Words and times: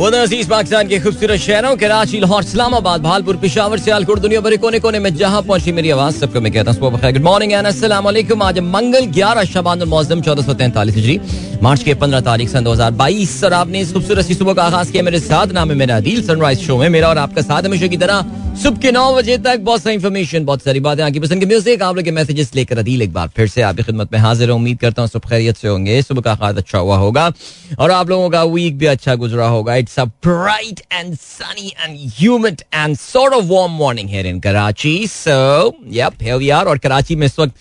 अज़ीज़ 0.00 0.48
पाकिस्तान 0.48 0.88
के 0.88 0.98
खूबसूरत 1.00 1.38
शहरों 1.38 1.76
कराची 1.76 2.20
लाहौर 2.20 2.42
इस्लामाबाद, 2.42 3.00
भालपुर, 3.02 3.36
पिशावर 3.36 3.78
सियालकोट 3.78 4.18
दुनिया 4.18 4.40
भर 4.40 4.56
कोने 4.56 4.78
कोने 4.80 4.98
में 4.98 5.14
जहाँ 5.14 5.42
पहुँची 5.42 5.72
मेरी 5.72 5.90
आवाज़, 5.90 6.14
सबको 6.16 6.40
मैं 6.40 6.52
कहता 6.52 6.72
हूँ 6.72 6.90
गुड 6.92 7.22
मॉर्निंग 7.22 7.52
अस्सलाम 7.52 8.04
वालेकुम 8.04 8.42
आज 8.42 8.58
मंगल 8.64 9.06
ग्यारह 9.12 9.44
शबान 9.44 9.82
मौजम 9.84 10.20
चौदह 10.22 10.42
सौ 10.42 10.54
तैंतालीस 10.54 10.94
जी 10.96 11.20
मार्च 11.62 11.82
के 11.82 11.94
पंद्रह 11.94 12.20
तारीख 12.22 12.48
सन 12.48 12.64
दो 12.64 12.72
हज़ार 12.72 12.90
बाईस। 12.92 13.40
सर 13.40 13.52
आपने 13.52 13.80
इस 13.80 13.92
खूबसूरत 13.92 14.32
सुबह 14.32 14.54
का 14.54 14.62
आगाज़ 14.64 14.92
किया 14.92 15.02
मेरे 15.02 15.20
साथ। 15.20 15.52
नाम 15.52 15.70
है 15.70 15.76
मेरा 15.76 15.96
अदील 15.96 16.22
सनराइज 16.26 16.66
शो 16.66 16.76
में। 16.78 16.88
मेरा 16.88 17.08
और 17.08 17.18
आपका 17.18 17.42
साथ 17.42 17.62
हमेशा 17.64 17.86
की 17.86 17.96
तरह। 17.96 18.49
सुबह 18.58 18.78
के 18.78 18.90
नौ 18.92 19.14
बजे 19.14 19.36
तक 19.38 19.58
बहुत 19.64 19.82
सारी 19.82 19.94
इन्फॉर्मेशन 19.94 20.44
बहुत 20.44 20.62
सारी 20.62 20.80
बातें 20.80 21.02
आपकी 21.02 21.20
पसंद 21.20 21.40
की। 21.40 21.46
म्यूज़िक 21.46 21.82
आप 21.82 21.96
लोग 21.96 22.04
के 22.04 22.10
मैसेजेस 22.10 22.54
लेकर 22.54 22.78
अदील 22.78 23.02
एक 23.02 23.12
बार 23.12 23.28
फिर 23.36 23.48
से 23.48 23.62
आपकी 23.62 23.82
खिदमत 23.82 24.12
में 24.12 24.18
हाजिर 24.20 24.50
उम्मीद 24.50 24.78
करता 24.78 25.02
हूँ 25.02 25.08
सुबह 25.08 25.28
खैरियत 25.30 25.56
से 25.56 25.68
होंगे। 25.68 26.00
सुबह 26.02 26.22
का 26.22 26.34
खाद 26.34 26.58
अच्छा 26.58 26.78
हुआ 26.78 26.96
होगा। 26.96 27.30
और 27.78 27.90
आप 27.90 28.10
लोगों 28.10 28.28
का 28.30 28.42
वीक 28.44 28.76
भी 28.78 28.86
अच्छा 28.86 29.14
गुजरा 29.14 29.46
होगा। 29.48 29.76
It's 29.76 29.98
a 29.98 30.04
bright 30.04 30.80
and 30.92 31.14
sunny 31.16 31.72
and 31.80 31.96
humid 32.18 32.62
and 32.74 32.96
sort 32.96 33.34
of 33.34 33.44
warm 33.46 33.72
morning 33.78 34.10
here 34.10 34.26
in 34.26 34.40
Karachi 34.40 35.06
so 35.06 35.74
yup 35.92 36.22
here 36.22 36.36
we 36.36 36.50
are 36.50 36.66
और 36.66 36.78
कराची 36.78 37.16
में 37.16 37.26
इस 37.26 37.38
वक्त 37.38 37.54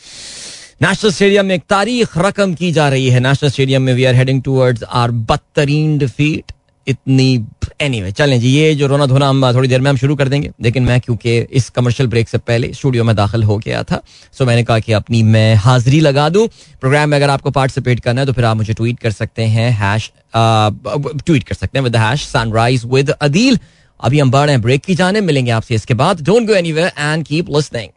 नेशनल 0.81 1.11
स्टेडियम 1.11 1.45
में 1.45 1.55
एक 1.55 1.63
तारीख 1.69 2.17
रकम 2.17 2.53
की 2.53 2.71
जा 2.71 2.89
रही 2.89 3.09
है। 3.09 3.19
नेशनल 3.19 3.49
स्टेडियम 3.49 3.81
में 3.81 3.93
we 3.93 4.05
are 4.05 4.15
heading 4.15 4.43
towards 4.43 4.83
our 4.83 5.11
बदतरीन 5.11 5.97
defeat 5.97 6.51
इतनी 6.87 7.45
एनी 7.81 7.97
anyway, 7.97 8.17
चलें 8.17 8.39
जी 8.39 8.49
ये 8.49 8.73
जो 8.75 8.87
रोना 8.87 9.05
धोना 9.05 9.27
हम 9.29 9.51
थोड़ी 9.53 9.67
देर 9.69 9.81
में 9.81 9.89
हम 9.89 9.97
शुरू 9.97 10.15
कर 10.15 10.27
देंगे। 10.29 10.49
लेकिन 10.61 10.83
मैं 10.83 10.99
क्योंकि 11.01 11.37
इस 11.39 11.69
कमर्शियल 11.69 12.09
ब्रेक 12.09 12.29
से 12.29 12.37
पहले 12.39 12.71
स्टूडियो 12.73 13.03
में 13.03 13.15
दाखिल 13.15 13.43
हो 13.43 13.57
गया 13.57 13.83
था 13.83 14.01
सो 14.33 14.45
मैंने 14.45 14.63
कहा 14.63 14.79
कि 14.79 14.93
अपनी 14.93 15.21
मैं 15.25 15.55
हाजिरी 15.57 15.99
लगा 15.99 16.27
दूँ। 16.29 16.47
प्रोग्राम 16.81 17.09
में 17.09 17.17
अगर 17.17 17.29
आपको 17.29 17.51
पार्टिसिपेट 17.51 17.99
करना 17.99 18.21
है 18.21 18.27
तो 18.27 18.33
फिर 18.33 18.45
आप 18.45 18.57
मुझे 18.57 18.73
ट्वीट 18.73 18.99
कर 18.99 19.11
सकते 19.11 19.43
हैं 19.45 19.69
हैश 19.79 20.11
ट्वीट 20.35 21.43
कर 21.43 21.55
सकते 21.55 21.77
हैं 21.77 21.83
with 21.83 21.95
hash 21.95 22.25
sunrise 22.27 22.85
with 22.85 23.09
Adeel 23.11 23.59
अभी 23.99 24.19
हम 24.19 24.31
बढ़ 24.31 24.45
रहे 24.45 24.55
हैं 24.55 24.61
ब्रेक 24.61 24.83
की 24.83 24.95
जाने 24.95 25.21
मिलेंगे 25.21 25.51
आपसे 25.51 25.75
इसके 25.75 25.93
बाद। 25.93 26.21
Don't 26.23 26.47
go 26.47 26.53
anywhere 26.55 26.91
and 26.97 27.25
keep 27.25 27.49
listening 27.55 27.89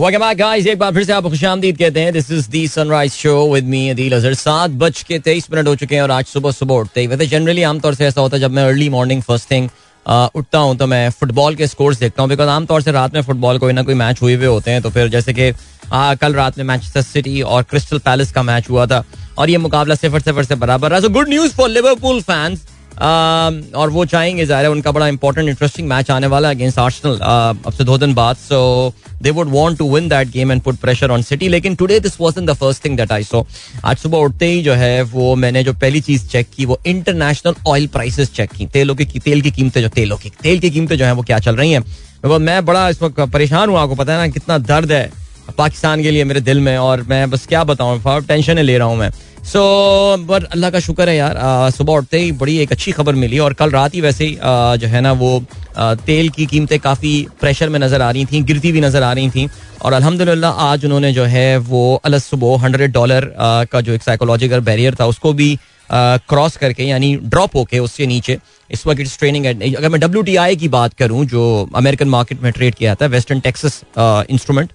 welcome 0.00 0.20
back 0.20 0.36
guys 0.38 0.66
एक 0.66 0.78
बार 0.78 0.92
फिर 0.94 1.04
से 1.04 1.12
आपको 1.12 1.30
खुशामदीद 1.30 1.78
कहते 1.78 2.00
हैं 2.00 2.12
this 2.12 2.30
is 2.32 2.48
the 2.50 2.66
sunrise 2.68 3.12
show 3.12 3.32
with 3.52 3.64
me 3.68 3.88
Adeel 3.90 4.12
Azhar 4.16 4.34
सात 4.34 4.70
बज 4.82 5.02
के 5.08 5.18
तेईस 5.18 5.48
मिनट 5.52 5.66
हो 5.68 5.74
चुके 5.76 5.94
हैं 5.94 6.02
और 6.02 6.10
आज 6.10 6.24
सुबह 6.26 6.52
सुबह 6.52 6.74
उठते 6.74 7.00
ही 7.00 7.06
वैसे 7.06 7.26
जनरली 7.28 7.62
आमतौर 7.70 7.94
से 7.94 8.06
ऐसा 8.06 8.20
होता 8.20 8.36
है 8.36 8.40
जब 8.40 8.50
मैं 8.50 8.62
अर्ली 8.64 8.88
मॉर्निंग 8.88 9.22
फ़र्स्ट 9.22 9.50
थिंग 9.50 9.68
उठता 10.36 10.58
हूँ 10.58 10.76
तो 10.76 10.86
मैं 10.86 11.10
फुटबॉल 11.10 11.54
के 11.54 11.66
स्कोर्स 11.66 11.98
देखता 12.00 12.22
हूँ। 12.22 12.30
बिकॉज़ 12.30 12.48
आमतौर 12.48 12.82
से 12.82 12.92
रात 12.92 13.14
में 13.14 13.20
फुटबॉल 13.22 13.58
कोई 13.58 13.72
ना 13.72 13.82
कोई 13.82 13.94
मैच 13.94 14.22
हुए 14.22 14.34
हुए 14.34 14.46
होते 14.46 14.70
हैं 14.70 14.82
तो 14.82 14.90
फिर 14.90 15.08
जैसे 15.08 15.32
कि 15.32 15.52
कल 15.92 16.34
रात 16.34 16.58
में 16.58 16.64
मैनचेस्टर 16.64 17.02
सिटी 17.02 17.40
और 17.42 17.62
क्रिस्टल 17.64 17.98
पैलेस 18.00 18.32
का 18.32 18.42
मैच 18.44 18.70
हुआ 18.70 18.86
था, 18.86 19.04
और 19.38 19.50
ये 19.50 19.58
मुकाबला 19.58 19.94
सिफर 19.96 20.20
सिफर 20.20 20.44
से 20.44 20.54
बराबर 20.56 20.90
रहा। 20.90 21.00
So 21.00 21.08
good 21.10 21.28
news 21.28 21.52
for 21.54 21.68
Liverpool 21.70 22.20
fans 22.22 22.66
और 23.00 23.90
वो 23.90 24.04
चाहेंगे, 24.04 24.46
ज़ाहिर 24.46 24.64
है, 24.64 24.70
उनका 24.70 24.92
बड़ा 24.92 25.06
इंपॉर्टेंट 25.08 25.48
इंटरेस्टिंग 25.48 25.88
मैच 25.88 26.10
आने 26.10 26.26
वाला 26.26 26.48
है 26.48 26.54
अगेंस्ट 26.54 26.78
आर्सनल 26.78 27.18
अब 27.18 27.72
से 27.72 27.84
दो 27.84 27.98
दिन 27.98 28.14
बाद। 28.14 28.36
So 28.38 28.92
they 29.22 29.30
would 29.30 29.48
want 29.50 29.78
to 29.78 29.88
win 29.94 30.08
that 30.08 30.28
game 30.30 30.52
and 30.52 30.60
put 30.62 30.76
pressure 30.80 31.10
on 31.10 31.22
City 31.22 31.48
लेकिन 31.48 31.74
today 31.74 31.98
this 32.00 32.20
wasn't 32.20 32.50
the 32.50 32.54
first 32.54 32.84
thing 32.84 32.96
that 32.96 33.12
I 33.12 33.24
saw 33.24 33.46
आज 33.84 33.96
सुबह 33.98 34.18
उठते 34.18 34.46
ही 34.46 34.62
जो 34.62 34.74
है, 34.74 35.02
वो 35.02 35.34
मैंने 35.36 35.62
जो 35.64 35.72
पहली 35.74 36.00
चीज़ 36.00 36.26
चेक 36.28 36.46
की, 36.56 36.64
वो 36.64 36.78
इंटरनेशनल 36.86 37.54
ऑयल 37.68 37.86
प्राइसेस 37.88 38.32
चेक 38.34 38.52
की। 38.52 38.66
तेलों 38.68 38.94
की 38.94 39.04
तेल 39.04 39.40
की 39.40 39.50
कीमतें 39.50 39.80
जो 39.82 39.88
तेलों 39.90 40.16
की 40.16 40.30
तेल 40.42 40.58
की 40.58 40.70
कीमतें 40.70 40.96
जो 40.98 41.04
है, 41.04 41.12
वो 41.12 41.22
क्या 41.22 41.38
चल 41.38 41.56
रही 41.56 41.72
हैं? 41.72 41.84
मैं 42.40 42.64
बड़ा 42.64 42.88
इस 42.88 43.02
वक्त 43.02 43.20
परेशान 43.22 43.68
हूँ 43.68 43.78
आपको 43.78 43.94
पता 43.94 44.12
है 44.12 44.18
ना, 44.18 44.28
कितना 44.28 44.58
दर्द 44.60 44.92
है 44.92 45.10
पाकिस्तान 45.58 46.02
के 46.02 46.10
लिए 46.10 46.24
मेरे 46.24 46.40
दिल 46.40 46.60
में। 46.60 46.76
और 46.78 47.02
मैं 47.02 47.30
बस 47.30 47.46
क्या 47.46 47.62
बताऊँ 47.64 48.20
टेंशन 48.22 48.58
ले 48.58 48.76
रहा 48.78 48.88
हूँ 48.88 48.96
मैं। 48.96 49.10
सो 49.46 49.60
बट 50.26 50.44
अल्लाह 50.44 50.70
का 50.70 50.80
शुक्र 50.80 51.08
है 51.08 51.16
यार 51.16 51.70
सुबह 51.72 51.92
उठते 51.92 52.18
ही 52.18 52.32
बड़ी 52.40 52.56
एक 52.58 52.72
अच्छी 52.72 52.92
खबर 52.92 53.14
मिली 53.14 53.38
और 53.38 53.52
कल 53.54 53.70
रात 53.70 53.94
ही 53.94 54.00
वैसे 54.00 54.24
ही 54.24 54.36
जो 54.78 54.88
है 54.88 55.00
ना 55.00 55.12
वो 55.22 55.30
तेल 56.06 56.28
की 56.28 56.46
कीमतें 56.46 56.78
काफ़ी 56.80 57.14
प्रेशर 57.40 57.68
में 57.68 57.78
नज़र 57.80 58.02
आ 58.02 58.10
रही 58.10 58.24
थी, 58.24 58.42
गिरती 58.42 58.72
भी 58.72 58.80
नज़र 58.80 59.02
आ 59.02 59.12
रही 59.12 59.30
थी 59.30 59.48
और 59.82 59.92
अल्हम्दुलिल्लाह 59.92 60.60
आज 60.62 60.84
उन्होंने 60.84 61.12
जो 61.12 61.24
है 61.24 61.56
वो 61.58 61.82
अलग 62.04 62.20
सुबह 62.20 62.64
हंड्रेड 62.64 62.92
डॉलर 62.92 63.32
का 63.72 63.80
जो 63.80 63.92
एक 63.92 64.02
साइकोलॉजिकल 64.02 64.60
बैरियर 64.60 64.96
था 65.00 65.06
उसको 65.06 65.32
भी 65.32 65.58
क्रॉस 65.90 66.56
करके 66.56 66.84
यानी 66.84 67.14
ड्रॉप 67.24 67.56
होके 67.56 67.78
उससे 67.78 68.06
नीचे। 68.06 68.38
इस 68.70 68.86
वक्त 68.86 69.00
इट्स 69.00 69.18
ट्रेनिंग 69.18 69.46
एट 69.46 69.76
अगर 69.76 69.88
मैं 69.88 70.00
डब्ल्यूटीआई 70.00 70.56
की 70.56 70.68
बात 70.68 70.94
करूँ, 70.94 71.24
जो 71.26 71.68
अमेरिकन 71.76 72.08
मार्केट 72.08 72.42
में 72.42 72.52
ट्रेड 72.52 72.74
किया 72.74 72.94
था 72.94 73.06
Western 73.08 73.40
Texas 73.40 73.82
instrument 73.98 74.72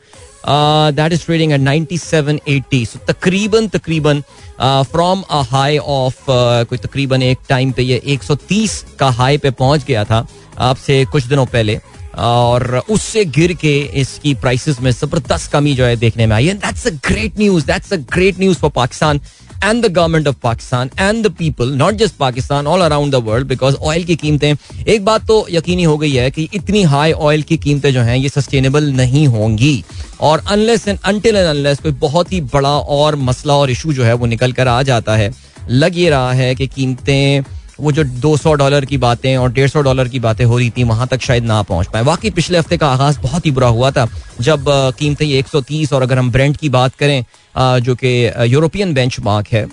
that 0.48 1.14
is 1.14 1.26
trading 1.26 1.52
at 1.52 1.62
9780 1.62 2.86
so 2.86 3.00
तकरीबन 3.08 3.68
तकरीबन 3.68 4.22
फ्रॉम 4.62 5.22
अ 5.22 5.42
हाई 5.52 5.78
ऑफ़ 5.78 6.26
कोई 6.70 6.78
तकरीबन 6.78 7.24
एक 7.24 7.38
टाइम 7.50 7.72
पे 7.72 7.84
ये 7.84 8.02
130 8.16 8.84
का 9.00 9.10
हाई 9.12 9.38
पे 9.38 9.52
पहुँच 9.52 9.86
गया 9.86 10.04
था, 10.06 10.26
आपसे 10.60 11.04
कुछ 11.12 11.24
दिनों 11.26 11.46
पहले। 11.46 11.80
और 12.18 12.82
उससे 12.90 13.24
गिर 13.38 13.54
के 13.54 13.78
इसकी 14.02 14.34
प्राइसेस 14.42 14.80
में 14.82 14.90
ज़बरदस्त 14.92 15.52
कमी 15.52 15.74
जो 15.76 15.86
है 15.86 15.96
देखने 15.96 16.26
में 16.28 16.36
आई 16.36 16.46
है। 16.48 16.54
That's 16.58 16.88
a 16.88 16.92
great 17.08 17.40
news 17.40 17.66
that's 17.66 17.94
a 17.94 17.98
great 18.14 18.40
news 18.40 18.58
for 18.58 18.72
Pakistan 18.76 19.20
and 19.64 19.86
the 19.86 19.92
government 19.92 20.28
of 20.28 20.36
Pakistan 20.44 20.90
and 21.00 21.24
the 21.28 21.32
people 21.32 21.72
not 21.74 21.94
just 21.94 22.16
Pakistan 22.16 22.68
all 22.68 22.82
around 22.82 23.12
the 23.12 23.16
world 23.16 23.48
because 23.48 23.76
oil 23.76 24.04
की 24.04 24.16
कीमतें, 24.16 24.54
एक 24.88 25.06
बात 25.06 25.26
तो 25.28 25.46
यकीनी 25.52 25.84
हो 25.84 25.98
गई 25.98 26.12
है 26.12 26.30
कि 26.32 26.50
इतनी 26.54 26.84
हाई 26.84 27.12
ऑयल 27.12 27.42
की 27.42 27.58
कीमतें 27.58 27.92
जो 27.94 28.02
हैं, 28.02 28.18
ये 28.18 28.30
सस्टेनेबल 28.30 28.92
नहीं 28.92 29.28
होंगी। 29.28 29.84
और 30.22 30.44
unless 30.48 30.88
and 30.88 31.00
until 31.06 31.36
and 31.36 31.48
unless 31.48 31.80
कोई 31.80 31.92
बहुत 31.92 32.32
ही 32.34 32.42
बड़ा 32.54 32.70
और 32.70 33.16
मसला 33.16 33.54
और 33.54 33.72
इशू 33.72 33.94
जो 33.94 34.04
है, 34.04 34.14
वो 34.14 34.26
निकल 34.26 34.52
कर 34.52 34.68
आ 34.68 34.82
जाता 34.84 35.16
है। 35.16 35.34
लग 35.70 35.98
ये 35.98 36.10
रहा 36.10 36.32
है 36.34 36.54
कि 36.56 36.68
कीमतें 36.68 37.44
वो 37.80 37.92
जो 37.92 38.04
200 38.04 38.54
डॉलर 38.54 38.86
की 38.86 38.98
बातें 38.98 39.36
और 39.38 39.52
150 39.52 39.82
डॉलर 39.84 40.08
की 40.08 40.20
बातें 40.20 40.44
हो 40.46 40.58
रही 40.58 40.70
थी, 40.70 40.84
वहाँ 40.84 41.08
तक 41.08 41.22
शायद 41.22 41.44
ना 41.44 41.62
पहुँच 41.64 41.88
पाए। 41.94 42.04
वाकई 42.04 42.30
पिछले 42.32 42.58
हफ़्ते 42.58 42.78
का 42.78 42.90
आगाज़ 42.90 43.20
बहुत 43.22 43.46
ही 43.46 43.52
बुरा 43.52 43.68
हुआ 43.70 43.92
था। 43.92 44.08
जब 44.42 44.66
कीमतें 45.00 45.26
130 45.28 45.94
और 45.94 46.02
अगर 46.02 46.20
हम 46.20 46.32
ब्रांड 46.32 46.58
की 46.58 46.70
बात 46.70 46.96
करें 46.96 47.24
जो 47.56 47.96
कि 47.96 48.32
यूरोपियन 48.46 48.94
बेंच 48.94 49.20
है 49.52 49.68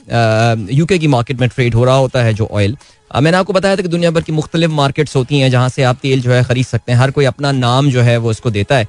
यूके 0.72 0.98
की 0.98 1.06
मार्केट 1.08 1.41
में 1.41 1.48
ट्रेड 1.48 1.74
हो 1.74 1.84
रहा 1.84 1.96
होता 1.96 2.22
है 2.22 2.34
जो 2.34 2.48
ऑयल। 2.52 2.76
मैंने 3.14 3.36
आपको 3.36 3.52
बताया 3.52 3.76
था 3.76 3.82
कि 3.82 3.88
दुनिया 3.88 4.10
भर 4.10 4.20
की 4.20 4.32
मुख्तलिफ़ 4.32 4.70
मार्केट्स 4.70 5.16
होती 5.16 5.38
हैं 5.38 5.50
जहाँ 5.50 5.68
से 5.68 5.82
आप 5.82 5.98
तेल 6.02 6.20
जो 6.20 6.32
है 6.32 6.42
खरीद 6.44 6.66
सकते 6.66 6.92
हैं। 6.92 6.98
हर 6.98 7.10
कोई 7.10 7.24
अपना 7.24 7.52
नाम 7.52 7.91
जो 7.91 8.02
है 8.02 8.16
वो 8.16 8.30
उसको 8.30 8.50
देता 8.50 8.76
है। 8.76 8.84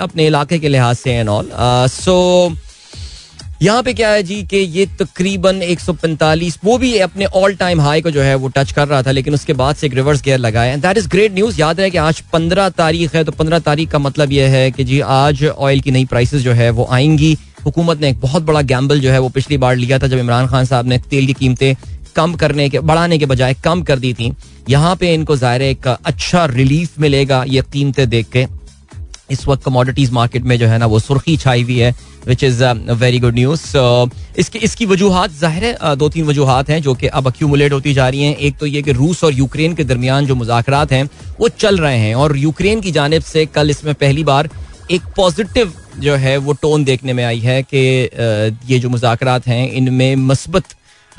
अपने 0.00 0.26
इलाके 0.26 0.58
के 0.58 0.68
लिहाज 0.68 0.96
से 0.96 1.12
एंड 1.12 1.28
ऑल। 1.28 1.48
सो 1.90 2.54
यहाँ 3.62 3.82
पे 3.82 3.92
क्या 3.94 4.08
है 4.10 4.22
जी 4.22 4.42
कि 4.42 4.56
ये 4.56 4.84
तकरीबन 4.98 5.60
145 5.62 6.56
वो 6.64 6.76
भी 6.78 6.96
अपने 6.98 7.24
ऑल 7.26 7.54
टाइम 7.56 7.80
हाई 7.80 8.00
को 8.02 8.10
जो 8.10 8.22
है 8.22 8.34
वो 8.34 8.48
टच 8.48 8.72
कर 8.72 8.88
रहा 8.88 9.02
था, 9.02 9.10
लेकिन 9.10 9.34
उसके 9.34 9.52
बाद 9.52 9.76
से 9.76 9.86
एक 9.86 9.94
रिवर्स 9.94 10.22
गियर 10.22 10.38
लगाया। 10.38 10.76
दैट 10.76 10.98
इज़ 10.98 11.08
ग्रेट 11.08 11.34
न्यूज़ 11.34 11.60
याद 11.60 11.80
है 11.80 11.90
कि 11.90 11.98
आज 11.98 12.22
15 12.32 12.68
तारीख 12.70 13.14
है 13.14 13.22
तो 13.24 13.32
15 13.32 13.60
तारीख 13.60 13.90
का 13.90 13.98
मतलब 13.98 14.32
ये 14.32 14.46
है 14.46 14.70
कि 14.70 14.84
जी 14.84 14.98
आज 15.00 15.44
ऑयल 15.46 15.80
की 15.80 15.90
नई 15.90 16.04
प्राइसेस 16.04 16.42
जो 16.42 16.52
है 16.52 16.70
वो 16.70 16.86
आएँगी। 16.90 17.36
हुकूमत 17.64 18.00
ने 18.00 18.08
एक 18.10 18.20
बहुत 18.20 18.42
बड़ा 18.42 18.62
गैम्बल 18.62 19.00
जो 19.00 19.10
है 19.10 19.18
वो 19.18 19.28
पिछली 19.30 19.56
बार 19.58 19.76
लिया 19.76 19.98
था, 19.98 20.06
जब 20.06 20.18
इमरान 20.18 20.46
खान 20.46 20.64
साहब 20.64 20.86
ने 20.86 20.98
तेल 21.00 21.26
की 21.26 21.32
कीमतें 21.34 21.74
कम 22.16 22.34
करने 22.34 22.68
के, 22.68 22.80
बढ़ाने 22.80 23.18
के 23.18 23.26
बजाय 23.26 23.54
कम 23.64 23.82
कर 23.82 23.98
दी 23.98 24.14
थी। 24.14 24.32
यहाँ 24.68 24.96
पे 24.96 25.14
इनको 25.14 25.36
ज़ाहिर 25.36 25.62
एक 25.62 25.86
अच्छा 25.86 26.44
रिलीफ 26.46 26.98
मिलेगा, 27.00 27.44
ये 27.44 27.62
कीमतें 27.72 28.08
देख 28.08 28.30
के। 28.30 28.46
इस 29.30 29.46
वक्त 29.48 29.64
कमोडिटीज 29.64 30.10
मार्केट 30.12 30.42
में 30.42 30.58
जो 30.58 30.66
है 30.66 30.78
ना 30.78 30.86
वो 30.86 30.98
सुर्खी 31.00 31.36
छाई 31.36 31.62
हुई 31.62 31.78
है। 31.78 31.94
Which 32.26 32.44
is 32.44 32.62
very 32.94 33.18
good 33.18 33.34
news 33.34 33.62
इसकी 34.38 34.58
इसकी 34.60 34.86
वजूहत 34.86 35.30
ज़ाहिर 35.32 35.64
है 35.64 35.94
दो 35.96 36.08
तीन 36.08 36.24
वजूहत 36.24 36.70
हैं 36.70 36.80
जो 36.82 36.94
कि 36.94 37.06
अब 37.08 37.26
अक्यूमुलेट 37.26 37.72
होती 37.72 37.94
जा 37.94 38.08
रही 38.08 38.22
हैं 38.22 38.36
एक 38.38 38.56
तो 38.56 38.66
ये 38.66 38.82
कि 38.82 38.92
रूस 38.92 39.22
और 39.24 39.32
यूक्रेन 39.34 39.74
के 39.74 39.84
दरमियान 39.84 40.26
जो 40.26 40.34
मुजाकर 40.34 40.74
हैं 40.92 41.08
वो 41.40 41.48
चल 41.56 41.78
रहे 41.78 41.98
हैं 41.98 42.14
और 42.16 42.36
यूक्रेन 42.38 42.80
की 42.80 42.92
जानब 42.92 43.22
से 43.22 43.46
कल 43.48 43.70
इसमें 43.70 43.94
पहली 43.94 44.24
बार 44.24 44.48
एक 44.90 45.02
पॉजिटिव 45.16 45.72
जो 45.98 46.14
है 46.16 46.36
वो 46.38 46.52
टोन 46.52 46.84
देखने 46.84 47.12
में 47.12 47.24
आई 47.24 47.38
है 47.40 47.62
कि 47.64 47.78
ये 48.68 48.78
जो 48.78 48.88
मुजाकर 48.88 49.28
हैं 49.46 49.70
इनमें 49.72 50.14
मस्बत 50.16 50.74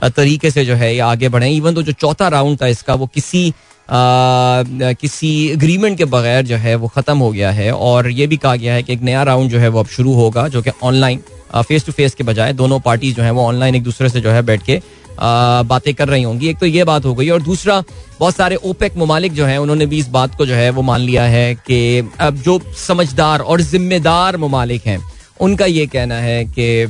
तरीके 0.09 0.51
से 0.51 0.65
जो 0.65 0.75
है 0.75 0.93
ये 0.93 0.99
आगे 1.01 1.29
बढ़े 1.29 1.49
इवन 1.49 1.75
तो 1.75 1.81
जो 1.83 1.91
चौथा 1.93 2.27
राउंड 2.27 2.61
था 2.61 2.67
इसका 2.67 2.93
वो 2.93 3.07
किसी 3.07 3.53
किसी 3.89 5.29
एग्रीमेंट 5.47 5.97
के 5.97 6.05
बगैर 6.07 6.45
जो 6.45 6.55
है 6.57 6.75
वो 6.75 6.87
ख़त्म 6.87 7.17
हो 7.17 7.31
गया 7.31 7.51
है 7.51 7.71
और 7.71 8.09
ये 8.11 8.27
भी 8.27 8.37
कहा 8.37 8.55
गया 8.55 8.73
है 8.73 8.83
कि 8.83 8.93
एक 8.93 9.01
नया 9.01 9.23
राउंड 9.23 9.49
जो 9.51 9.59
है 9.59 9.67
वो 9.67 9.79
अब 9.79 9.87
शुरू 9.87 10.13
होगा, 10.13 10.47
जो 10.47 10.61
कि 10.61 10.71
ऑनलाइन 10.83 11.19
फेस 11.57 11.85
टू 11.85 11.91
फेस 11.91 12.15
के 12.15 12.23
बजाय 12.23 12.53
दोनों 12.53 12.79
पार्टी 12.79 13.11
जो 13.13 13.23
है 13.23 13.31
वो 13.31 13.41
ऑनलाइन 13.43 13.75
एक 13.75 13.83
दूसरे 13.83 14.09
से 14.09 14.21
जो 14.21 14.29
है 14.31 14.41
बैठ 14.41 14.63
के 14.63 14.81
बातें 15.19 15.93
कर 15.93 16.07
रही 16.07 16.23
होंगी। 16.23 16.47
एक 16.49 16.57
तो 16.59 16.65
ये 16.65 16.83
बात 16.83 17.05
हो 17.05 17.13
गई 17.15 17.29
और 17.29 17.41
दूसरा, 17.41 17.83
बहुत 18.19 18.35
सारे 18.35 18.55
ओपेक 18.55 18.97
ममालिक 18.97 19.33
जो 19.33 19.45
है 19.45 19.57
उन्होंने 19.61 19.85
भी 19.85 19.97
इस 19.97 20.07
बात 20.09 20.35
को 20.35 20.45
जो 20.45 20.53
है 20.55 20.69
वो 20.69 20.81
मान 20.81 21.01
लिया 21.01 21.23
है 21.25 21.53
कि 21.57 22.09
अब 22.19 22.35
जो 22.37 22.59
समझदार 22.77 23.39
और 23.39 23.61
जिम्मेदार 23.63 24.37
ममालिक 24.37 24.87
हैं, 24.87 24.99
उनका 25.41 25.65
ये 25.65 25.85
कहना 25.87 26.15
है 26.17 26.43
कि 26.49 26.85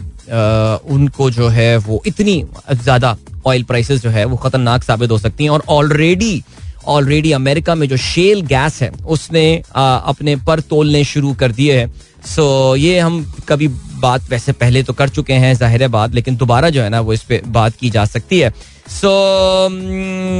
उनको 0.94 1.30
जो 1.32 1.48
है 1.50 1.76
वो 1.78 2.02
इतनी 2.08 2.44
ज़्यादा 2.74 3.16
ऑयल 3.48 3.64
प्राइसेस 3.64 4.02
जो 4.02 4.10
है 4.10 4.24
वो 4.26 4.38
खतरनाक 4.38 4.84
साबित 4.84 5.12
हो 5.12 5.18
सकती 5.18 5.44
हैं 5.44 5.52
और 5.52 5.64
ऑलरेडी 5.70 6.44
ऑलरेडी 6.88 7.32
अमेरिका 7.32 7.76
में 7.76 7.88
जो 7.88 7.98
शेल 8.00 8.42
गैस 8.48 8.82
है 8.82 8.92
उसने 9.08 9.62
आ, 9.76 9.96
अपने 9.96 10.36
पर 10.38 10.60
तोलने 10.62 11.04
शुरू 11.06 11.34
कर 11.36 11.52
दिए 11.52 11.78
हैं। 11.78 11.92
सो 12.26 12.76
ये 12.76 13.00
हम 13.00 13.24
कभी 13.48 13.68
बात 14.00 14.30
वैसे 14.30 14.52
पहले 14.54 14.84
तो 14.84 14.94
कर 14.94 15.10
चुके 15.10 15.34
हैं 15.36 15.54
ज़ाहिर 15.56 15.82
है 15.82 15.88
बात 15.90 16.16
लेकिन 16.16 16.36
दोबारा 16.36 16.70
जो 16.70 16.82
है 16.82 16.90
ना 16.90 17.02
वो 17.02 17.14
इस 17.14 17.24
पे 17.24 17.42
बात 17.48 17.76
की 17.76 17.90
जा 17.90 18.06
सकती 18.08 18.40
है। 18.40 18.50
सो 18.92 19.10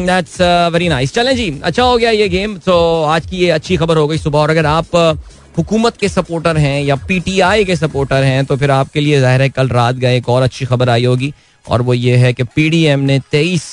दैट्स 0.08 0.42
वेरी 0.74 0.90
नाइस 0.90 1.14
चलें 1.14 1.36
जी 1.36 1.50
अच्छा 1.64 1.84
हो 1.84 1.98
गया 1.98 2.12
ये 2.12 2.28
गेम 2.30 2.58
तो 2.66 2.82
आज 3.06 3.26
की 3.26 3.38
ये 3.38 3.50
अच्छी 3.52 3.78
खबर 3.78 3.98
हो 3.98 4.08
गई 4.08 4.18
सुबह। 4.18 4.40
और 4.40 4.50
अगर 4.50 4.66
आप 4.66 4.86
uh, 4.88 5.18
हुकूमत 5.58 5.98
के 5.98 6.10
सपोर्टर 6.10 6.58
हैं 6.58 6.82
या 6.84 6.96
पीटीआई 7.08 7.66
के 7.66 7.76
सपोर्टर 7.76 8.24
हैं 8.24 8.46
तो 8.46 8.56
फिर 8.58 8.72
आपके 8.72 9.02
लिए 9.02 9.20
ज़ाहिर 9.20 9.42
है 9.42 9.50
कल 9.50 9.68
रात 9.70 9.96
गए 9.96 10.18
एक 10.18 10.30
और 10.30 10.42
अच्छी 10.42 10.66
खबर 10.66 10.90
आई 10.90 11.06
होगी। 11.06 11.34
और 11.66 11.82
वो 11.82 11.94
ये 11.94 12.16
है 12.18 12.34
कि 12.34 12.44
पीडीएम 12.46 13.00
ने 13.00 13.20
तेईस 13.32 13.64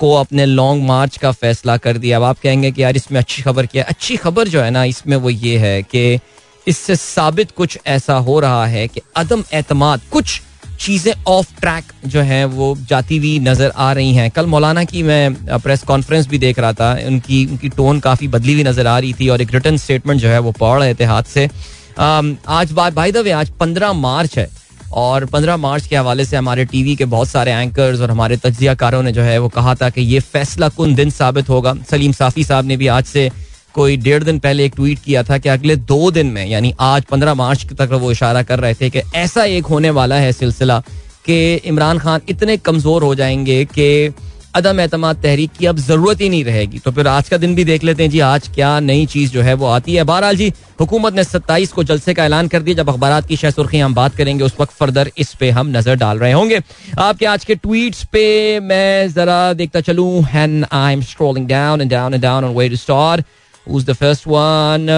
को 0.00 0.12
अपने 0.14 0.46
लॉन्ग 0.46 0.84
मार्च 0.84 1.16
का 1.16 1.32
फैसला 1.32 1.76
कर 1.78 1.98
दिया। 1.98 2.16
अब 2.16 2.24
आप 2.24 2.38
कहेंगे 2.40 2.70
कि 2.72 2.82
यार 2.82 2.96
इसमें 2.96 3.18
अच्छी 3.20 3.42
खबर 3.42 3.66
क्या 3.66 3.82
है? 3.82 3.88
अच्छी 3.88 4.16
खबर 4.16 4.48
जो 4.48 4.60
है 4.60 4.70
ना, 4.70 4.84
इसमें 4.86 5.16
वो 5.16 5.30
ये 5.30 5.56
है 5.58 5.82
कि 5.84 6.18
इससे 6.66 6.96
साबित 6.96 7.50
कुछ 7.50 7.78
ऐसा 7.86 8.14
हो 8.16 8.38
रहा 8.40 8.66
है 8.66 8.86
कि 8.88 9.00
अदम 9.16 9.44
एतमाद, 9.54 10.00
कुछ 10.10 10.40
चीज़ें 10.80 11.12
ऑफ़ 11.28 11.48
ट्रैक 11.60 11.92
जो 12.06 12.20
है 12.22 12.44
वो 12.46 12.74
जाती 12.88 13.16
हुई 13.16 13.38
नज़र 13.40 13.72
आ 13.76 13.92
रही 13.92 14.12
हैं। 14.14 14.30
कल 14.30 14.46
मौलाना 14.46 14.84
की 14.84 15.02
मैं 15.02 15.58
प्रेस 15.58 15.82
कॉन्फ्रेंस 15.84 16.26
भी 16.28 16.38
देख 16.38 16.58
रहा 16.58 16.72
था। 16.72 16.92
उनकी 17.06 17.44
उनकी 17.46 17.68
टोन 17.70 18.00
काफ़ी 18.00 18.28
बदली 18.28 18.52
हुई 18.52 18.64
नज़र 18.64 18.86
आ 18.86 18.98
रही 18.98 19.12
थी 19.12 19.28
और 19.28 19.42
एक 19.42 19.54
रिटर्न 19.54 19.76
स्टेटमेंट 19.78 20.20
जो 20.20 20.28
है 20.28 20.38
वो 20.38 20.52
पढ़ 20.52 20.78
रहे 20.80 20.94
थे 20.94 21.04
हाथ 21.04 21.22
से 21.24 21.48
आज 22.00 22.72
बात 22.72 22.94
भाई 22.94 23.12
दवे 23.12 23.30
आज 23.32 23.50
पंद्रह 23.60 23.92
मार्च 23.94 24.38
है। 24.38 24.48
और 24.92 25.24
पंद्रह 25.24 25.56
मार्च 25.56 25.86
के 25.86 25.96
हवाले 25.96 26.24
से 26.24 26.36
हमारे 26.36 26.64
टीवी 26.64 26.96
के 26.96 27.04
बहुत 27.04 27.28
सारे 27.28 27.52
एंकर्स 27.52 28.00
और 28.00 28.10
हमारे 28.10 28.36
तजियाकारों 28.36 29.02
ने 29.02 29.12
जो 29.12 29.22
है 29.22 29.38
वो 29.38 29.48
कहा 29.48 29.74
था 29.74 29.90
कि 29.90 30.00
ये 30.00 30.20
फैसला 30.20 30.68
कन 30.68 30.94
दिन 30.94 31.10
साबित 31.10 31.48
होगा? 31.48 31.74
सलीम 31.90 32.12
साफी 32.12 32.44
साहब 32.44 32.64
ने 32.64 32.76
भी 32.76 32.86
आज 32.86 33.04
से 33.04 33.30
कोई 33.74 33.96
डेढ़ 33.96 34.22
दिन 34.24 34.38
पहले 34.38 34.64
एक 34.64 34.72
ट्वीट 34.76 34.98
किया 34.98 35.22
था 35.22 35.38
कि 35.38 35.48
अगले 35.48 35.76
दो 35.76 36.10
दिन 36.10 36.26
में, 36.26 36.46
यानी 36.46 36.74
आज 36.80 37.04
पंद्रह 37.04 37.34
मार्च 37.34 37.66
तक 37.72 37.88
वो 37.92 38.12
इशारा 38.12 38.42
कर 38.42 38.60
रहे 38.60 38.74
थे 38.74 38.90
कि 38.90 39.02
ऐसा 39.14 39.44
एक 39.44 39.66
होने 39.66 39.90
वाला 39.90 40.16
है 40.16 40.32
सिलसिला 40.32 40.82
कि 41.26 41.54
इमरान 41.54 41.98
खान 41.98 42.20
इतने 42.28 42.56
कमज़ोर 42.56 43.02
हो 43.02 43.14
जाएँगे 43.14 43.64
कि 43.64 44.08
अदम 44.54 44.80
एतम 44.80 45.12
तहरीक 45.12 45.50
की 45.58 45.66
अब 45.66 45.78
ज़रूरत 45.78 46.20
ही 46.20 46.28
नहीं 46.28 46.44
रहेगी। 46.44 46.78
तो 46.78 46.90
फिर 46.92 47.06
आज 47.06 47.28
का 47.28 47.36
दिन 47.36 47.54
भी 47.54 47.64
देख 47.64 47.84
लेते 47.84 48.02
हैं 48.02 48.10
जी, 48.10 48.20
आज 48.20 48.48
क्या 48.48 48.80
नई 48.80 49.06
चीज़ 49.06 49.32
जो 49.32 49.42
है 49.42 49.54
वो 49.54 49.66
आती 49.66 49.94
है। 49.94 50.04
बहरहाल 50.04 50.36
जी, 50.36 50.52
हुकूमत 50.80 51.14
ने 51.14 51.24
सत्ताईस 51.24 51.72
को 51.72 51.84
जलसे 51.84 52.14
का 52.14 52.24
ऐलान 52.24 52.48
कर 52.48 52.62
दिया। 52.62 52.76
जब 52.76 52.88
अखबार 52.88 53.20
की 53.22 53.36
शह 53.36 53.50
सुर्खी 53.50 53.78
हम 53.78 53.94
बात 53.94 54.16
करेंगे, 54.16 54.44
उस 54.44 54.54
वक्त 54.60 54.72
फर्दर 54.72 55.10
इस 55.18 55.34
पे 55.34 55.50
हम 55.50 55.76
नज़र 55.76 55.94
डाल 55.94 56.18
रहे 56.18 56.32
होंगे। 56.32 56.60
आपके 56.98 57.26
आज 57.26 57.44
के 57.44 57.54
ट्वीट्स 57.54 58.04
पे 58.04 58.60
मैं 58.60 59.12
जरा 59.12 59.52
देखता 59.52 59.80
चलूँ। 59.80 60.26
And 60.34 60.66
I 60.72 60.92
am 60.92 61.02
down 61.46 61.88
down 61.88 62.44
and 62.44 62.74
star 62.74 63.24
the 63.66 63.94
first 63.94 64.26
one? 64.26 64.88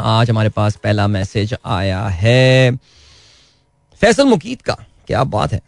आज 0.00 0.30
हमारे 0.30 0.48
पास 0.48 0.76
पहला 0.76 1.06
मैसेज 1.06 1.54
आया 1.64 2.02
है। 2.02 2.76
फैसल 4.00 4.24
मुकीद 4.24 4.62
का, 4.62 4.76
क्या 5.06 5.24
बात 5.24 5.52
है। 5.52 5.60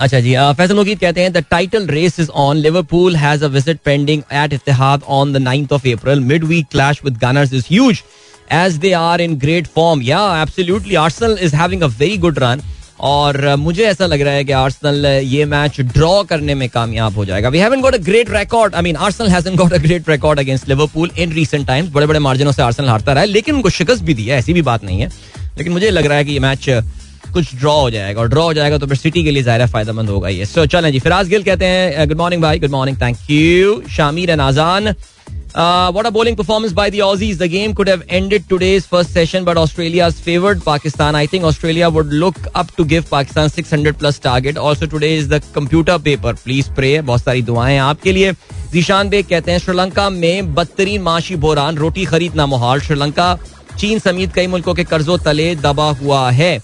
अच्छा 0.00 0.20
जी 0.20 0.34
फैसल 0.56 0.76
मुकीद 0.76 0.98
कहते 0.98 1.22
हैं 1.22 1.32
the 1.32 1.44
title 1.50 1.86
race 1.88 2.20
is 2.20 2.30
on 2.42 2.56
Liverpool 2.58 3.16
has 3.16 3.44
a 3.44 3.48
visit 3.50 3.78
pending 3.84 4.22
at 4.34 4.52
Etihad 4.52 5.02
on 5.10 5.32
the 5.32 5.36
ninth 5.42 5.72
of 5.72 5.88
April 5.90 6.20
midweek 6.44 6.66
clash 6.70 7.00
with 7.04 7.18
Gunners 7.18 7.52
is 7.52 7.64
huge 7.70 8.02
as 8.48 8.78
they 8.78 8.94
are 8.94 9.20
in 9.20 9.38
great 9.38 9.66
form. 9.68 10.02
Yeah, 10.02 10.24
absolutely. 10.34 10.96
Arsenal 10.96 11.36
is 11.36 11.52
having 11.52 11.82
a 11.82 11.88
very 11.90 12.16
good 12.18 12.40
run. 12.40 12.60
और 12.98 13.54
मुझे 13.56 13.84
ऐसा 13.84 14.06
लग 14.06 14.20
रहा 14.20 14.34
है 14.34 14.44
कि 14.44 14.52
Arsenal 14.52 15.06
ये 15.06 15.44
match 15.44 15.80
draw 15.80 16.22
करने 16.24 16.54
में 16.54 16.68
कामयाब 16.68 17.16
हो 17.16 17.24
जाएगा 17.24 17.48
we 17.48 17.58
haven't 17.58 17.82
got 17.82 17.94
a 17.94 17.98
great 18.04 18.30
record 18.30 18.74
I 18.74 18.82
mean 18.82 18.96
Arsenal 18.98 19.28
hasn't 19.28 19.56
got 19.56 19.72
a 19.72 19.78
great 19.78 20.08
record 20.08 20.40
against 20.40 20.68
Liverpool 20.68 21.10
in 21.18 21.32
recent 21.32 21.66
times 21.66 21.90
बड़े 21.92 22.06
बड़े 22.06 22.18
मार्जिनों 22.18 22.52
से 22.52 22.62
आर्सनल 22.62 22.88
हारता 22.88 23.12
रहा 23.12 23.22
है 23.22 23.28
लेकिन 23.28 23.54
उनको 23.54 23.70
शिकस्त 23.70 24.02
भी 24.02 24.14
दी 24.14 24.24
है 24.24 24.38
ऐसी 24.38 24.52
भी 24.52 24.62
बात 24.62 24.84
नहीं 24.84 25.00
है 25.00 25.08
लेकिन 25.58 25.72
मुझे 25.72 25.90
लग 25.90 26.06
रहा 26.06 26.18
है 26.18 26.24
कि 26.24 26.32
ये 26.32 26.40
मैच 26.40 26.68
कुछ 27.38 27.54
ड्रॉ 27.54 27.74
हो 27.80 27.90
जाएगा 27.90 28.20
और 28.20 28.28
ड्रॉ 28.28 28.44
हो 28.44 28.52
जाएगा 28.54 28.78
तो 28.78 28.86
फिर 28.86 28.96
सिटी 28.96 29.24
के 29.24 29.30
लिए 29.30 29.42
ज़ाहिर 29.42 29.66
फ़ायदेमंद 29.66 30.10
होगा 30.10 30.28
ये 30.28 30.46
सो 30.46 30.66
चलें 30.76 30.90
जी 30.92 31.00
फिराज 31.08 31.28
गिल 31.28 31.42
कहते 31.42 31.66
हैं 31.66 32.08
गुड 32.08 32.18
मॉर्निंग 32.18 32.42
भाई 32.42 32.58
good 32.58 32.70
morning 32.70 32.96
thank 33.02 33.30
you 33.30 33.82
Shamir 33.96 34.30
and 34.30 34.40
Azan 34.40 34.94
Uh, 35.56 35.90
what 35.90 36.04
a 36.04 36.10
bowling 36.10 36.36
performance 36.36 36.72
by 36.74 36.90
the 36.90 36.98
Aussies. 36.98 37.38
The 37.38 37.48
game 37.48 37.74
could 37.74 37.88
have 37.88 38.02
ended 38.10 38.46
today's 38.46 38.86
first 38.86 39.10
session, 39.10 39.42
but 39.42 39.56
Australia's 39.56 40.18
favored 40.20 40.62
Pakistan. 40.62 41.14
I 41.14 41.24
think 41.26 41.44
Australia 41.44 41.88
would 41.88 42.08
look 42.08 42.36
up 42.54 42.72
to 42.72 42.84
give 42.84 43.08
Pakistan 43.08 43.48
600 43.48 43.94
plus 43.94 44.18
target. 44.18 44.58
Also 44.58 44.84
today 44.86 45.14
is 45.14 45.28
the 45.28 45.40
computer 45.54 45.98
paper. 45.98 46.34
Please 46.34 46.68
pray. 46.68 47.00
बहुत 47.00 47.22
सारी 47.22 47.42
दुआएँ 47.42 47.78
आपके 47.78 48.12
लिए 48.12 48.32
Zeeshan 48.72 49.08
bag 49.08 49.26
कहते 49.26 49.52
हैं 49.52 49.58
श्रीलंका 49.58 50.08
में 50.10 50.54
बदतरीन 50.54 51.02
माशी 51.02 51.36
boron 51.46 51.76
रोटी 51.76 52.04
खरीदना 52.04 52.46
मुहाल 52.46 52.80
श्रीलंका 52.80 53.34
चीन 53.78 53.98
समेत 53.98 54.34
कई 54.34 54.46
मुल्कों 54.46 54.74
के 54.74 54.84
कर्जों 54.84 55.18
तले 55.24 55.54
दबा 55.64 55.90
हुआ 56.02 56.30
है 56.30 56.58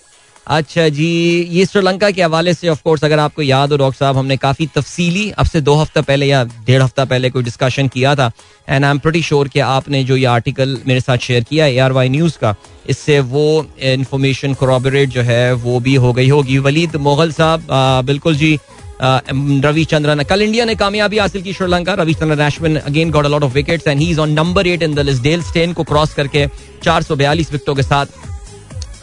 अच्छा 0.46 0.88
जी, 0.88 1.06
ये 1.50 1.64
श्रीलंका 1.66 2.10
के 2.10 2.22
हवाले 2.22 2.52
से 2.54 2.68
ऑफकोर्स 2.68 3.04
अगर 3.04 3.18
आपको 3.18 3.42
याद 3.42 3.72
हो, 3.72 3.76
डॉक्टर 3.78 3.98
साहब, 3.98 4.16
हमने 4.16 4.36
काफ़ी 4.36 4.66
तफसीली, 4.74 5.30
अब 5.30 5.46
से 5.46 5.60
दो 5.60 5.74
हफ़्ता 5.74 6.00
पहले 6.02 6.26
या 6.26 6.42
डेढ़ 6.66 6.82
हफ़्ता 6.82 7.04
पहले 7.04 7.30
कोई 7.30 7.42
डिस्कशन 7.42 7.88
किया 7.88 8.14
था 8.14 8.30
and 8.68 8.84
I 8.84 8.90
am 8.90 8.98
pretty 8.98 9.22
sure 9.22 9.48
कि 9.48 9.60
आपने 9.60 10.02
जो 10.04 10.16
ये 10.16 10.24
आर्टिकल 10.26 10.76
मेरे 10.86 11.00
साथ 11.00 11.18
शेयर 11.18 11.44
किया 11.44 11.66
ए 11.66 11.78
आर 11.78 11.92
वाई 11.92 12.08
न्यूज़ 12.08 12.38
का, 12.38 12.54
इससे 12.88 13.20
वो 13.20 13.66
इंफॉर्मेशन 13.80 14.54
corroborate 14.54 15.08
जो 15.08 15.22
है, 15.22 15.52
वो 15.54 15.78
भी 15.80 15.94
हो 15.96 16.12
गई 16.12 16.28
होगी। 16.28 16.58
वलीद 16.60 16.96
मोगल 16.98 17.32
साहब 17.32 17.66
बिल्कुल 18.06 18.36
जी 18.36 18.58
रविचंद्रन, 19.02 20.22
कल 20.22 20.42
इंडिया 20.42 20.64
ने 20.64 20.74
कामयाबी 20.74 21.18
हासिल 21.18 21.42
की 21.42 21.52
Sri Lanka, 21.52 21.94
Ravichandran 21.94 22.44
Ashwin 22.46 22.76
again 22.78 23.10
got 23.10 23.24
a 23.24 23.28
lot 23.28 23.42
of 23.42 23.52
wickets 23.54 23.86
and 23.86 24.00
he 24.00 24.10
is 24.10 24.20
on 24.20 24.32
number 24.32 24.66
eight 24.66 24.82
in 24.82 24.94
the 24.94 24.98
list 25.00 25.22
Dale 25.22 25.42
Steyn 25.42 25.72
को 25.72 25.84
क्रॉस 25.84 26.14
करके 26.14 26.46
चार 26.84 27.02
सौ 27.02 27.16
बयालीस 27.16 27.52
विकेटों 27.52 27.74
के 27.74 27.82
साथ 27.82 28.06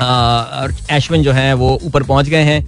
एशविन 0.02 1.24
जो 1.24 1.32
है 1.32 1.54
वो 1.54 1.80
ऊपर 1.84 2.04
पहुँच 2.04 2.30
गए 2.30 2.44
हैं। 2.44 2.62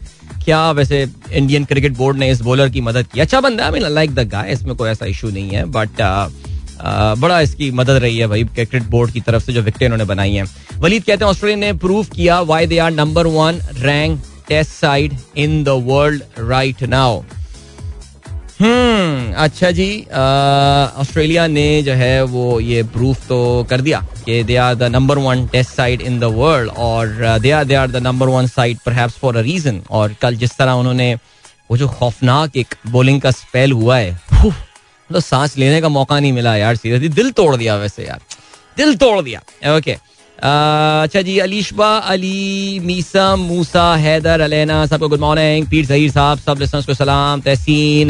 क्या 0.43 0.71
वैसे 0.71 1.05
इंडियन 1.31 1.65
क्रिकेट 1.65 1.97
बोर्ड 1.97 2.17
ने 2.17 2.29
इस 2.31 2.41
बॉलर 2.41 2.69
की 2.69 2.81
मदद 2.81 3.07
की? 3.07 3.19
अच्छा 3.19 3.41
बंदा 3.41 3.65
I 3.65 3.71
mean 3.71 3.87
like 3.89 4.15
the 4.15 4.27
guy 4.29 4.51
इसमें 4.53 4.75
कोई 4.75 4.89
ऐसा 4.89 5.05
इशू 5.05 5.29
नहीं 5.29 5.49
है 5.49 5.65
बट 5.71 6.01
बड़ा 7.19 7.39
इसकी 7.41 7.69
मदद 7.71 7.97
रही 8.03 8.17
है 8.17 8.27
भाई 8.27 8.43
क्रिकेट 8.45 8.83
बोर्ड 8.89 9.11
की 9.11 9.21
तरफ़ 9.21 9.43
से 9.43 9.53
जो 9.53 9.61
विकेट 9.61 9.83
इन्होंने 9.83 10.05
बनाई 10.05 10.33
है। 10.33 10.43
वलीद 10.79 11.03
कहते 11.03 11.25
हैं 11.25 11.31
ऑस्ट्रेलिया 11.31 11.57
ने 11.59 11.73
प्रूव 11.79 12.05
किया 12.15 12.39
why 12.43 12.67
they 12.67 12.77
are 12.77 12.91
number 12.91 13.27
one 13.27 13.59
rank 13.79 14.21
test 14.47 14.71
side 14.71 15.13
in 15.37 15.63
the 15.63 15.69
world 15.85 16.21
right 16.39 16.83
now 16.83 17.21
hmm 18.61 19.33
अच्छा 19.43 19.71
जी 19.71 19.89
ऑस्ट्रेलिया 21.01 21.45
ने 21.47 21.81
जो 21.83 21.93
है 21.93 22.23
वो 22.23 22.59
ये 22.59 22.83
प्रूफ 22.95 23.27
तो 23.27 23.67
कर 23.69 23.81
दिया। 23.81 24.05
कि 24.25 24.43
they 24.43 24.55
are 24.55 24.75
the 24.75 24.83
number 24.83 25.17
one 25.17 25.45
test 25.47 25.71
side 25.71 26.01
in 26.01 26.19
the 26.19 26.23
world 26.37 26.71
और 26.77 27.39
they 27.41 27.51
are 27.51 27.65
they 27.65 27.75
are 27.75 27.91
the 27.91 28.03
number 28.07 28.27
one 28.27 28.47
side 28.47 28.79
पर 28.85 29.07
फॉर 29.09 29.37
अ 29.37 29.41
रीजन 29.41 29.81
और 29.89 30.15
कल 30.21 30.35
जिस 30.35 30.57
तरह 30.57 30.71
उन्होंने 30.81 31.13
वो 31.71 31.77
जो 31.77 31.87
खौफनाक 31.87 32.57
एक 32.57 32.75
बॉलिंग 32.91 33.21
का 33.21 33.31
स्पेल 33.31 33.71
हुआ 33.71 33.97
है 33.97 34.11
मतलब 34.43 35.19
सांस 35.21 35.57
लेने 35.57 35.81
का 35.81 35.89
मौका 35.89 36.19
नहीं 36.19 36.33
मिला 36.33 36.55
यार 36.55 36.75
सीधे 36.75 37.09
दिल 37.09 37.31
तोड़ 37.31 37.55
दिया 37.55 37.75
वैसे 37.75 38.03
यार, 38.03 38.19
दिल 38.77 38.95
तोड़ 38.97 39.21
दिया 39.21 39.75
ओके 39.75 39.97
अच्छा 40.39 41.21
जी, 41.21 41.37
अलीशबा, 41.39 41.87
अली, 41.97 42.79
मीसा, 42.83 43.35
मूसा, 43.35 43.95
हैदर, 43.95 44.41
अलेना, 44.41 44.85
सबको 44.85 45.07
गुड 45.09 45.19
मॉर्निंग 45.19 45.67
पीर 45.69 45.85
जहीर 45.85 46.11
साहब, 46.11 46.39
सब 46.39 46.59
लिसनर्स 46.59 46.85
को 46.85 46.93
सलाम, 46.93 47.41
तहसीन 47.41 48.09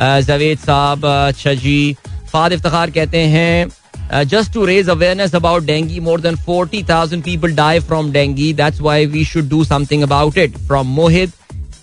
जवेद 0.00 0.58
साहब 0.58 1.06
अच्छा 1.06 1.54
जी, 1.54 1.96
फाद 2.32 2.52
इफ्तार 2.52 2.90
कहते 2.90 3.18
हैं 3.34 3.68
just 4.12 4.52
to 4.52 4.64
raise 4.64 4.88
awareness 4.90 5.34
about 5.34 5.62
dengue 5.64 6.00
more 6.00 6.20
than 6.20 6.36
forty 6.46 6.82
thousand 6.90 7.22
people 7.24 7.54
die 7.54 7.80
from 7.80 8.10
dengue 8.12 8.52
that's 8.54 8.80
why 8.80 9.06
we 9.06 9.24
should 9.24 9.48
do 9.48 9.64
something 9.64 10.02
about 10.02 10.38
it 10.38 10.56
from 10.58 10.86
Mohit 10.96 11.32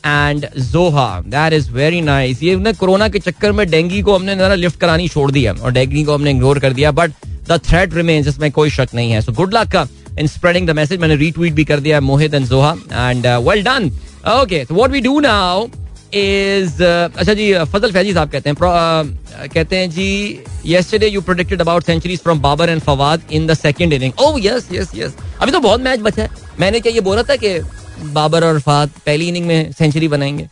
and 0.05 0.45
Zoha 0.71 1.09
that 1.27 1.53
is 1.53 1.71
very 1.71 2.01
nice 2.01 2.43
ये 2.43 2.55
ना 2.57 2.71
corona 2.73 3.07
के 3.07 3.19
चक्कर 3.19 3.51
में 3.51 3.69
dinghy 3.69 4.01
को 4.01 4.15
हमने 4.15 4.35
ना 4.35 4.53
lift 4.55 4.79
करानी 4.79 5.07
छोड़ 5.07 5.29
दिया 5.31 5.53
और 5.53 5.71
डेंगी 5.71 6.03
को 6.03 6.13
हमने 6.13 6.31
इग्नोर 6.31 6.59
कर 6.59 6.73
दिया 6.73 6.91
बट 6.91 7.11
द 7.49 7.59
थ्रेट 7.67 7.93
रिमेन्स 7.93 8.27
इसमें 8.27 8.51
कोई 8.51 8.69
शक 8.69 8.93
नहीं 8.95 9.11
है. 9.11 9.21
So 9.21 9.31
good 9.33 9.53
luck 9.53 9.75
in 10.19 10.27
spreading 10.27 10.67
the 10.67 10.71
message 10.75 10.99
मैंने 11.01 11.15
रीट्वीट 11.15 11.53
भी 11.53 11.63
कर 11.65 11.79
दिया 11.79 11.99
Mohit 12.01 12.33
and 12.33 12.45
Zoha 12.47 12.75
and 12.91 13.27
well 13.47 13.63
done 13.63 13.91
okay 14.31 14.65
what 14.71 14.91
we 14.91 15.01
do 15.01 15.19
now 15.19 15.67
is 16.13 16.83
अच्छा 16.83 17.33
जी 17.33 17.53
फजल 17.65 17.91
फैजी 17.91 18.13
साहब 18.13 18.29
कहते 18.31 18.49
हैं 18.49 18.55
uh, 18.55 19.53
कहते 19.53 19.77
हैं 19.77 19.89
जी 19.89 20.39
yesterday 20.65 21.09
you 21.15 21.21
predicted 21.29 21.61
about 21.61 21.85
centuries 21.89 22.23
from 22.23 22.39
Babar 22.39 22.69
and 22.69 22.81
Fawad 22.81 23.21
in 23.31 23.47
the 23.47 23.53
second 23.53 23.93
inning 23.93 24.13
oh 24.19 24.39
yes 24.45 24.67
yes 24.71 24.91
yes 24.95 25.15
अभी 25.41 25.51
तो 25.51 25.59
बहुत 25.59 25.81
मैच 25.81 25.99
बचा 25.99 26.23
है। 26.23 26.29
मैंने 26.59 26.79
क्या 26.79 26.93
ये 26.93 27.01
बोला 27.01 27.23
था 27.23 27.35
कि 27.35 27.59
बाबर 28.03 28.43
और 28.43 28.59
फवाद 28.59 28.89
पहली 29.05 29.27
इनिंग 29.27 29.45
में 29.47 29.71
सेंचुरी 29.71 30.07
बनाएँगे 30.07 30.49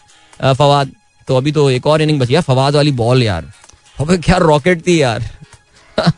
फवाद 0.53 0.91
तो 1.27 1.37
अभी 1.37 1.51
तो 1.51 1.69
एक 1.69 1.87
और 1.87 2.01
इनिंग 2.01 2.19
बची 2.19 2.33
है 2.33 2.41
फवाद 2.41 2.75
वाली 2.75 2.91
बॉल 2.91 3.23
यार। 3.23 3.51
क्या 4.01 4.37
रॉकेट 4.37 4.87
थी 4.87 5.01
यार। 5.01 5.29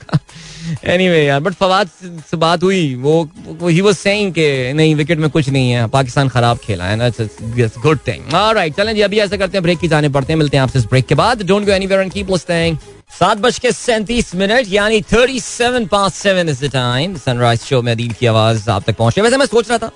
एनीवे 0.86 1.24
यार 1.24 1.40
बट 1.40 1.54
फवाद 1.56 1.90
से 2.30 2.38
बात 2.38 2.64
हुई, 2.64 2.94
वो 2.96 3.30
ही 3.64 3.82
वाज 3.82 3.96
सेइंग 3.96 4.34
कि 4.34 4.74
नहीं 4.76 4.96
विकेट 4.96 5.20
में 5.20 5.30
कुछ 5.30 5.50
नहीं 5.50 5.72
है, 5.72 5.88
पाकिस्तान 5.90 6.30
खराब 6.30 6.58
खेला 6.58 6.86
है 6.86 6.96
ना 6.96 7.10
गुड 7.10 8.00
थिंग 8.08 8.34
ऑलराइट 8.36 8.76
चलें 8.76 8.94
जी, 8.96 9.02
अभी 9.02 9.20
ऐसा 9.20 9.38
करते 9.38 9.58
हैं 9.58 9.64
ब्रेक 9.64 9.80
की 9.80 9.88
जाने 9.88 10.10
पड़ते 10.10 10.34
हैं, 10.34 10.38
मिलते 10.40 10.58
हैं 10.58 10.64
आपसे 10.64 10.80
इस 10.80 10.86
ब्रेक 10.86 11.06
के 11.08 11.16
बाद. 11.16 11.44
Don't 11.44 11.66
go 11.66 11.72
anywhere 11.72 12.02
and 12.02 12.12
keep 12.14 12.32
listening 12.32 12.78
सात 13.12 13.38
बज 13.38 13.60
के 13.60 13.72
सैंतीस 13.72 14.34
मिनट, 14.36 14.66
यानी 14.70 15.02
थर्टी 15.04 15.40
सेवन 15.40 15.86
पाँच 15.88 16.14
seven 16.14 16.50
is 16.50 16.66
the 16.66 16.72
time 16.74 17.16
Sunrise 17.18 17.62
Show 17.62 17.82
में 17.82 17.92
अदील 17.92 18.12
की 18.20 18.26
आवाज़ 18.26 18.70
आप 18.70 18.84
तक 18.88 18.98
पहुँचे 18.98 19.22
वैसे 19.22 19.38
मैं 19.38 19.46
सोच 19.46 19.70
रहा 19.70 19.78
था, 19.78 19.92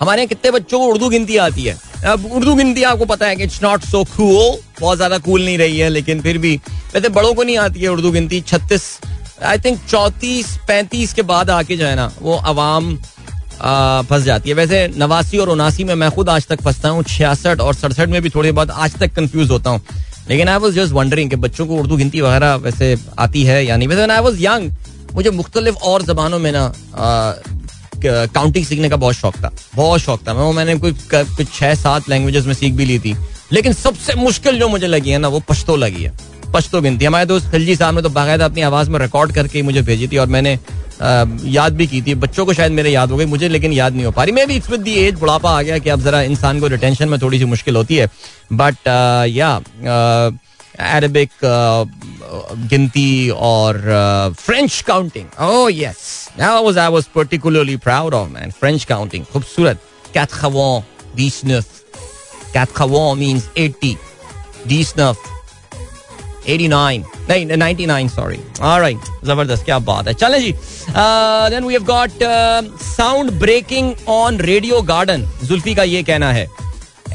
हमारे 0.00 0.20
यहाँ 0.20 0.28
कितने 0.28 0.50
बच्चों 0.50 0.78
को 0.78 0.86
उर्दू 0.86 1.08
गिनती 1.10 1.36
आती 1.38 1.62
है। 1.62 1.76
अब 2.06 2.24
उर्दू 2.26 2.54
गिनती 2.54 2.82
आपको 2.82 3.04
पता 3.06 3.26
है 3.26 3.36
कि 3.36 3.44
इट्स 3.44 3.62
नॉट 3.62 3.82
सो 3.84 4.02
कूल 4.06 4.58
बहुत 4.80 4.96
ज़्यादा 4.96 5.18
कूल 5.20 5.44
नहीं 5.44 5.58
रही 5.58 5.78
है, 5.78 5.88
लेकिन 5.88 6.20
फिर 6.22 6.38
भी, 6.38 6.54
वैसे 6.94 7.08
बड़ों 7.10 7.34
को 7.34 7.42
नहीं 7.42 7.56
आती 7.58 7.80
है 7.80 7.88
उर्दू 7.88 8.10
गिनती, 8.12 8.40
छत्तीस 8.42 8.98
आई 9.42 9.58
थिंक 9.58 9.78
चौतीस, 9.88 10.46
पैंतीस 10.68 11.12
के 11.12 11.22
बाद 11.22 11.50
आके 11.50 11.76
जो 11.76 11.86
है 11.86 11.94
ना, 11.96 12.10
वो 12.22 12.36
आवाम 12.36 12.96
फंस 14.06 14.22
जाती 14.22 14.48
है। 14.48 14.54
वैसे 14.54 14.86
नवासी 14.98 15.38
और 15.38 15.48
उनासी 15.48 15.84
में 15.84 15.94
मैं 15.94 16.10
खुद 16.10 16.28
आज 16.28 16.46
तक 16.46 16.60
फंसता 16.62 16.88
हूँ, 16.88 17.02
छियासठ 17.04 17.60
और 17.60 17.74
सड़सठ 17.74 18.08
में 18.08 18.20
भी 18.22 18.30
थोड़ी 18.30 18.52
बहुत 18.52 18.70
आज 18.70 18.94
तक 18.94 19.14
कंफ्यूज 19.14 19.50
होता 19.50 19.70
हूँ। 19.70 19.80
लेकिन 20.30 20.48
आई 20.48 20.56
वॉज़ 20.56 20.74
जस्ट 20.74 20.92
वंडरिंग 20.92 21.32
बच्चों 21.34 21.66
को 21.66 21.76
उर्दू 21.76 21.96
गिनती 21.96 22.20
वगैरह 22.20 22.54
वैसे 22.56 22.96
आती 23.18 23.42
है 23.44 23.64
या 23.66 23.76
नहीं। 23.76 23.88
वैसे 23.88 24.12
आई 24.12 24.20
वॉज़ 24.20 24.42
यंग 24.42 24.70
मुझे 25.14 25.30
मुख्तलिफ़ 25.30 25.76
और 25.76 26.02
जबानों 26.02 26.38
में 26.38 26.50
ना 26.52 26.72
काउंटिंग 28.04 28.64
सीखने 28.66 28.88
का 28.88 28.96
बहुत 28.96 29.14
शौक 29.14 29.36
था। 29.36 29.50
बहुत 29.74 30.00
शौक 30.00 30.20
था। 30.28 30.34
मैं 30.34 30.42
वो 30.42 30.52
मैंने 30.52 30.74
कोई 30.78 30.92
कुछ 31.14 31.46
छः 31.54 31.74
सात 31.74 32.08
लैंग्वेजेस 32.08 32.46
में 32.46 32.54
सीख 32.54 32.74
भी 32.74 32.84
ली 32.84 32.98
थी। 32.98 33.16
लेकिन 33.52 33.72
सबसे 33.72 34.14
मुश्किल 34.14 34.58
जो 34.58 34.68
मुझे 34.68 34.86
लगी 34.86 35.10
है 35.10 35.18
ना, 35.18 35.28
वो 35.28 35.40
पश्तो 35.40 35.76
लगी 35.76 36.02
है। 36.02 36.12
पश्तो 36.52 36.80
गिनती 36.80 37.04
हमारे 37.04 37.26
दोस्त 37.26 37.50
खिलजी 37.50 37.76
साहब 37.76 37.94
ने 37.94 38.02
तो 38.02 38.08
बाकायदा 38.10 38.44
अपनी 38.44 38.60
आवाज़ 38.62 38.90
में 38.90 38.98
रिकॉर्ड 38.98 39.32
करके 39.34 39.58
ही 39.58 39.62
मुझे 39.62 39.82
भेजी 39.82 40.08
थी 40.08 40.16
और 40.16 40.26
मैंने 40.26 40.58
याद 41.50 41.72
भी 41.76 41.86
की 41.86 42.00
थी। 42.02 42.14
बच्चों 42.14 42.46
को 42.46 42.52
शायद 42.54 42.72
मेरे 42.72 42.90
याद 42.90 43.10
हो 43.10 43.16
गई 43.16 43.24
मुझे 43.26 43.48
लेकिन 43.48 43.72
याद 43.72 43.94
नहीं 43.94 44.04
हो 44.04 44.10
पा 44.12 44.24
रही। 44.24 44.32
मैं 44.32 44.46
भी 44.48 44.54
इट्स 44.56 44.70
विद 44.70 44.80
दी 44.80 44.94
एज 45.04 45.14
बुढ़ापा 45.20 45.50
आ 45.58 45.62
गया 45.62 45.78
कि 45.78 45.90
अब 45.90 46.00
जरा 46.02 46.20
इंसान 46.22 46.60
को 46.60 46.66
रिटेंशन 46.66 47.08
में 47.08 47.18
थोड़ी 47.22 47.38
सी 47.38 47.44
मुश्किल 47.44 47.76
होती 47.76 47.96
है। 47.96 48.08
बट 48.52 48.88
या 49.28 49.54
अरबिक 50.78 51.30
गिनती 52.70 53.30
और 53.30 53.82
French 54.38 54.80
counting 54.86 55.40
oh 55.42 55.70
yes 55.74 56.28
I 56.40 56.62
was 56.64 56.78
I 56.78 56.90
was 56.92 57.04
particularly 57.14 57.76
proud 57.76 58.14
of 58.14 58.28
man 58.30 58.50
French 58.50 58.84
counting 58.84 59.24
खूबसूरत 59.32 59.80
quatre-vingt, 60.14 60.86
dix-neuf. 61.16 61.66
Quatre-vingt 62.54 63.18
means 63.18 63.44
80. 63.56 63.90
Dix-neuf. 64.70 65.20
89 66.48 67.02
नहीं 67.30 67.46
99 67.46 68.08
सॉरी 68.10 68.38
ऑलराइट 68.62 69.10
ज़बरदस्त 69.24 69.64
क्या 69.64 69.78
बात 69.78 70.08
है 70.08 70.14
चलें 70.14 70.40
जी 70.40 70.52
then 71.50 71.64
we 71.64 71.74
have 71.74 71.84
got 71.84 72.22
sound 72.82 73.30
breaking 73.40 73.92
on 74.08 74.38
Radio 74.42 74.80
Garden 74.84 75.26
Zulfi 75.44 75.74
का 75.74 75.82
ये 75.82 76.02
कहना 76.02 76.32
है 76.32 76.48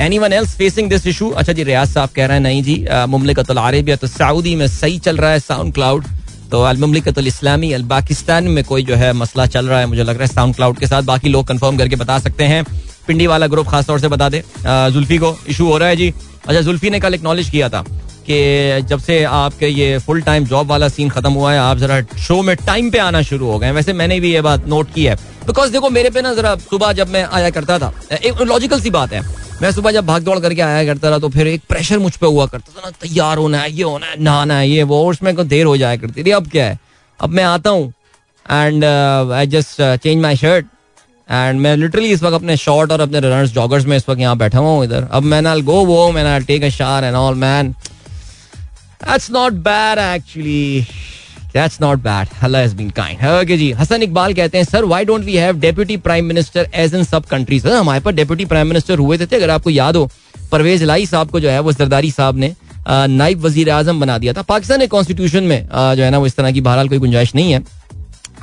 anyone 0.02 0.34
else 0.34 0.56
facing 0.58 0.90
this 0.90 1.08
issue 1.08 1.30
अच्छा 1.32 1.54
जी 1.54 1.64
रियाज 1.64 1.90
साहब 1.90 2.10
कह 2.16 2.26
रहे 2.26 2.38
हैं 2.38 2.44
नहीं 2.44 2.64
जी 2.64 2.84
अरबिया 2.86 3.96
तो 3.96 4.08
सऊदी 4.08 4.56
में 4.56 4.68
सही 4.68 5.00
चल 5.00 5.18
रहा 5.18 5.32
है 5.32 5.40
साउंड 5.40 5.74
क्लाउड 5.74 6.06
तो 6.52 7.22
इस्लामी 7.22 7.72
अल 7.74 7.84
पाकिस्तान 7.84 8.48
में 8.48 8.64
कोई 8.64 8.84
जो 8.86 8.96
है 8.96 9.12
मसला 9.14 9.46
चल 9.48 9.68
रहा 9.68 9.80
है 9.80 9.86
मुझे 9.86 10.04
लग 10.04 10.18
रहा 10.18 10.28
है 10.28 10.34
साउंड 10.34 10.56
क्लाउड 10.56 10.80
के 10.80 10.88
साथ 10.88 11.04
बाकी 11.04 11.30
लोग 11.30 11.48
कंफर्म 11.48 11.78
करके 11.78 11.96
बता 11.96 12.20
सकते 12.20 12.44
हैं 12.44 12.64
पिंडी 13.08 13.28
वाला 13.28 13.48
ग्रुप 13.48 13.68
खासतौर 13.68 14.00
से 14.00 14.08
बता 14.08 14.30
दे 14.30 14.44
जुल्फी 14.66 15.18
को 15.18 15.36
इशू 15.50 15.68
हो 15.68 15.78
रहा 15.78 15.90
है 15.90 15.96
जी 15.96 16.14
अच्छा 16.48 16.62
जुल्फी 16.62 16.90
ने 16.90 17.00
कल 17.00 17.14
एक्नॉलेज 17.14 17.50
किया 17.50 17.70
था 17.70 17.84
कि 18.28 18.88
जब 18.88 19.00
से 19.00 19.24
आपके 19.24 19.68
ये 19.68 19.98
फुल 20.00 20.22
टाइम 20.22 20.46
जॉब 20.46 20.68
वाला 20.68 20.88
सीन 20.90 21.10
खत्म 21.10 21.32
हुआ 21.34 21.52
है, 21.54 21.60
आप 21.60 21.78
जरा 21.78 22.02
शो 22.20 22.42
में 22.42 22.56
टाइम 22.58 22.90
पे 22.92 22.98
आना 23.00 23.22
शुरू 23.24 23.48
हो 23.48 23.60
गए 23.60 23.72
वैसे 23.72 23.94
मैंने 23.94 24.20
भी 24.20 24.34
ये 24.34 24.42
बात 24.42 24.68
नोट 24.68 24.94
की 24.94 25.06
है। 25.06 25.16
बिकॉज़ 25.48 25.72
देखो, 25.72 25.90
मेरे 25.90 26.10
पे 26.10 26.22
ना 26.22 26.34
जरा 26.34 26.56
सुबह 26.62 26.94
जब 26.94 27.10
मैं 27.10 27.24
आया 27.26 27.50
करता 27.50 27.80
था, 27.80 27.92
एक 28.14 28.42
लॉजिकल 28.44 28.80
सी 28.82 28.90
बात 28.92 29.14
है। 29.14 29.22
मैं 29.62 29.72
सुबह 29.72 29.92
जब 29.92 30.06
भाग 30.06 30.24
दौड़ 30.24 30.40
करके 30.40 30.62
आया 30.62 30.86
करता 30.86 31.12
था 31.12 31.20
तो 31.20 31.30
फिर 31.30 31.48
एक 31.48 31.62
प्रेशर 31.70 32.00
मुझ 32.00 32.16
पर 32.16 32.28
हुआ 32.28 32.46
करता 32.46 32.72
था 32.72 32.86
ना, 32.86 32.92
तैयार 33.02 33.38
होना 33.38 33.60
है, 33.60 33.72
ये 33.72 33.84
होना 33.84 34.06
है, 34.06 34.22
नहाना 34.22 34.58
है, 34.58 34.70
ये 34.70 34.84
वो 34.84 35.06
उसमें 35.10 35.36
देर 35.38 35.66
हो 35.66 35.78
जाया 35.78 35.96
करती 35.98 36.24
थी। 36.24 36.32
अब 36.32 36.50
क्या 36.52 36.66
है? 36.66 36.80
अब 37.20 37.30
मैं 37.30 37.44
आता 37.46 37.70
हूँ 37.70 37.92
and 38.46 38.86
I 38.86 39.48
just 39.48 39.82
change 40.04 40.22
my 40.22 40.36
shirt 40.38 40.66
and 41.30 41.60
मैं 41.60 41.76
लिटरली 41.78 42.10
इस 42.14 42.24
वक्त 42.24 42.36
अपने 42.36 42.58
शॉर्ट 42.58 42.92
और 42.92 43.02
अपने 43.02 43.20
रनर्स 43.20 43.52
जॉगर्स 43.52 43.86
में 43.86 43.96
इस 43.98 44.10
वक्त 44.10 44.20
यहाँ 44.22 44.38
बैठा 44.38 44.60
हुआ 44.60 44.70
हूँ 44.70 44.84
इधर। 44.84 45.08
अब 45.12 45.24
मैंने 45.24 45.62
गो 45.62 45.84
वो 45.86 46.12
मैंने 46.12 46.40
take 46.46 46.64
a 46.64 46.70
shower 46.70 47.04
and 47.04 47.16
all 47.16 47.36
man 47.36 47.74
That's 49.06 49.30
not 49.30 49.58
bad, 49.64 50.00
actually. 50.00 50.88
That's 51.54 51.80
not 51.80 52.02
bad. 52.04 52.32
Allah 52.44 52.62
has 52.62 52.74
been 52.74 52.90
kind. 52.92 53.22
Okay 53.26 53.58
जी 53.58 53.72
हसन 53.80 54.04
इकबाल 54.04 54.34
कहते 54.34 54.58
हैं 54.58 54.66
sir 54.66 54.86
why 54.86 55.06
don't 55.06 55.24
we 55.26 55.36
have 55.36 55.60
deputy 55.60 55.98
prime 56.08 56.26
minister 56.26 56.70
as 56.76 56.96
in 56.96 57.04
सब 57.04 57.26
कंट्रीज़ 57.26 57.68
हमारे 57.68 58.00
पास 58.00 58.14
डेप्यूटी 58.14 58.46
प्राइम 58.46 58.68
मिनिस्टर 58.68 58.98
हुए 59.00 59.18
थे 59.18 59.26
थे, 59.26 59.36
अगर 59.36 59.50
आपको 59.50 59.70
याद 59.70 59.96
हो। 59.96 60.10
परवेज 60.52 60.84
लाई 60.84 61.06
साहब 61.06 61.30
को 61.32 61.40
जो 61.40 61.50
है, 61.50 61.60
वो 61.60 61.72
जरदारी 61.74 62.12
साहब 62.12 62.38
ने 62.38 62.54
नाइब 62.88 63.46
वज़ीर 63.46 63.70
आज़म 63.72 64.00
बना 64.00 64.18
दिया 64.18 64.34
था। 64.34 64.42
पाकिस्तान 64.44 64.80
के 64.80 64.88
कॉन्स्टिट्यूशन 64.88 65.44
में 65.44 65.68
जो 65.68 66.04
है 66.04 66.10
ना, 66.12 66.18
वो 66.18 66.26
इस 66.26 66.36
तरह 66.36 66.52
की 66.52 66.62
बहरहाल 66.62 66.90
कोई 66.90 66.98
गुंजाइश 66.98 67.36
नहीं 67.36 67.52
है। 67.52 67.60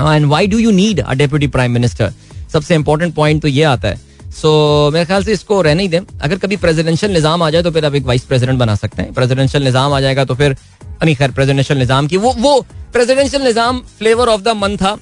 And 0.00 0.26
why 0.26 0.46
do 0.46 0.58
you 0.58 0.70
need 0.70 1.00
a 1.00 1.14
deputy 1.14 1.46
prime 1.48 1.72
minister 1.72 2.12
सबसे 2.52 2.74
इंपॉर्टेंट 2.74 3.14
पॉइंट 3.14 3.42
तो 3.42 3.48
ये 3.48 3.62
आता 3.64 3.88
है। 3.88 4.00
सो 4.32 4.90
मेरे 4.92 5.04
ख्याल 5.06 5.24
से 5.24 5.32
इसको 5.32 5.60
रहने 5.62 5.82
ही 5.82 5.88
दें। 5.88 6.00
अगर 6.00 6.38
कभी 6.38 6.56
प्रेसिडेंशियल 6.58 7.12
निज़ाम 7.12 7.42
आ 7.42 7.50
जाए 7.50 7.62
तो 7.62 7.70
फिर 7.70 7.84
आप 7.86 7.94
एक 7.94 8.04
वाइस 8.06 8.24
प्रेसिडेंट 8.24 8.58
बना 8.58 8.74
सकते 8.76 9.02
हैं। 9.02 9.12
प्रेसिडेंशियल 9.14 9.64
निज़ाम 9.64 9.92
आ 9.92 10.00
जाएगा 10.00 10.24
तो 10.24 10.34
फिर 10.34 10.56
नहीं 11.04 11.14
खैर 11.16 11.30
प्रेसिडेंशियल 11.32 11.78
निज़ाम 11.78 12.06
की 12.06 12.16
वो 12.18 12.32
वो 12.38 12.60
प्रेसिडेंशियल 12.92 13.42
निज़ाम 13.42 13.80
फ्लेवर 13.98 14.28
ऑफ़ 14.28 14.42
द 14.42 14.56
मंथ 14.56 14.76
था। 14.78 14.96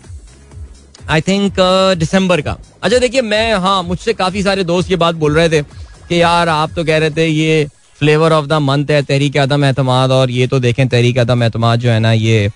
आई 1.11 1.21
थिंक 1.21 1.55
दिसंबर 1.99 2.41
का। 2.41 2.57
अच्छा 2.83 2.99
देखिए 2.99 3.23
मैं 3.23 3.55
हाँ 3.57 3.83
मुझसे 3.83 4.13
काफ़ी 4.15 4.43
सारे 4.43 4.65
दोस्त 4.65 4.91
ये 4.91 4.97
बात 4.97 5.15
बोल 5.17 5.35
रहे 5.35 5.49
थे 5.51 5.63
कि 5.63 6.21
यार 6.21 6.49
आप 6.49 6.73
तो 6.77 6.85
कह 6.85 6.99
रहे 6.99 7.11
थे 7.11 7.27
ये 7.27 7.67
फ्लेवर 7.99 8.33
ऑफ़ 8.33 8.47
द 8.47 8.59
मंथ 8.63 8.91
है 8.91 9.03
तहरीक 9.03 9.37
आदम 9.39 9.65
एतमाद 9.65 10.11
और 10.13 10.31
ये 10.31 10.47
तो 10.47 10.61
देखें 10.61 10.89
तहरीक 10.89 11.19
आदम 11.19 11.43
एतमाद 11.43 11.81
जो 11.81 11.91
है 11.91 11.99
ना 12.01 12.13
ये 12.13 12.47
आ, 12.47 12.53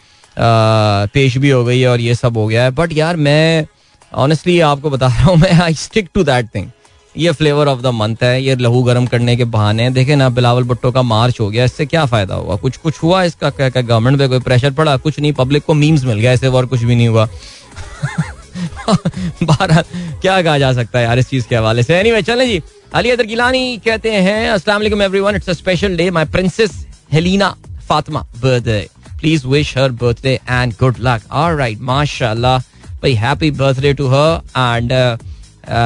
पेश 1.14 1.36
भी 1.38 1.50
हो 1.50 1.64
गई 1.64 1.80
है 1.80 1.88
और 1.88 2.00
ये 2.00 2.14
सब 2.14 2.36
हो 2.36 2.46
गया 2.46 2.62
है। 2.62 2.70
बट 2.72 2.92
यार 2.92 3.16
मैं 3.16 3.66
ऑनेस्टली 4.14 4.60
आपको 4.60 4.90
बता 4.90 5.06
रहा 5.06 5.24
हूँ, 5.24 5.36
मैं 5.36 5.52
I 5.52 5.74
stick 5.74 6.08
to 6.14 6.24
that 6.24 6.48
thing 6.54 6.68
ये 7.14 7.32
फ्लेवर 7.32 7.68
ऑफ़ 7.68 7.80
द 7.80 7.86
मंथ 7.86 8.16
है, 8.22 8.42
ये 8.42 8.56
लहू 8.56 8.82
गर्म 8.82 9.06
करने 9.06 9.36
के 9.36 9.44
बहाने 9.44 9.82
हैं। 9.82 9.92
देखे 9.92 10.16
ना, 10.16 10.28
बिलावल 10.28 10.62
भुट्टो 10.62 10.90
का 10.90 11.02
मार्च 11.02 11.40
हो 11.40 11.50
गया, 11.50 11.64
इससे 11.64 11.86
क्या 11.86 12.06
फ़ायदा 12.06 12.34
हुआ? 12.34 12.56
कुछ 12.56 12.76
कुछ 12.76 13.02
हुआ 13.02 13.22
इसका? 13.22 13.50
क्या 13.50 13.68
क्या 13.68 13.82
गवर्नमेंट 13.82 14.18
पे 14.18 14.28
कोई 14.28 14.40
प्रेशर 14.40 14.70
पड़ा? 14.70 14.96
कुछ 14.96 15.20
नहीं 15.20 15.32
पब्लिक 15.32 15.64
को 15.64 15.74
मीम्स 15.74 16.04
मिल 16.04 16.18
गया 16.18 16.32
ऐसे 16.32 16.48
और 16.48 16.66
कुछ 16.66 16.82
भी 16.82 16.94
नहीं 16.94 17.08
हुआ। 17.08 17.26
बारह 19.42 19.84
क्या 20.22 20.42
कहा 20.42 20.58
जा 20.58 20.72
सकता 20.72 20.98
है 20.98 21.04
यार 21.04 21.18
इस 21.18 21.28
चीज़ 21.28 21.48
के 21.48 21.56
हवाले 21.56 21.82
से? 21.82 21.94
एनीवे 21.94 22.22
चलें 22.22 22.46
जी। 22.46 22.62
अली 22.94 23.10
अदर 23.10 23.26
गिलानी 23.26 23.80
कहते 23.84 24.12
हैं 24.12 24.50
अस्सलाम 24.50 24.80
वालेकुम 24.80 25.02
everyone 25.02 25.36
it's 25.36 25.48
a 25.48 25.52
special 25.52 25.96
day 25.96 26.10
my 26.10 26.24
princess 26.24 26.86
Helina 27.12 27.56
Fatima 27.88 28.26
birthday 28.42 28.88
please 29.20 29.46
wish 29.46 29.78
her 29.78 29.90
birthday 30.02 30.40
and 30.50 30.72
good 30.72 30.96
luck 31.00 31.32
alright 31.32 31.80
माशाल्लाह 31.82 32.58
भाई 33.04 33.14
happy 33.20 33.50
birthday 33.50 33.92
to 33.94 34.06
her 34.08 34.40
and 34.58 34.92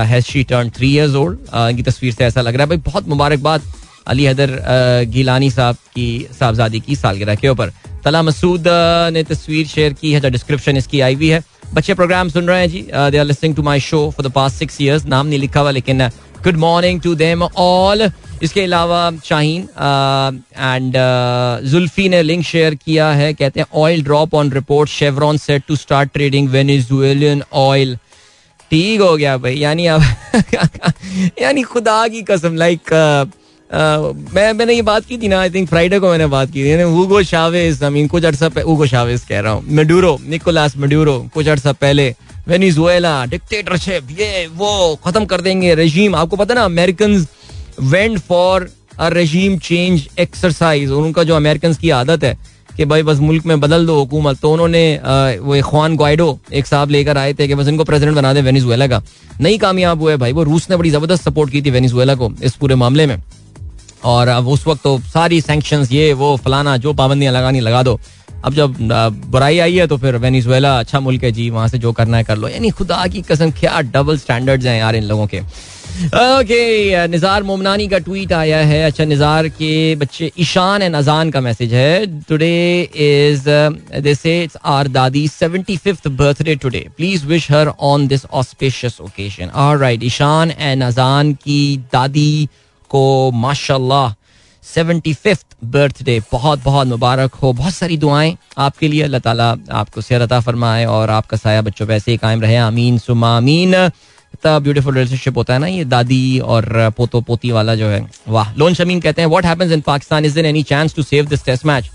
has 0.06 0.24
she 0.24 0.42
turn 0.50 0.68
three 0.76 0.90
years 0.94 1.14
old 1.14 1.38
इनकी 1.70 1.82
तस्वीर 1.82 2.12
से 2.14 2.24
ऐसा 2.24 2.40
लग 2.40 2.54
रहा 2.54 2.62
है। 2.62 2.68
भाई 2.68 2.76
बहुत 2.84 3.08
मुबारकबाद 3.08 3.62
अली 4.06 4.24
हैदर 4.24 4.50
uh, 4.50 5.12
गिलानी 5.14 5.50
साहब 5.50 5.76
की 5.94 6.06
साहबजादी 6.38 6.80
की 6.80 6.96
सालगिरह 6.96 7.34
के 7.34 7.48
ऊपर। 7.48 7.72
तला 8.04 8.22
मसूद 8.22 8.60
uh, 8.60 9.12
ने 9.12 9.22
तस्वीर 9.24 9.66
शेयर 9.66 9.92
की 10.00 10.12
है 10.12 10.20
जो 10.20 10.28
डिस्क्रिप्शन 10.30 10.76
इसकी 10.76 11.00
आई 11.00 11.14
हुई 11.14 11.28
है। 11.28 11.42
बच्चे 11.74 11.94
प्रोग्राम 11.94 12.28
सुन 12.28 12.48
रहे 12.48 12.60
हैं 12.60 12.68
जी। 12.70 12.86
They 12.92 13.18
are 13.18 13.24
listening 13.24 13.56
to 13.56 13.62
my 13.62 13.80
show 13.80 14.08
for 14.16 14.26
the 14.26 14.32
past 14.32 14.58
six 14.58 14.80
years 14.80 15.06
नाम 15.06 15.26
नहीं 15.26 15.38
लिखा 15.38 15.60
हुआ 15.60 15.70
लेकिन 15.70 16.08
good 16.44 16.56
morning 16.66 17.00
to 17.00 17.14
them 17.14 17.42
all 17.42 18.08
इसके 18.42 18.60
अलावा 18.60 19.10
शाहीन 19.24 19.62
एंड 20.56 20.94
जुल्फी 21.70 22.08
ने 22.08 22.22
लिंक 22.22 22.44
शेयर 22.44 22.74
किया 22.74 23.10
है, 23.10 23.32
कहते 23.34 23.60
हैं 23.60 23.66
oil 23.74 24.02
drop 24.02 24.34
on 24.34 24.52
report 24.52 24.90
Chevron 24.90 25.36
set 25.38 25.62
to 25.68 25.76
start 25.76 26.12
trading 26.12 26.48
Venezuelan 26.48 27.42
oil 27.52 27.96
ठीक 28.70 29.00
हो 29.00 29.16
गया 29.16 29.36
भाई, 29.36 29.54
यानी 29.54 29.86
अब, 29.86 30.02
यानी 31.42 31.62
खुदा 31.62 32.06
की 32.08 32.22
कसम 32.22 32.56
लाइक 32.56 32.92
मैं, 34.34 34.52
मैंने 34.52 34.74
ये 34.74 34.82
बात 34.82 35.04
की 35.04 35.18
थी 35.18 35.28
ना 35.28 35.40
आई 35.40 35.50
थिंक 35.50 35.68
फ्राइडे 35.68 35.98
को 35.98 36.10
मैंने 36.10 36.26
बात 36.26 36.50
की 36.50 36.64
थी 36.64 36.82
हुगो 36.82 37.22
शावेज 37.22 37.82
आई 37.84 37.90
मीन 37.90 38.06
कुछ 38.08 38.24
अर्सा 38.24 38.50
हुगो 38.66 38.86
शावेज 38.86 39.24
कह 39.28 39.40
रहा 39.40 39.52
हूँ 39.52 39.64
मेडूरो 39.68 40.16
निकोलास 40.28 40.76
मेडूरो 40.76 41.18
कुछ 41.34 41.48
अर्सा 41.48 41.72
पहले 41.72 42.14
वेनिजुएला 42.48 43.24
डिक्टेटरशिप 43.24 44.08
ये, 44.10 44.46
वो, 44.46 44.98
खत्म 45.04 45.24
कर 45.24 45.40
देंगे 45.40 45.74
रजीम 45.74 46.14
आपको 46.14 46.36
पता 46.36 46.54
ना 46.54 46.64
American 46.64 47.26
went 47.80 48.18
for 48.18 48.68
a 48.98 49.08
regime 49.08 49.58
change 49.58 50.08
exercise 50.18 50.90
और 50.90 51.02
उनका 51.02 51.22
जो 51.22 51.36
अमेरिकन 51.36 51.74
की 51.74 51.90
आदत 51.90 52.24
है 52.24 52.36
कि 52.76 52.84
भाई 52.84 53.02
बस 53.02 53.18
मुल्क 53.18 53.46
में 53.46 53.60
बदल 53.60 53.86
दो 53.86 53.98
हुकूमत 53.98 54.38
तो 54.40 54.52
उन्होंने 54.52 54.82
वो 55.38 55.60
खान 55.62 55.96
ग्वाइडो 55.96 56.38
एक 56.52 56.66
साहब 56.66 56.90
लेकर 56.90 57.18
आए 57.18 57.32
थे 57.34 57.48
कि 57.48 57.54
बस 57.54 57.68
इनको 57.68 57.84
प्रेसिडेंट 57.84 58.16
बना 58.16 58.32
दे 58.34 58.42
वेनिजुएला 58.42 58.86
का। 58.86 59.02
नहीं 59.40 59.58
कामयाब 59.58 60.02
हुए 60.02 60.16
भाई, 60.16 60.32
वो 60.32 60.42
रूस 60.42 60.68
ने 60.70 60.76
बड़ी 60.76 60.90
ज़बरदस्त 60.90 61.24
सपोर्ट 61.24 61.52
की 61.52 61.62
थी 61.62 61.70
वेनिजुएला 61.70 62.14
को 62.14 62.30
इस 62.42 62.54
पूरे 62.54 62.74
मामले 62.74 63.06
में। 63.06 63.16
और 64.04 64.28
अब 64.28 64.48
उस 64.48 64.66
वक्त 64.66 64.82
तो 64.82 64.98
सारी 65.06 65.40
सैंक्शन 65.40 65.86
ये, 65.92 66.12
वो, 66.12 66.36
फलाना, 66.36 66.76
जो 66.76 66.92
पाबंदियाँ 66.92 67.32
लगानी 67.32 67.60
लगा 67.60 67.82
दो। 67.82 67.98
अब 68.44 68.54
जब 68.54 68.76
बुराई 69.26 69.58
आई 69.58 69.74
है 69.74 69.86
तो 69.86 69.96
फिर 69.96 70.16
वेनिजुएला 70.16 70.78
अच्छा 70.78 71.00
मुल्क 71.00 71.24
है 71.24 71.32
जी, 71.32 71.48
वहाँ 71.50 71.68
से 71.68 71.78
जो 71.78 71.92
करना 71.92 72.16
है 72.16 72.24
कर 72.24 72.36
लो। 72.38 72.48
यानी 72.48 72.70
खुदा 72.70 73.06
की 73.06 73.22
कसम, 73.22 73.50
क्या 73.50 73.80
डबल 73.80 74.18
स्टैंडर्ड्स 74.18 74.66
हैं 74.66 74.78
यार 74.78 74.96
इन 74.96 75.04
लोगों 75.04 75.26
के। 75.26 75.40
ओके 75.98 77.06
निजार 77.08 77.42
मोमनानी 77.42 77.86
का 77.88 77.98
ट्वीट 77.98 78.32
आया 78.32 78.58
है। 78.66 78.82
अच्छा 78.84 79.04
निजार 79.04 79.48
के 79.50 79.94
बच्चे 79.96 80.30
ईशान 80.40 80.82
एंड 80.82 80.96
अजान 80.96 81.30
का 81.30 81.40
मैसेज 81.40 81.74
है। 81.74 82.22
Today 82.28 82.82
is 82.82 83.48
this 84.02 84.24
it's 84.26 84.56
our 84.66 84.88
dadi 84.88 85.26
seventy 85.28 85.76
fifth 85.78 86.08
birthday 86.18 86.54
today 86.56 86.86
please 86.96 87.26
wish 87.26 87.50
her 87.52 87.72
on 87.80 88.06
this 88.08 88.24
auspicious 88.26 89.00
occasion 89.00 89.50
right 89.80 90.04
Ishan 90.04 90.50
and 90.50 90.82
Azan 90.82 91.32
की 91.34 91.76
दादी 91.92 92.48
को, 92.90 93.30
माशाल्लाह 93.32 94.14
सेवेंटी 94.64 95.12
फिफ्थ 95.14 95.46
बर्थडे 95.64 96.20
बहुत 96.32 96.62
बहुत 96.64 96.86
मुबारक 96.86 97.34
हो। 97.34 97.52
बहुत 97.52 97.74
सारी 97.74 97.96
दुआएँ 97.96 98.36
आपके 98.58 98.88
लिए। 98.88 99.02
अल्लाह 99.02 99.20
ताला 99.20 99.48
आपको 99.72 100.00
सेहत 100.00 100.32
फरमाए 100.44 100.84
और 100.86 101.10
आपका 101.10 101.36
साया 101.36 101.62
बच्चों 101.62 101.86
पे 101.86 101.94
ऐसे 101.94 102.10
ही 102.10 102.16
कायम 102.16 102.40
रहे। 102.40 102.56
आमीन 102.58 102.98
सुमा 102.98 103.36
आमीन। 103.36 103.74
इतना 104.34 104.58
ब्यूटीफुल 104.58 104.94
रिलेशनशिप 104.94 105.36
होता 105.36 105.54
है 105.54 105.60
ना 105.60 105.66
ये 105.66 105.84
दादी 105.86 106.38
और 106.38 106.68
पोतो 106.96 107.20
पोती 107.20 107.50
वाला 107.52 107.74
जो 107.74 107.86
है। 107.88 108.00
वाह, 108.28 108.52
लोन 108.54 108.74
शमीन 108.74 109.00
कहते 109.00 109.22
हैं 109.22 109.28
what 109.28 109.46
happens 109.46 109.72
in 109.72 109.80
Pakistan 109.82 110.24
is 110.24 110.34
there 110.34 110.46
any 110.46 110.62
chance 110.64 110.94
to 110.94 111.02
save 111.02 111.26
this 111.26 111.44
test 111.44 111.66
match 111.66 111.90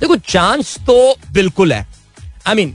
देखो 0.00 0.16
चांस 0.18 0.76
तो 0.86 1.14
बिल्कुल 1.32 1.72
है। 1.72 1.86
आई 2.46 2.54
मीन 2.54 2.74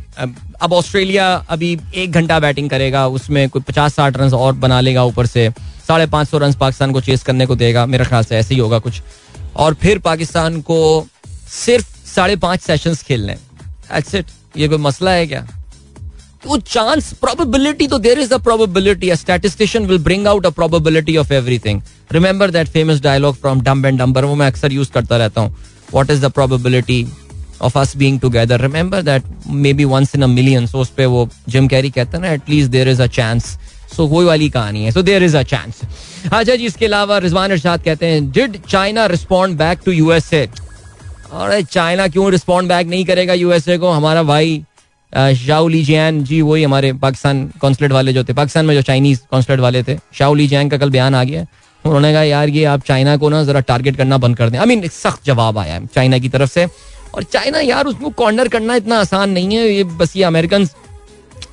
अब 0.62 0.74
ऑस्ट्रेलिया 0.74 1.34
अभी 1.50 1.77
एक 1.96 2.12
घंटा 2.12 2.39
बैटिंग 2.39 2.70
करेगा, 2.70 3.08
उसमें 3.08 3.50
कोई 3.50 3.62
पचास 3.62 3.96
साठ 3.96 4.17
रन 4.17 4.34
और 4.34 4.53
बना 4.55 4.79
लेगा 4.82 5.03
ऊपर 5.03 5.25
से। 5.25 5.50
साढ़े 5.88 6.05
पाँच 6.08 6.29
सौ 6.29 6.38
रन 6.38 6.53
पाकिस्तान 6.53 6.91
को 6.91 7.01
चेस 7.01 7.24
करने 7.24 7.46
को 7.46 7.55
देगा, 7.55 7.86
मेरे 7.86 8.05
ख्याल 8.05 8.24
से 8.24 8.36
ऐसे 8.38 8.53
ही 8.53 8.60
होगा 8.62 8.79
कुछ। 8.79 9.01
और 9.55 9.74
फिर 9.74 10.00
पाकिस्तान 10.00 10.62
को 10.62 11.08
सिर्फ़ 11.50 11.88
साढ़े 12.08 12.36
पाँच 12.36 12.62
सेशंस 12.62 13.03
खेलने 13.03 13.38
इट 13.93 14.25
ये 14.58 14.67
कोई 14.67 14.77
मसला 14.77 15.12
है 15.12 15.27
क्या? 15.27 15.46
तो 16.44 16.58
चांस 16.60 17.12
प्रोबेबिलिटी 17.22 17.88
तो 17.88 17.98
there 18.00 18.20
is 18.20 18.34
a 18.34 18.38
probability 18.46 19.10
a 19.10 19.16
statistician 19.16 19.86
will 19.88 19.98
bring 20.04 20.28
out 20.28 20.46
a 20.46 20.50
probability 20.52 21.16
of 21.18 21.34
everything 21.34 21.82
remember 22.12 22.52
that 22.52 22.68
famous 22.70 23.02
dialogue 23.02 23.36
from 23.36 23.62
Dumb 23.62 23.86
and 23.86 24.00
Dumber 24.00 24.26
वो 24.26 24.36
मैं 24.36 24.48
अक्सर 24.48 24.72
यूज़ 24.74 24.92
करता 24.92 25.18
रहता 25.18 25.42
हूँ. 25.42 25.56
What 25.94 26.12
is 26.12 26.26
the 26.26 26.32
probability 26.32 27.06
of 27.62 27.78
us 27.80 27.96
being 27.98 28.20
together 28.20 28.62
remember 28.62 29.02
that 29.02 29.24
may 29.48 29.74
be 29.74 29.86
once 29.86 30.16
in 30.16 30.22
a 30.22 30.28
million 30.28 30.66
so 30.68 30.80
उस 30.80 30.90
पे 30.98 31.06
वो 31.06 31.28
Jim 31.50 31.68
Carrey 31.68 31.90
कहता 31.90 32.18
है 32.18 32.22
ना 32.24 32.32
at least 32.34 32.72
there 32.72 32.90
is 32.90 33.02
a 33.02 33.08
chance 33.20 33.46
so 33.96 34.08
वही 34.08 34.26
वाली 34.26 34.50
कहानी 34.50 34.84
है. 34.84 34.92
So 34.92 35.02
there 35.02 35.24
is 35.24 35.38
a 35.38 35.44
chance 35.44 35.82
अच्छा 36.34 36.56
जी, 36.56 36.66
इसके 36.66 36.86
अलावा 36.86 37.18
रिजवान 37.18 37.52
इरशाद 37.52 37.84
कहते 37.84 38.06
हैं 38.06 38.30
did 38.32 38.58
China 38.70 39.06
respond 39.06 39.58
back 39.58 39.80
to 39.86 39.92
USA 39.92 40.46
अरे 41.34 41.64
चाइना 41.64 42.08
क्यों 42.08 42.32
रिस्पॉन्ड 42.32 42.70
बैक 42.70 42.88
नहीं 42.88 43.06
करेगा 43.06 43.34
यूएसए 43.34 43.78
को? 43.78 43.92
हमारा 43.92 44.24
भाई 44.24 44.64
शाओ 45.15 45.67
ली 45.67 45.84
जैन 45.84 46.24
जी 46.24 46.41
वही 46.41 46.63
हमारे 46.63 46.91
पाकिस्तान 46.93 47.46
कॉन्सुलेट 47.62 47.91
वाले 47.91 48.13
जो 48.13 48.24
थे, 48.24 48.34
पाकिस्तान 48.34 48.65
में 48.65 48.74
जो 48.75 48.82
चाइनीज़ 48.82 49.20
कॉन्सुलेट 49.32 49.60
वाले 49.60 49.84
थे, 49.84 49.98
शाओ 50.13 50.34
ली 50.34 50.48
जैन 50.48 50.70
का 50.70 50.77
कल 50.77 50.89
बयान 50.89 51.15
आ 51.15 51.24
गया। 51.24 51.46
उन्होंने 51.86 52.12
कहा, 52.13 52.24
यार, 52.24 52.50
ये 52.50 52.63
आप 52.65 52.84
चाइना 52.84 53.15
को 53.17 53.29
ना 53.29 53.43
जरा 53.43 53.60
टारगेट 53.60 53.98
करना 53.98 54.17
बंद 54.17 54.38
कर 54.38 54.50
दें। 54.50 54.58
आई 54.60 54.65
मीन 54.65 54.88
सख्त 54.88 55.25
जवाब 55.25 55.58
आया 55.58 55.74
है 55.74 55.86
चाइना 55.86 56.17
की 56.17 56.29
तरफ़ 56.29 56.51
से। 56.51 56.65
और 57.15 57.24
चाइना 57.24 57.60
यार, 57.60 57.86
उसको 57.86 58.10
कॉर्नर 58.10 58.48
करना 58.48 58.75
इतना 58.75 59.00
आसान 59.00 59.29
नहीं 59.29 59.55
है। 59.55 59.67
ये 59.70 59.84
बस 59.84 60.15
ये 60.17 60.24
अमेरिकन 60.24 60.67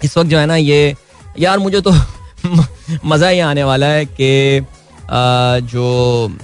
इस 0.05 0.17
वक्त 0.17 0.31
जो 0.31 0.39
है 0.39 0.47
ना, 0.47 0.57
ये, 0.57 0.95
यार, 1.39 1.59
मुझे 1.59 1.81
तो 1.81 1.93
मज़ा 3.07 3.29
ही 3.29 3.41
आने 3.41 3.65
वाला 3.65 3.87
है 3.87 4.05
कि 4.05 4.67
जो 5.69 6.37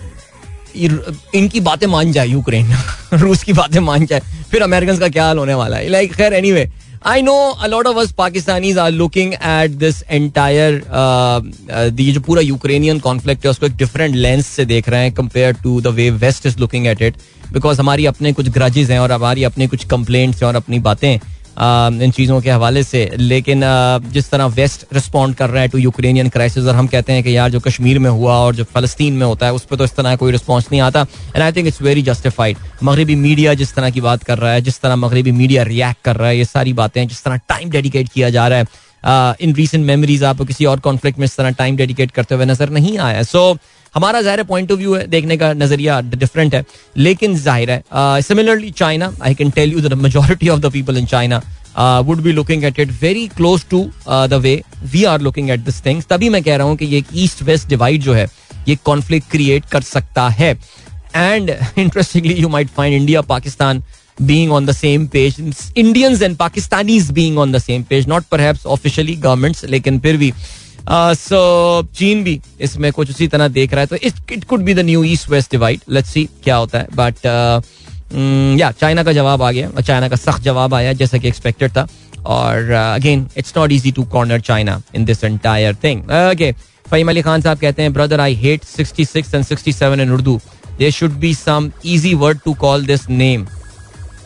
इनकी 1.35 1.61
बातें 1.61 1.87
मान 1.87 2.13
जाए 2.13 2.27
यूक्रेन, 2.27 2.75
रूस 3.15 3.43
की 3.43 3.53
बातें 3.53 3.81
मान 3.81 4.07
जाए, 4.07 4.21
फिर 4.51 4.63
अमेरिकन 4.63 4.99
का 4.99 5.09
क्या 5.09 5.25
हाल 5.25 5.39
होने 5.39 5.55
वाला 5.55 5.77
है। 5.77 5.89
लाइक 5.89 6.15
खैर 6.15 6.35
anyway 6.53 6.69
I 7.05 7.23
know 7.23 7.35
a lot 7.63 7.87
of 7.87 7.99
us 7.99 8.13
Pakistanis 8.13 8.79
are 8.79 8.91
looking 8.91 9.33
at 9.35 9.71
this 9.79 10.03
entire 10.11 10.75
ये 12.01 12.13
जो 12.13 12.21
पूरा 12.21 12.43
यूक्रेनियन 12.43 12.99
कॉन्फ्लिक्ट 12.99 13.45
है, 13.45 13.51
उसको 13.51 13.67
एक 13.67 13.77
डिफरेंट 13.77 14.15
लेंस 14.15 14.47
से 14.47 14.65
देख 14.65 14.89
रहे 14.89 15.03
हैं 15.03 15.13
compare 15.13 15.55
to 15.63 15.81
the 15.81 15.87
way 15.97 16.11
west 16.25 16.47
is 16.47 16.59
looking 16.59 16.87
at 16.87 17.03
it 17.03 17.17
because 17.53 17.81
हमारी 17.81 18.07
अपने 18.07 18.33
कुछ 18.33 18.49
ग्रजेज 18.49 18.91
हैं 18.91 18.99
और 18.99 19.13
हमारी 19.13 19.45
अपने 19.45 19.67
कुछ 19.67 19.85
कंप्लेंट्स 19.89 20.43
हैं 20.43 20.49
और 20.49 20.57
अपनी 20.57 20.79
बातें 20.79 21.19
इन 21.57 22.11
चीज़ों 22.11 22.41
के 22.41 22.51
हवाले 22.51 22.83
से। 22.83 23.09
लेकिन 23.19 23.61
जिस 24.13 24.31
तरह 24.31 24.47
वेस्ट 24.57 24.85
रिस्पॉन्ड 24.93 25.37
कर 25.37 25.51
रहा 25.51 25.63
है 25.63 25.69
टू 25.69 25.79
यूक्रेनियन 25.79 26.29
क्राइसिस 26.29 26.65
और 26.65 26.75
हम 26.75 26.87
कहते 26.87 27.13
हैं 27.13 27.23
कि 27.23 27.37
यार 27.37 27.51
जो 27.51 27.61
कश्मीर 27.61 27.99
में 27.99 28.11
हुआ 28.11 28.35
और 28.37 28.55
जो 28.55 28.65
फलस्तीन 28.65 29.13
में 29.13 29.27
होता 29.27 29.47
है, 29.47 29.53
उस 29.55 29.65
पर 29.65 29.77
तो 29.77 29.85
इस 29.85 29.95
तरह 29.97 30.17
कोई 30.17 30.33
रिस्पॉन्स 30.33 30.67
नहीं 30.73 30.81
आता। 30.81 31.07
And 31.35 31.43
I 31.43 31.53
think 31.53 31.67
it's 31.67 31.83
very 31.83 32.03
justified 32.03 32.57
मगरबी 32.83 33.15
मीडिया 33.17 33.55
जिस 33.55 33.75
तरह 33.75 33.91
की 33.91 34.01
बात 34.01 34.23
कर 34.25 34.39
रहा 34.39 34.53
है, 34.53 34.61
जिस 34.61 34.81
तरह 34.81 34.97
मगरबी 34.97 35.33
मीडिया 35.33 35.63
रिएक्ट 35.65 36.03
कर 36.05 36.17
रहा 36.17 36.29
है, 36.29 36.39
ये 36.39 36.45
सारी 36.45 36.73
बातें 36.75 37.07
जिस 37.09 37.23
तरह 37.25 37.41
टाइम 37.49 37.71
डेडिकेट 37.71 38.09
किया 38.09 38.31
जा 38.31 38.49
रहा 38.49 38.59
है। 38.59 39.37
इन 39.41 39.55
रिसेंट 39.55 39.85
मेमोरीज 39.87 40.23
आपको 40.25 40.45
किसी 40.45 40.65
और 40.65 40.81
कॉन्फ्लिक्ट 40.81 41.19
में 41.19 41.25
इस 41.25 41.37
तरह 41.37 41.51
टाइम 41.55 41.77
डेडिकेट 41.77 42.11
करते 42.11 42.35
हुए 42.35 42.45
नज़र 42.47 42.71
नहीं 42.71 42.97
आया। 42.99 43.23
सो 43.25 43.57
हमारा 43.97 44.21
ज़ाहिर 44.23 44.43
पॉइंट 44.45 44.73
ऑफ़ 44.73 44.79
व्यू 44.79 44.95
है, 44.95 45.07
देखने 45.07 45.37
का 45.37 45.53
नज़रिया 45.53 46.01
डिफरेंट 46.01 46.55
है, 46.55 46.65
लेकिन 46.97 47.37
ज़ाहिर 47.37 47.71
है 47.71 47.83
similarly 48.23 48.71
China 48.71 49.13
I 49.23 49.35
can 49.35 49.51
tell 49.51 49.73
you 49.73 49.81
the 49.81 49.93
majority 49.93 50.49
of 50.49 50.61
the 50.61 50.71
people 50.73 50.99
in 50.99 51.07
China 51.07 51.43
would 52.07 52.21
be 52.23 52.33
looking 52.33 52.65
at 52.65 52.79
it 52.81 52.91
very 53.03 53.27
close 53.37 53.65
to 53.71 53.85
the 54.09 54.41
way 54.43 54.61
we 54.93 55.05
are 55.05 55.21
looking 55.21 55.51
at 55.51 55.61
this 55.61 55.85
things 55.87 56.07
तभी 56.11 56.29
मैं 56.29 56.43
कह 56.43 56.57
रहा 56.57 56.67
हूँ 56.67 56.77
कि 56.77 56.87
ये 56.87 57.03
ईस्ट 57.25 57.43
वेस्ट 57.43 57.69
डिवाइड 57.69 58.03
जो 58.03 58.15
है, 58.15 58.27
ये 58.69 58.77
कॉन्फ्लिक्ट 58.85 59.31
क्रिएट 59.31 59.65
कर 59.73 59.83
सकता 59.83 60.29
है। 60.29 60.51
And 61.17 61.51
interestingly 61.79 62.35
you 62.35 62.49
might 62.49 62.69
find 62.77 62.95
India 62.97 63.21
Pakistan 63.35 63.83
being 64.19 64.53
on 64.57 64.67
the 64.69 64.75
same 64.77 65.03
page, 65.15 65.35
Indians 65.81 66.23
and 66.27 66.37
Pakistanis 66.37 67.09
being 67.17 67.35
on 67.43 67.51
the 67.55 67.61
same 67.63 67.83
page, 67.91 68.07
not 68.13 68.29
perhaps 68.31 68.63
officially 68.75 69.17
governments, 69.25 69.65
लेकिन 69.65 69.99
फिर 70.01 70.17
भी 70.17 70.33
सो 70.89 71.83
uh, 71.83 71.97
चीन 71.99 72.23
भी 72.25 72.41
इसमें 72.61 72.91
कुछ 72.93 73.11
उसी 73.11 73.29
तरह 73.29 73.49
देख 73.49 73.73
रहा 73.73 73.81
है। 73.81 73.87
तो 73.87 73.97
it 74.33 74.45
could 74.45 74.63
be 74.65 74.75
the 74.75 74.81
new 74.81 75.05
east 75.05 75.29
west 75.31 75.51
divide 75.51 75.81
let's 75.91 76.11
see 76.11 76.29
क्या 76.45 76.57
होता 76.57 76.79
है। 76.79 76.89
बट 76.95 77.27
या 78.61 78.71
चाइना 78.71 79.03
का 79.03 79.13
जवाब 79.13 79.43
आ 79.43 79.51
गया। 79.53 79.71
चाइना 79.81 80.09
का 80.09 80.17
सख्त 80.17 80.43
जवाब 80.43 80.75
आया 80.75 80.93
जैसा 80.93 81.19
कि 81.19 81.29
एक्सपेक्टेड 81.29 81.71
था। 81.71 81.87
और 82.27 82.71
again 82.71 83.29
it's 83.37 83.53
not 83.57 83.73
easy 83.73 83.93
to 83.93 84.05
corner 84.13 84.41
China 84.41 84.81
in 84.95 85.05
this 85.05 85.25
entire 85.25 85.75
thing 85.85 86.03
okay 86.03 86.53
Fahim 86.91 87.09
Ali 87.09 87.23
Khan 87.23 87.41
sahab 87.43 87.59
कहते 87.59 87.83
हैं 87.83 87.93
brother 87.93 88.21
I 88.21 88.35
hate 88.35 88.65
66 88.65 89.35
and 89.35 89.45
67 89.45 90.01
in 90.01 90.11
Urdu 90.13 90.41
there 90.79 90.91
should 90.93 91.13
be 91.21 91.35
some 91.35 91.71
easy 91.85 92.15
word 92.15 92.41
to 92.45 92.55
call 92.55 92.87
this 92.87 93.09
name 93.11 93.47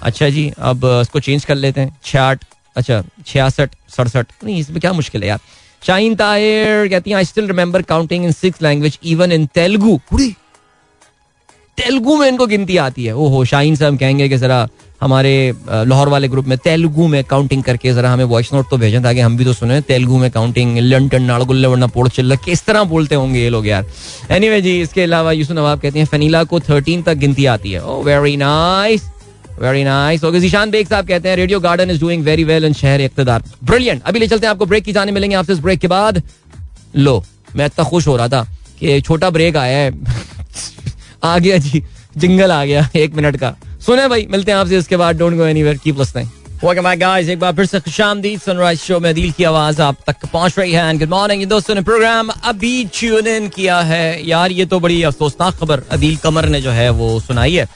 अच्छा 0.02 0.28
जी 0.28 0.50
अब 0.58 0.84
इसको 1.02 1.20
change 1.20 1.44
कर 1.44 1.54
लेते 1.54 1.80
हैं। 1.80 1.96
छियाठ 2.04 2.44
अच्छा 2.76 3.02
छियासठ 3.26 3.74
सड़सठ। 3.96 4.26
नहीं 4.44 4.58
इसमें 4.60 4.80
क्या 4.80 4.92
मुश्किल 4.92 5.22
है 5.22 5.28
यार। 5.28 5.38
शाहीन 5.82 6.14
ताहिर 6.14 6.88
कहती 6.88 7.10
हैं 7.10 7.16
I 7.16 7.24
still 7.24 7.46
remember 7.46 7.82
counting 7.82 8.24
in 8.24 8.32
six 8.32 8.62
language 8.62 8.98
even 9.04 9.32
in 9.32 9.46
Telugu 9.54 9.98
Telugu 11.78 12.16
में 12.16 12.26
इनको 12.28 12.46
गिनती 12.46 12.76
आती 12.76 13.04
है। 13.04 13.14
ओहो 13.16 13.44
शाहीन 13.44 13.76
साहब 13.76 13.98
कहेंगे 13.98 14.28
कि 14.28 14.36
जरा 14.38 14.68
हमारे 15.00 15.32
लाहौर 15.68 16.08
वाले 16.08 16.28
ग्रुप 16.28 16.46
में 16.46 16.56
तेलुगु 16.58 17.06
में 17.08 17.22
काउंटिंग 17.24 17.62
करके 17.64 17.92
जरा 17.94 18.10
हमें 18.12 18.24
वॉइस 18.24 18.52
नोट 18.52 18.66
तो 18.70 18.76
भेजें 18.78 19.02
ताकि 19.02 19.20
हम 19.20 19.36
भी 19.36 19.44
तो 19.44 19.52
सुने। 19.52 19.80
तेलुगु 19.80 20.18
में 20.18 20.30
काउंटिंग 20.30 20.78
लंटन 20.78 21.22
नाड़गुल्ले 21.22 21.68
वरना 21.68 21.86
पोड़ 21.86 22.08
चिल्ला 22.08 22.36
किस 22.44 22.64
तरह 22.64 22.84
बोलते 22.84 23.14
होंगे 23.14 23.40
ये 23.40 23.48
लोग 23.50 23.66
यार। 23.66 23.84
एनीवे 24.30 24.38
anyway, 24.38 24.62
जी 24.62 24.80
इसके 24.82 25.02
अलावा 25.02 25.32
यूसुफ 25.32 25.56
नवाब 25.56 25.80
कहते 25.80 25.98
हैं 25.98 26.06
फनीला 26.06 26.44
को 26.44 26.60
थर्टीन 26.60 27.02
तक 27.02 27.14
गिनती 27.14 27.46
आती 27.46 27.72
है। 27.72 27.84
ओ 27.84 28.02
very 28.02 28.36
nice 28.36 29.02
very 29.60 29.84
nice 29.84 30.24
okay 30.24 30.40
Zeeshan 30.40 30.70
Baig 30.70 30.88
sahab 30.88 31.08
कहते 31.08 31.28
हैं 31.28 31.36
Radio 31.36 31.60
Garden 31.60 31.90
is 31.90 32.00
doing 32.00 32.24
very 32.24 32.44
well 32.44 32.64
in 32.64 32.72
शहर 32.72 33.00
इकतदार। 33.00 33.42
ब्रिलियंट 33.64 34.02
अभी 34.06 34.18
ले 34.18 34.26
चलते 34.26 34.46
हैं 34.46 34.50
आपको 34.50 34.66
ब्रेक 34.66 34.84
की 34.84 34.92
जाने 34.92 35.12
मिलेंगे 35.12 35.36
आपसे 35.36 35.52
इस 35.52 35.58
ब्रेक 35.58 35.78
के 35.78 35.88
बाद। 35.88 36.22
लो, 36.96 37.24
मैं 37.56 37.66
इतना 37.66 37.84
खुश 37.84 38.06
हो 38.06 38.16
रहा 38.16 38.28
था 38.28 38.42
कि 38.80 39.00
छोटा 39.00 39.30
ब्रेक 39.30 39.56
आया 39.56 39.78
है। 39.78 39.92
आ 41.24 41.38
गया 41.38 41.56
जी 41.56 41.84
जिंगल 42.16 42.52
आ 42.52 42.64
गया 42.64 42.88
एक 42.96 43.14
मिनट 43.14 43.36
का। 43.36 43.56
सुने 43.86 44.08
भाई, 44.08 44.26
मिलते 44.30 44.52
हैं 44.52 44.58
आपसे 44.58 44.78
इसके 44.78 44.96
बाद। 44.96 45.18
Don't 45.18 45.36
go 45.36 45.44
anywhere 45.44 45.76
keep 45.76 45.98
listening 45.98 46.28
welcome 46.64 46.82
back 46.82 46.98
guys 46.98 47.28
एक 47.28 47.38
बार 47.38 47.52
फिर 47.52 47.66
से 47.66 47.80
खुशामदीद। 47.80 48.40
सनराइज 48.40 48.80
शो 48.80 49.00
में 49.00 49.14
दिल 49.14 49.32
की 49.32 49.44
आवाज़ 49.44 49.82
आप 49.82 49.96
तक 50.06 50.26
पहुँच 50.32 50.58
रही 50.58 50.72
है। 50.72 50.98
गुड 50.98 51.08
मॉर्निंग 51.08 51.46
दोस्तों 51.46 51.74
ने 51.74 51.80
प्रोग्राम 51.80 52.28
अभी 52.28 52.84
ट्यून 52.84 53.26
इन 53.26 53.48
किया 53.48 53.80
है। 53.80 54.28
यार, 54.28 54.52
ये 54.52 54.66
तो 54.66 54.80
बड़ी 54.80 55.02
अफसोसनाक 55.02 55.54
खबर। 55.54 55.82
अदील 55.90 56.16
कमर 56.16 56.48
ने 56.48 56.60
जो 56.60 56.70
है 56.70 56.90
वो 56.90 57.20
सुनाई 57.20 57.54
है। 57.54 57.68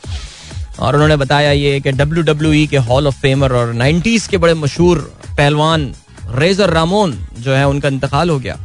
और 0.79 0.95
उन्होंने 0.95 1.17
बताया 1.17 1.51
ये 1.53 1.81
कि 1.81 1.93
डब्ल्यू 1.93 2.23
डब्ल्यू 2.33 2.53
ई 2.53 2.67
के 2.71 2.77
हॉल 2.91 3.07
ऑफ़ 3.07 3.21
फेमर 3.23 3.53
और 3.61 3.73
नाइन्टीज 3.75 4.27
के 4.27 4.39
बड़े 4.45 4.55
मशहूर 4.55 4.99
पहलवान 5.37 5.93
रेजर 6.39 6.71
रामोन 6.71 7.19
जो 7.41 7.53
है 7.55 7.67
उनका 7.69 7.89
इंतकाल 7.89 8.31
हो 8.31 8.39
गया 8.39 8.57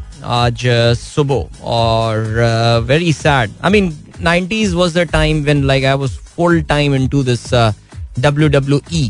आज 0.44 0.66
सुबह। 1.00 1.64
और 1.74 2.84
very 2.88 3.14
sad 3.14 3.52
I 3.66 3.72
mean 3.72 3.92
90s 4.26 4.72
was 4.78 4.96
the 4.96 5.04
time 5.12 5.38
when 5.48 5.62
like 5.68 5.86
I 5.90 5.94
was 6.00 6.16
full 6.38 6.58
time 6.72 6.96
into 6.98 7.20
this 7.28 7.44
uh, 7.60 7.72
WWE 8.24 9.04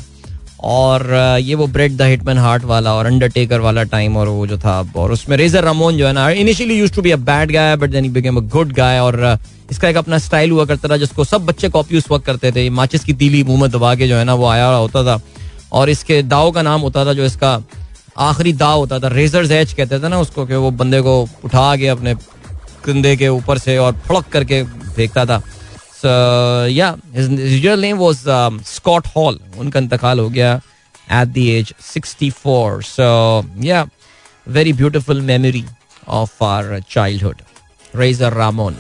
और 0.72 1.02
uh, 1.02 1.40
ये 1.48 1.56
वो 1.56 1.68
ब्रेड 1.68 1.96
द 1.98 2.02
हिटमैन 2.12 2.38
हार्ट 2.38 2.64
वाला 2.72 2.94
और 2.96 3.06
अंडरटेकर 3.06 3.60
वाला 3.60 3.84
टाइम 3.94 4.18
और 4.18 4.28
वो 4.28 4.46
जो 4.48 4.58
था 4.60 4.80
और 5.04 5.12
उसमें 5.12 5.36
रेजर 5.38 5.64
रमोन 5.64 5.98
जो 5.98 6.08
है 6.08 6.12
ना 6.14 6.30
initially 6.44 6.78
used 6.80 6.96
to 6.96 7.02
be 7.02 7.12
a 7.12 7.16
bad 7.32 7.52
guy 7.52 7.76
but 7.84 7.90
then 7.90 8.12
became 8.14 8.38
a 8.38 8.42
good 8.56 8.74
guy 8.82 9.00
और 9.00 9.18
इसका 9.72 9.90
एक 9.90 9.98
अपना 9.98 10.18
स्टाइल 10.18 10.52
हुआ 10.52 10.66
करता 10.66 10.90
था, 10.90 10.98
जिसको 10.98 11.24
सब 11.24 11.46
बच्चे 11.46 11.70
कॉपी 11.70 11.98
उस 11.98 12.10
वक्त 12.12 12.26
करते 12.26 12.52
थे। 12.52 12.70
माचिस 12.70 13.04
की 13.04 13.14
तीली, 13.14 13.44
मुँह 13.44 13.62
में 13.62 13.70
दबा 13.72 13.94
के 13.96 14.08
जो 14.08 14.16
है 14.18 14.24
ना, 14.24 14.34
वो 14.34 14.48
आया 14.48 14.68
होता 14.68 15.04
था। 15.04 15.22
और 15.74 15.90
इसके 15.90 16.22
दाव 16.24 16.52
का 16.52 16.62
नाम 16.62 16.82
होता 16.82 17.06
था, 17.06 17.14
जो 17.14 17.26
इसका 17.26 17.62
आखिरी 18.18 18.54
दाव 18.54 18.78
होता 18.80 19.00
था 19.00 19.08
रेजर 19.08 19.52
एच 19.52 19.74
कहते 19.74 20.00
थे 20.00 20.08
ना 20.08 20.20
उसको, 20.20 20.46
कि 20.46 20.56
वो 20.56 20.72
बंदे 20.72 21.02
को 21.02 21.22
उठा 21.46 21.76
के 21.76 21.88
अपने 21.88 22.16
कंधे 22.86 23.16
के 23.18 23.28
ऊपर 23.28 23.58
से 23.58 23.78
और 23.78 23.94
फड़क 24.08 24.26
करके 24.32 24.64
फेंकता 24.64 25.26
था। 25.26 25.42
या 26.68 26.96
स्कॉट 28.66 29.08
हॉल 29.16 29.40
उनका 29.60 29.80
इंतकाल 29.80 30.20
हो 30.20 30.30
गया 30.30 30.54
at 31.12 31.28
the 31.28 31.38
age 31.38 31.74
64 31.88 32.82
so 32.84 33.10
yeah 33.64 33.86
very 34.48 34.74
beautiful 34.74 35.22
memory 35.22 35.64
of 36.08 36.44
our 36.44 36.80
childhood 36.92 37.42
Razor 37.94 38.34
Ramon 38.34 38.76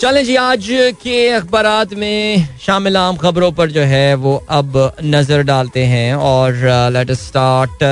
चलें 0.00 0.24
जी, 0.24 0.34
आज 0.36 0.66
के 1.02 1.28
अखबार 1.30 1.94
में 1.96 2.48
शामिल 2.60 2.96
आम 2.96 3.16
खबरों 3.16 3.50
पर 3.52 3.70
जो 3.70 3.82
है, 3.82 4.14
वो 4.14 4.34
अब 4.48 4.74
नज़र 5.04 5.42
डालते 5.42 5.84
हैं 5.84 6.14
और 6.14 6.54
let 6.92 7.10
start 7.12 7.82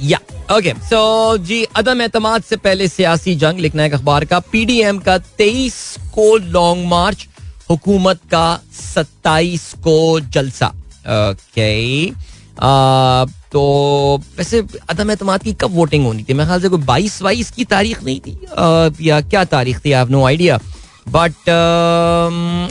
yeah 0.00 0.18
okay 0.56 0.72
so 0.88 1.36
जी, 1.38 1.62
अदम 1.76 2.02
एतमाद 2.02 2.42
से 2.42 2.56
पहले 2.56 2.88
सियासी 2.88 3.34
जंग, 3.36 3.58
लिखना 3.58 3.82
है 3.82 3.90
अखबार 3.90 4.24
का। 4.24 4.38
पीडीएम 4.52 4.98
का 4.98 5.16
तेईस 5.18 5.96
को 6.14 6.36
लॉन्ग 6.36 6.86
मार्च 6.88 7.26
हुकूमत 7.70 8.20
का 8.30 8.60
सत्ताईस 8.74 9.72
को 9.84 10.20
जलसा। 10.20 10.66
ओके 10.66 12.06
तो 13.56 14.20
वैसे 14.38 14.62
अदम 14.90 15.10
एतमाद 15.10 15.42
की 15.42 15.52
कब 15.60 15.74
वोटिंग 15.74 16.04
होनी 16.06 16.22
थी? 16.22 16.34
मेरे 16.34 16.46
ख्याल 16.46 16.60
से 16.60 16.68
कोई 16.68 16.80
बाईस 16.84 17.22
बाईस 17.22 17.50
की 17.50 17.64
तारीख 17.66 18.02
नहीं 18.04 18.20
थी 18.20 19.06
या 19.08 19.20
क्या 19.22 19.44
तारीख 19.46 19.78
थी? 19.84 19.92
I 19.92 20.04
no 20.10 20.24
idea 20.26 20.58
but 21.08 21.48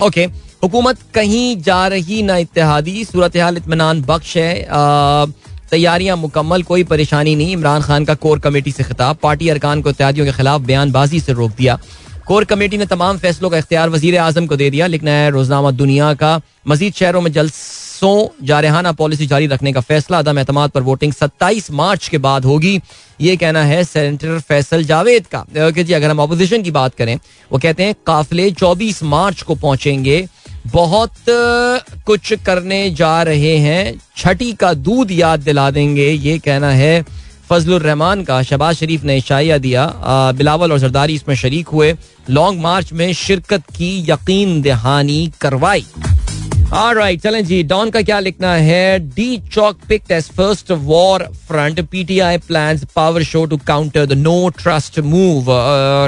okay 0.05 0.25
हुकूमत 0.63 0.97
कहीं 1.13 1.61
जा 1.61 1.87
रही 1.87 2.21
ना 2.23 2.37
इतिहादी 2.37 3.03
सूरत 3.05 3.37
हाल 3.37 3.57
इतमान 3.57 4.01
बख्श 4.03 4.37
है। 4.37 4.53
तैयारियाँ 5.71 6.17
मुकम्मल, 6.17 6.63
कोई 6.63 6.83
परेशानी 6.85 7.35
नहीं। 7.35 7.53
इमरान 7.53 7.81
खान 7.81 8.05
का 8.05 8.13
कोर 8.15 8.39
कमेटी 8.39 8.71
से 8.71 8.83
खिताब। 8.83 9.17
पार्टी 9.23 9.49
अरकान 9.49 9.81
को 9.81 9.89
इत्यादियों 9.89 10.25
के 10.25 10.31
खिलाफ 10.33 10.61
बयानबाजी 10.61 11.19
से 11.19 11.33
रोक 11.33 11.51
दिया। 11.57 11.79
कोर 12.27 12.43
कमेटी 12.45 12.77
ने 12.77 12.85
तमाम 12.85 13.17
फैसलों 13.17 13.49
का 13.49 13.57
इख्तियार 13.57 13.89
वज़ीर 13.89 14.17
आज़म 14.19 14.45
को 14.47 14.55
दे 14.55 14.69
दिया। 14.69 14.87
लिखना 14.87 15.11
है 15.11 15.29
रोजनामा 15.31 15.71
दुनिया 15.73 16.13
का। 16.13 16.39
मजीद 16.67 16.93
शहरों 16.93 17.21
में 17.21 17.31
जल्द 17.31 17.51
सौ 18.05 18.29
जारहाना 18.43 18.91
पॉलिसी 18.91 19.25
जारी 19.27 19.47
रखने 19.47 19.71
का 19.73 19.81
फैसला, 19.81 20.17
अदम 20.19 20.39
एतमाद 20.39 20.69
पर 20.69 20.81
वोटिंग 20.81 21.13
27 21.13 21.69
मार्च 21.71 22.07
के 22.07 22.17
बाद 22.17 22.45
होगी। 22.45 22.79
ये 23.21 23.35
कहना 23.35 23.63
है 23.63 23.83
सेनेटर 23.83 24.39
फैसल 24.39 24.83
जावेद 24.83 25.25
का। 25.27 25.45
जी, 25.57 25.93
अगर 25.93 26.09
हम 26.09 26.21
अपोजिशन 26.21 26.61
की 26.61 26.71
बात 26.71 26.95
करें, 26.95 27.15
वो 27.51 27.59
कहते 27.59 27.83
हैं, 27.83 27.95
काफिले 28.07 28.49
24 28.51 29.01
मार्च 29.03 29.41
को 29.41 29.55
पहुँचेंगे। 29.55 30.27
बहुत 30.67 31.13
कुछ 32.05 32.33
करने 32.45 32.89
जा 32.91 33.21
रहे 33.23 33.57
हैं। 33.57 33.99
छठी 34.17 34.51
का 34.53 34.73
दूध 34.75 35.11
याद 35.11 35.39
दिला 35.39 35.69
देंगे। 35.71 36.09
ये 36.09 36.37
कहना 36.39 36.69
है 36.71 37.05
फजलुर 37.49 37.81
रहमान 37.81 38.23
का। 38.23 38.41
शबाज 38.43 38.75
शरीफ 38.75 39.03
ने 39.03 39.17
इशाया 39.17 39.57
दिया। 39.57 39.85
बिलावल 40.37 40.71
और 40.71 40.79
जरदारी 40.79 41.15
इसमें 41.15 41.35
शरीक 41.35 41.67
हुए। 41.67 41.95
लॉन्ग 42.29 42.61
मार्च 42.61 42.93
में 42.93 43.11
शिरकत 43.15 43.63
की 43.71 43.89
यकीन 44.09 44.61
दहानी 44.61 45.31
करवाई। 45.41 45.85
राइट 46.75 47.21
चलें 47.21 47.43
जी 47.45 47.61
डॉन 47.63 47.89
का 47.89 48.01
क्या 48.01 48.19
लिखना 48.19 48.53
है? 48.55 48.99
D 49.15 49.37
Chowk 49.53 49.91
as 49.91 50.29
first 50.31 50.71
war 50.71 51.23
front 51.47 51.79
PTI 51.91 52.37
plans 52.37 52.83
power 52.95 53.23
show 53.23 53.43
to 53.45 53.57
counter 53.67 54.05
the 54.05 54.13
no 54.13 54.49
trust 54.57 54.99
move 55.01 55.45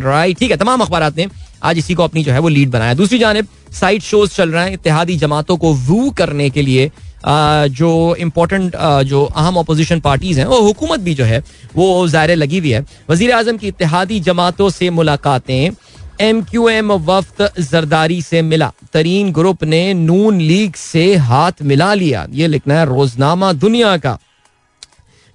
right 0.06 0.40
ठीक 0.40 0.52
है, 0.52 0.58
तमाम 0.58 0.82
अखबार 0.82 1.12
ने 1.18 1.28
आज 1.64 1.78
इसी 1.78 1.94
को 1.94 2.04
अपनी 2.04 2.24
जो 2.24 2.32
है 2.32 2.40
वो 2.40 2.50
लीड 2.50 2.72
बनाया। 2.72 2.94
दूसरी 2.94 3.20
जानब 3.20 3.48
साइड 3.74 4.02
शोज़ 4.02 4.32
चल 4.32 4.50
रहे 4.50 4.64
हैं 4.64 4.74
इतिहादी 4.74 5.16
जमातों 5.18 5.58
को 5.58 5.74
वू 5.76 6.10
करने 6.18 6.50
के 6.50 6.62
लिए। 6.62 6.92
जो 7.26 8.16
इम्पोर्टेंट 8.20 8.76
जो 9.06 9.24
अहम 9.26 9.56
अपोजिशन 9.58 10.00
पार्टीज़ 10.00 10.40
हैं 10.40 10.46
वो 10.48 10.60
हुकूमत 10.62 11.00
भी 11.00 11.14
जो 11.14 11.24
है, 11.26 11.44
वो 11.76 12.08
ज़ायरे 12.08 12.36
लगी 12.36 12.60
हुई 12.60 12.72
है। 12.72 12.86
वज़ीर 13.10 13.32
आज़म 13.34 13.58
की 13.58 13.68
इतिहादी 13.68 14.20
जमातों 14.22 14.70
से 14.70 14.90
मुलाकातें। 14.92 15.72
एम 16.20 16.42
क्यू 16.42 16.68
एम 16.70 16.92
वफ्त 16.92 17.42
जरदारी 17.62 18.22
से 18.22 18.42
मिला। 18.42 18.72
तरीन 18.94 19.32
ग्रुप 19.32 19.64
ने 19.64 19.94
नून 19.94 20.40
लीग 20.42 20.76
से 20.76 21.16
हाथ 21.16 21.62
मिला 21.62 21.94
लिया। 21.94 22.26
ये 22.32 22.48
लिखना 22.48 22.80
है 22.80 22.86
रोजनामा 22.86 23.52
दुनिया 23.56 23.96
का। 23.98 24.18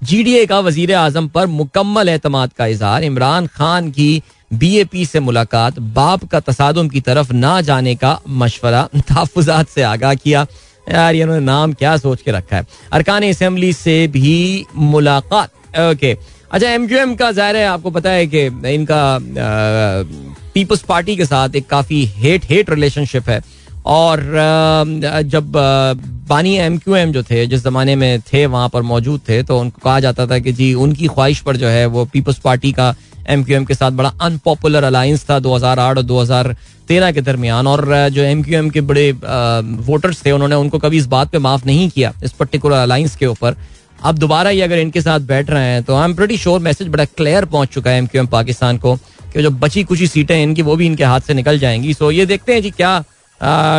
जीडीए 0.00 0.44
का 0.46 0.58
वज़ीर 0.60 0.94
आज़म 0.94 1.28
पर 1.28 1.46
मुकम्मल 1.46 2.08
एतमाद 2.08 2.52
का 2.52 2.66
इजहार। 2.66 3.04
इमरान 3.04 3.46
खान 3.46 3.90
की 3.90 4.22
बीएपी 4.52 5.04
से 5.06 5.20
मुलाकात। 5.20 5.78
बाप 5.78 6.24
का 6.24 6.40
तसादम 6.40 6.88
की 6.88 7.00
तरफ़ 7.00 7.32
ना 7.32 7.60
जाने 7.60 7.94
का 7.94 8.18
मशवरा। 8.28 8.82
तहफात 8.98 9.68
से 9.68 9.82
आगाह 9.84 10.14
किया। 10.14 10.46
यार, 10.88 11.14
ये 11.14 11.40
नाम 11.40 11.72
क्या 11.72 11.96
सोच 11.96 12.22
के 12.22 12.30
रखा 12.30 12.56
है? 12.56 12.66
अरकान 12.92 13.28
असम्बली 13.28 13.72
से 13.72 14.06
भी 14.08 14.64
मुलाकात। 14.76 15.50
ओके। 15.80 16.16
अच्छा 16.52 16.68
एम 16.68 16.86
क्यू 16.86 16.98
एम 16.98 17.14
का 17.14 17.30
ज़ाहिर 17.32 17.56
है, 17.56 17.66
आपको 17.66 17.90
पता 17.90 18.10
है 18.10 18.26
कि 18.26 18.44
इनका 18.74 19.18
पीपल्स 20.54 20.82
पार्टी 20.82 21.16
के 21.16 21.24
साथ 21.24 21.56
एक 21.56 21.68
काफ़ी 21.68 22.04
हेट 22.16 22.44
हेट 22.50 22.70
रिलेशनशिप 22.70 23.28
है। 23.28 23.40
और 23.86 24.20
जब 25.26 25.52
बानी 26.28 26.54
एम 26.56 26.76
क्यू 26.78 26.94
एम 26.96 27.12
जो 27.12 27.22
थे, 27.22 27.46
जिस 27.46 27.64
जमाने 27.64 27.94
में 27.96 28.20
थे, 28.22 28.44
वहाँ 28.46 28.68
पर 28.68 28.82
मौजूद 28.82 29.20
थे 29.28 29.42
तो 29.42 29.58
उनको 29.60 29.80
कहा 29.84 29.98
जाता 30.00 30.26
था 30.26 30.38
कि 30.38 30.52
जी, 30.52 30.72
उनकी 30.74 31.06
ख्वाहिश 31.06 31.40
पर 31.40 31.56
जो 31.56 31.68
है, 31.68 31.86
वो 31.86 32.04
पीपल्स 32.04 32.38
पार्टी 32.40 32.72
का 32.72 32.94
एम 33.28 33.42
क्यू 33.44 33.56
एम 33.56 33.64
के 33.64 33.74
साथ 33.74 33.90
बड़ा 33.92 34.12
अनपॉपुलर 34.20 34.84
अलायंस 34.84 35.24
था 35.30 35.38
2008 35.40 35.96
और 35.96 36.02
2013 36.02 37.12
के 37.12 37.20
दरमियान। 37.20 37.66
और 37.66 38.08
जो 38.10 38.22
एम 38.22 38.42
क्यू 38.42 38.58
एम 38.58 38.70
के 38.70 38.80
बड़े 38.82 39.10
वोटर्स 39.12 40.24
थे, 40.26 40.30
उन्होंने 40.32 40.54
उनको 40.56 40.78
कभी 40.78 40.98
इस 40.98 41.06
बात 41.08 41.30
पे 41.30 41.38
माफ़ 41.38 41.66
नहीं 41.66 41.88
किया, 41.90 42.12
इस 42.24 42.32
पर्टिकुलर 42.32 42.76
अलायंस 42.76 43.16
के 43.16 43.26
ऊपर। 43.26 43.56
अब 44.00 44.18
दोबारा 44.18 44.50
ये 44.50 44.62
अगर 44.62 44.78
इनके 44.78 45.00
साथ 45.00 45.20
बैठ 45.22 45.50
रहे 45.50 45.64
हैं 45.64 45.82
तो 45.82 45.96
I 45.96 46.04
am 46.04 46.14
pretty 46.14 46.36
sure 46.36 46.60
message 46.60 46.88
बड़ा 46.88 47.04
क्लियर 47.06 47.44
पहुँच 47.46 47.68
चुका 47.68 47.90
है 47.90 47.98
एम 47.98 48.06
क्यू 48.06 48.20
एम 48.20 48.26
पाकिस्तान 48.28 48.78
को। 48.78 48.98
कि 49.32 49.42
जो 49.42 49.50
बची 49.50 49.82
कुछ 49.84 50.02
सीटें 50.02 50.42
इनकी 50.42 50.62
वो 50.62 50.76
भी 50.76 50.86
इनके 50.86 51.04
हाथ 51.04 51.20
से 51.20 51.34
निकल 51.34 51.58
जाएँगी। 51.58 51.94
सो 51.94 52.10
ये 52.10 52.26
देखते 52.26 52.54
हैं 52.54 52.62
जी 52.62 52.70
क्या 52.70 53.04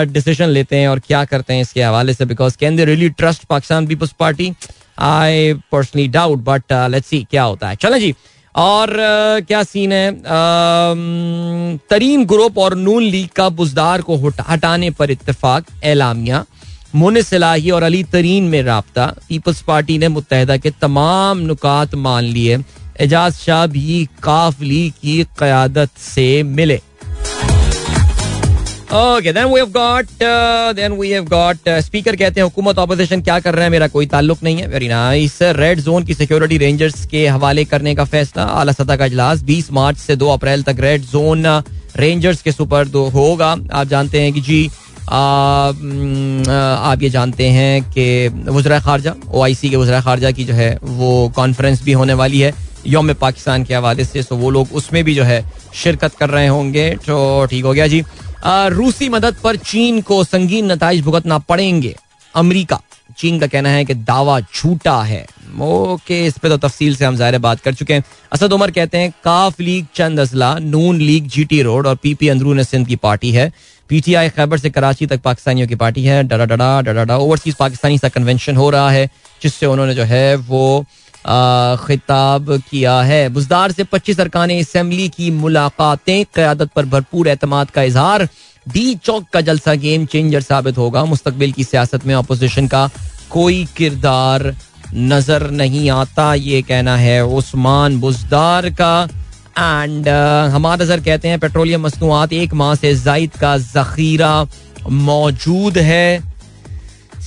डिसीज़न 0.06 0.48
लेते 0.50 0.76
हैं 0.76 0.88
और 0.88 1.00
क्या 1.00 1.24
करते 1.26 1.54
हैं 1.54 1.62
इसके 1.62 1.84
हवाले 1.84 2.14
से 2.14 2.26
because 2.26 2.58
can 2.58 2.76
they 2.76 2.86
really 2.86 3.10
trust 3.10 3.44
Pakistan 3.44 3.88
Peoples 3.88 4.12
Party 4.20 4.52
I 5.00 5.54
personally 5.72 6.08
doubt 6.08 6.40
but 6.40 6.74
let's 6.90 7.08
see 7.08 7.24
क्या 7.32 7.44
होता 7.44 7.70
है। 7.70 7.76
चलें 7.76 8.00
जी 8.00 8.14
और 8.56 8.90
uh, 8.90 9.48
क्या 9.48 9.62
सीन 9.64 9.92
है? 9.92 10.12
Uh, 10.14 11.80
तरीन 11.90 12.26
ग्रुप 12.26 12.58
और 12.58 12.76
नून 12.78 13.04
लीग 13.04 13.30
का 13.30 13.48
बुजदार 13.50 14.02
को 14.02 14.18
हटाने 14.50 14.90
पर 14.90 15.12
इतफाक 15.12 15.66
एलामिया 15.84 16.44
मुन 16.96 17.22
सलाही 17.22 17.70
और 17.72 17.84
अली 17.84 18.04
तरीन 18.04 18.44
में 18.44 18.62
रबता। 18.64 19.06
पीपल्स 19.30 19.62
पार्टी 19.62 19.98
ने 19.98 20.08
मुतहदा 20.08 20.58
के 20.58 20.70
तमाम 20.72 21.40
नुकात 21.42 21.96
मान 21.98 22.24
लिए। 22.26 22.58
एजाज 23.02 23.34
शाह 23.36 23.66
भी 23.68 24.08
काफली 24.24 24.90
की 25.02 25.24
क्यादत 25.40 25.98
से 26.00 26.44
मिले। 26.46 26.76
Okay 28.94 29.32
then 29.34 29.46
we 29.46 29.60
have 29.60 29.70
got 29.72 30.08
then 30.76 30.92
we 30.92 31.10
have 31.10 31.24
got 31.26 31.70
speaker 31.80 32.16
कहते 32.16 32.40
हैं, 32.40 32.44
हुकूमत 32.44 32.80
ऑपोजिशन 32.80 33.22
क्या 33.22 33.40
कर 33.40 33.56
रहे 33.56 33.64
हैं? 33.64 33.72
मेरा 33.72 33.88
कोई 33.88 34.06
ताल्लुक 34.06 34.44
नहीं 34.44 34.58
है. 34.58 34.68
वेरी 34.68 34.88
नाइस 34.88 35.38
रेड 35.42 35.80
जोन 35.80 36.04
की 36.04 36.14
सिक्योरिटी 36.14 36.58
रेंजर्स 36.58 37.06
के 37.06 37.28
हवाले 37.28 37.66
करने 37.66 37.96
का 37.96 38.04
फैसला। 38.06 38.44
आला 38.44 38.72
सतह 38.72 38.96
का 38.96 39.06
इजलास 39.06 39.42
20 39.44 39.72
मार्च 39.72 39.98
से 39.98 40.16
2 40.16 40.30
अप्रैल 40.30 40.64
तक 40.64 40.80
रेड 40.80 41.02
जोन 41.12 41.46
रेंजर्स 41.98 42.42
के 42.42 42.52
सुपर 42.52 42.88
दो 42.88 43.08
होगा। 43.10 43.56
आप 43.74 43.88
जानते 43.88 44.22
हैं 44.22 44.34
कि 44.34 44.42
जी 44.42 44.70
आप 45.10 47.00
ये 47.02 47.10
जानते 47.10 47.48
हैं 47.50 47.82
कि 47.92 48.28
वजरा 48.50 48.80
खारजा 48.80 49.16
ओ 49.30 49.42
आई 49.44 49.56
सी 49.56 49.70
के 49.70 49.76
वजरा 49.76 50.02
खारजा 50.02 50.32
की 50.32 50.44
जो 50.46 50.54
है, 50.54 50.78
वो 50.84 51.32
कॉन्फ्रेंस 51.36 51.84
भी 51.84 51.92
होने 51.94 52.14
वाली 52.14 52.40
है, 52.40 52.54
योम 52.88 53.14
पाकिस्तान 53.16 53.64
के 53.64 53.74
हवाले 53.76 54.06
से। 54.06 54.24
सो 54.24 54.36
वो 54.36 54.50
लोग 54.50 54.74
उसमें 54.74 55.04
भी 55.04 55.16
जो 55.16 55.24
है, 55.24 55.44
शिरकत 55.74 56.16
कर 56.16 56.30
रहे 56.30 56.48
होंगे। 56.48 56.90
तो 57.06 57.46
ठीक 57.46 57.66
हो 57.66 57.74
गया 57.74 57.88
जी। 57.88 58.04
रूसी 58.46 59.10
मदद 59.10 59.36
पर 59.44 59.56
चीन 59.58 60.02
को 60.02 60.24
संगीन 60.24 60.72
नतज 60.72 61.02
भुगतना 61.02 61.38
पड़ेंगे। 61.40 61.96
अमरीका, 62.36 62.80
चीन 63.18 63.40
का 63.40 63.48
कहना 63.48 63.70
है 63.70 63.86
कि 63.86 63.94
दावा 63.94 64.40
झूठा 64.40 65.02
है। 65.04 65.26
ओके, 65.62 66.26
इस 66.26 66.38
पे 66.38 66.50
तो 66.50 66.58
तफसील 66.58 66.96
से 66.96 67.06
हम 67.06 67.16
ज़ाहिर 67.16 67.38
बात 67.40 67.60
कर 67.60 67.74
चुके 67.74 67.94
हैं। 67.94 68.04
असद 68.32 68.54
उमर 68.54 68.72
कहते 68.72 68.98
हैं, 68.98 69.12
काफ 69.24 69.60
लीग 69.62 69.86
चंद 69.96 70.20
असला 70.20 70.54
नून 70.60 70.98
लीग 70.98 71.28
जीटी 71.28 71.62
रोड 71.62 71.88
और 71.88 71.96
पीपी 71.96 72.30
अंदरून 72.30 72.64
सिंध 72.64 72.88
की 72.88 72.96
पार्टी 72.96 73.32
है। 73.32 73.52
पीटीआई 73.94 74.30
खैबर 74.30 74.58
से 74.58 74.70
कराची 74.70 75.06
तक 75.08 75.22
पाकिस्तानियों 75.22 75.68
की 75.68 75.76
पार्टी 75.76 76.04
है। 76.04 76.24
डरा 76.24 76.46
डरा 76.46 76.70
डरा 76.82 77.04
डा 77.06 77.18
ओवरसीज 77.18 77.56
पाकिस्तानी 77.56 77.98
सा 77.98 78.10
कन्वेंशन 78.10 78.56
हो 78.58 78.70
रहा 78.70 78.90
है, 78.92 79.10
जिससे 79.42 79.66
उन्होंने 79.68 79.94
जो 79.96 80.04
है 80.04 80.36
वो 80.48 80.86
खिताब 81.80 82.50
किया 82.72 82.96
है। 83.02 83.30
बुजदार 83.30 83.72
से 83.72 83.84
पच्चीस 83.86 84.20
अरकान 84.20 84.52
असम्बली 84.52 85.08
की 85.10 85.30
मुलाकातें, 85.34 86.26
क्यादत 86.26 86.70
पर 86.76 86.86
भरपूर 86.88 87.28
एतमाद 87.28 87.70
का 87.70 87.84
इजहार। 87.84 88.28
डी 88.66 88.96
चौक 88.96 89.28
का 89.34 89.42
जलसा 89.44 89.74
गेम 89.78 90.06
चेंजर 90.08 90.42
साबित 90.42 90.78
होगा। 90.78 91.06
मुस्तबिल 91.06 91.52
की 91.52 91.64
सियासत 91.64 92.06
में 92.06 92.16
अपोजिशन 92.16 92.68
का 92.68 92.90
कोई 93.30 93.66
किरदार 93.78 94.56
नज़र 94.94 95.50
नहीं 95.52 95.90
आता, 95.92 96.34
ये 96.34 96.62
कहना 96.64 96.98
है 96.98 97.24
उस्मान 97.28 98.00
बुजदार 98.00 98.70
का। 98.72 98.96
एंड 99.58 100.08
हमारा 100.54 100.84
नज़र 100.84 101.00
कहते 101.06 101.28
हैं 101.28 101.40
पेट्रोलियम 101.40 101.82
मसनूआत 101.86 102.34
एक 102.34 102.54
माह 102.54 102.76
से 102.76 102.94
जायद 102.96 103.32
का 103.42 103.58
जखीरा 103.58 104.36
मौजूद 104.90 105.78
है। 105.78 106.22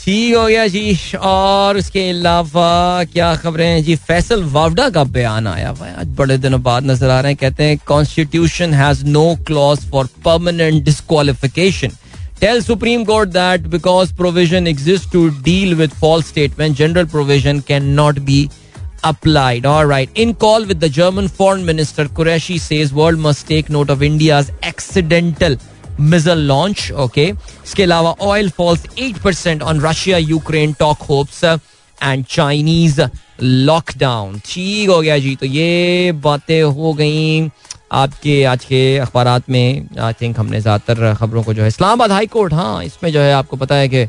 ठीक 0.05 0.35
हो 0.37 0.47
गया 0.47 0.67
जी। 0.69 0.97
और 1.19 1.77
उसके 1.77 2.09
अलावा 2.11 3.05
क्या 3.13 3.35
खबरें 3.37 3.67
हैं? 3.67 3.83
जी 3.85 3.97
फैसल 3.97 4.43
वावडा 4.53 4.89
का 4.91 5.05
बयान 5.05 5.47
आया 5.47 5.69
हुआ 5.69 5.87
है। 5.87 5.95
आज 6.01 6.15
बड़े 6.19 6.37
दिनों 6.39 6.63
बाद 6.63 6.87
नज़र 6.87 7.11
आ 7.11 7.21
रहे 7.21 7.33
हैं। 7.33 7.39
कहते 7.41 7.65
हैं 7.65 7.79
constitution 7.87 8.75
has 8.75 9.05
no 9.07 9.25
clause 9.47 9.91
for 9.91 10.09
permanent 10.25 10.83
disqualification 10.85 11.93
Tell 12.39 12.59
Supreme 12.61 13.05
Court 13.09 13.31
that 13.35 13.67
because 13.73 14.11
provision 14.17 14.67
exists 14.71 15.07
to 15.13 15.21
deal 15.45 15.71
with 15.77 15.95
false 16.01 16.27
statement, 16.27 16.77
general 16.81 17.07
provision 17.13 17.63
cannot 17.63 18.19
be 18.27 18.41
applied. 19.05 19.67
All 19.67 19.87
right. 19.87 20.11
In 20.15 20.35
call 20.35 20.65
with 20.65 20.81
the 20.81 20.89
German 20.89 21.29
Foreign 21.29 21.65
Minister, 21.65 22.05
Qureshi 22.07 22.59
says 22.59 22.93
world 22.93 23.19
must 23.19 23.47
take 23.47 23.71
note 23.71 23.91
of 23.91 24.03
India's 24.03 24.51
accidental 24.63 25.57
missile 25.99 26.39
launch. 26.39 26.91
Okay. 26.93 27.33
इसके 27.65 27.83
अलावा 27.83 28.17
oil 28.23 28.49
falls 28.51 28.87
8% 28.99 29.63
on 29.63 29.81
Russia 29.81 30.19
Ukraine 30.19 30.75
talk 30.75 30.99
hopes 30.99 31.43
and 32.01 32.27
Chinese 32.27 33.01
lockdown. 33.41 34.41
ठीक 34.45 34.89
हो 34.91 35.01
गया 35.01 35.19
जी 35.19 35.35
तो 35.37 35.47
ये 35.47 36.13
बातें 36.25 36.63
हो 36.63 36.93
गई 36.95 37.51
आपके 37.93 38.43
आज 38.45 38.65
के 38.65 38.81
अखबार 38.99 39.43
में 39.51 39.89
आई 40.01 40.13
थिंक 40.21 40.39
हमने 40.39 40.61
ज़्यादातर 40.61 41.15
खबरों 41.15 41.43
को 41.43 41.55
जो 41.55 41.63
है 41.63 41.69
इस्लामाबाद 41.69 42.13
हाई 42.13 42.27
कोर्ट 42.27 42.53
हाँ 42.53 42.85
इसमें 42.85 43.13
जो 43.13 43.21
है 43.21 43.33
आपको 43.33 43.57
पता 43.57 43.75
है 43.75 43.89
कि 43.89 44.07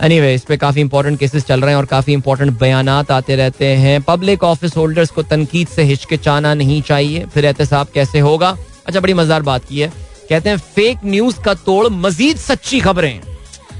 एनी 0.00 0.14
anyway, 0.14 0.34
इस 0.34 0.44
पर 0.44 0.56
काफ़ी 0.56 0.80
इंपॉर्टेंट 0.80 1.18
केसेस 1.18 1.44
चल 1.46 1.60
रहे 1.60 1.70
हैं 1.70 1.76
और 1.76 1.84
काफ़ी 1.86 2.12
इंपॉर्टेंट 2.12 2.58
बयान 2.60 2.88
आते 2.88 3.36
रहते 3.36 3.66
हैं। 3.76 4.00
पब्लिक 4.02 4.44
ऑफ़िस 4.44 4.76
होल्डर्स 4.76 5.10
को 5.10 5.22
तनकीद 5.22 5.68
से 5.68 5.82
हिचकिचाना 5.82 6.54
नहीं 6.54 6.80
चाहिए। 6.82 7.24
फिर 7.34 7.44
एहतसाब 7.44 7.88
कैसे 7.94 8.18
होगा? 8.20 8.56
अच्छा 8.86 9.00
बड़ी 9.00 9.14
मज़ेदार 9.14 9.42
बात 9.42 9.64
की 9.64 9.80
है। 9.80 9.92
कहते 10.28 10.50
हैं 10.50 10.56
फेक 10.56 11.04
न्यूज़ 11.04 11.40
का 11.44 11.54
तोड़ 11.56 11.88
मजीद 11.88 12.36
सच्ची 12.38 12.80
खबरें। 12.80 13.20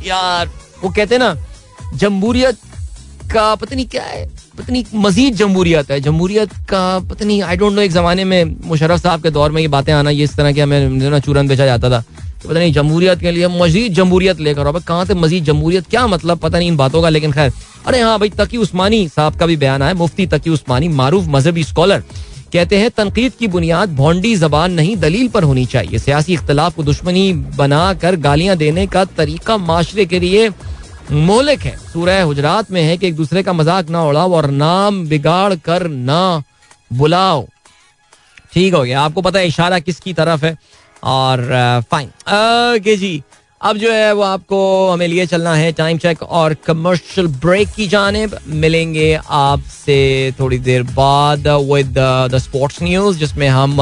यार 0.06 0.50
वो 0.82 0.90
कहते 0.90 1.14
हैं 1.14 1.22
ना 1.22 1.34
जमहूरियत 1.94 2.58
का 3.32 3.54
पता 3.54 3.76
नहीं 3.76 3.86
क्या 3.86 4.02
है 4.04 4.24
पता 4.58 4.72
नहीं 4.72 4.84
मजीद 4.94 5.34
जमहूरियत 5.36 5.90
है। 5.90 6.00
जमहूरियत 6.00 6.52
का 6.70 6.98
पता 7.10 7.24
नहीं 7.24 7.42
आई 7.42 7.56
डोंट 7.56 7.72
नो 7.72 7.80
एक 7.82 7.92
जमाने 7.92 8.24
में 8.24 8.56
मुशरफ 8.64 9.02
साहब 9.02 9.22
के 9.22 9.30
दौर 9.30 9.50
में 9.50 9.60
ये 9.62 9.68
बातें 9.68 9.92
आना 9.92 10.10
ये 10.10 10.24
इस 10.24 10.36
तरह 10.36 10.52
की 10.52 10.60
हमें 10.60 11.20
चूरन 11.20 11.48
बेचा 11.48 11.66
जाता 11.66 11.90
था। 11.90 12.04
पता 12.42 12.58
नहीं, 12.58 12.72
जमहूरियत 12.72 13.20
के 13.20 13.30
लिए 13.30 13.48
मजीद 13.50 13.92
जमहूरियत 13.94 14.40
लेकर 14.40 14.66
अब 14.66 14.78
कहाँ 14.82 15.04
से 15.04 15.14
मजीद 15.14 15.44
जमहूरियत? 15.44 15.86
क्या 15.86 16.06
मतलब? 16.06 16.38
पता 16.38 16.58
नहीं 16.58 16.68
इन 16.68 16.76
बातों 16.76 17.02
का, 17.02 17.08
लेकिन 17.08 17.32
खैर। 17.32 17.52
अरे 17.86 18.00
हाँ 18.00 18.18
भाई, 18.18 18.28
तकी 18.30 18.56
उस्मानी 18.56 19.08
साहब 19.08 19.36
का 19.36 19.46
भी 19.46 19.56
बयान 19.56 19.82
है 19.82 19.94
मुफ्ती 19.94 20.26
तकी 20.26 20.50
उस्मानी, 20.50 20.88
मारूफ 20.90 21.26
मजहबी 21.28 21.64
स्कॉलर 21.64 22.02
कहते 22.52 22.78
हैं, 22.78 22.90
तनकीद 22.90 23.32
की 23.32 23.48
बुनियाद 23.48 23.94
भोंडी 23.96 24.34
जबान 24.36 24.72
नहीं, 24.72 24.96
दलील 24.96 25.28
पर 25.28 25.42
होनी 25.42 25.64
चाहिए। 25.66 25.98
सियासी 25.98 26.32
इख्तलाफ 26.32 26.74
को 26.76 26.82
दुश्मनी 26.82 27.32
बनाकर 27.32 28.16
गालियाँ 28.16 28.56
देने 28.56 28.86
का 28.86 29.04
तरीका 29.04 29.56
माशरे 29.56 30.06
के 30.06 30.20
लिए 30.20 30.48
मोहलिक 31.12 31.60
है। 31.60 31.76
सूरह 31.92 32.22
हुजरात 32.22 32.70
में 32.70 32.82
है 32.82 32.96
कि 32.96 33.06
एक 33.06 33.16
दूसरे 33.16 33.42
का 33.42 33.52
मज़ाक 33.52 33.90
ना 33.90 34.04
उड़ाओ 34.04 34.32
और 34.32 34.50
नाम 34.50 35.06
बिगाड़ 35.06 35.54
कर 35.54 35.88
ना 35.88 36.42
बुलाओ। 36.92 37.46
ठीक 38.52 38.74
हो 38.74 38.82
गया। 38.82 39.00
आपको 39.00 39.22
पता 39.22 39.38
है, 39.38 39.46
इशारा 39.48 39.78
किसकी 39.78 40.12
तरफ़ 40.12 40.44
है? 40.44 40.56
और 41.02 41.82
फाइन 41.90 42.08
ओके 42.08 42.96
जी. 42.96 43.22
अब 43.60 43.76
जो 43.76 43.92
है 43.92 44.12
वो 44.12 44.22
आपको, 44.22 44.90
हमें 44.90 45.06
लिए 45.08 45.26
चलना 45.26 45.54
है 45.54 45.72
टाइम 45.72 45.98
चेक 45.98 46.22
और 46.22 46.54
कमर्शियल 46.66 47.26
ब्रेक 47.42 47.68
की 47.68 47.86
जानब। 47.88 48.38
मिलेंगे 48.48 49.12
आपसे 49.30 50.32
थोड़ी 50.40 50.58
देर 50.60 50.82
बाद 50.94 51.46
विद 51.48 51.94
द 52.32 52.38
स्पोर्ट्स 52.38 52.82
न्यूज़ 52.82 53.18
जिसमें 53.18 53.48
हम 53.48 53.76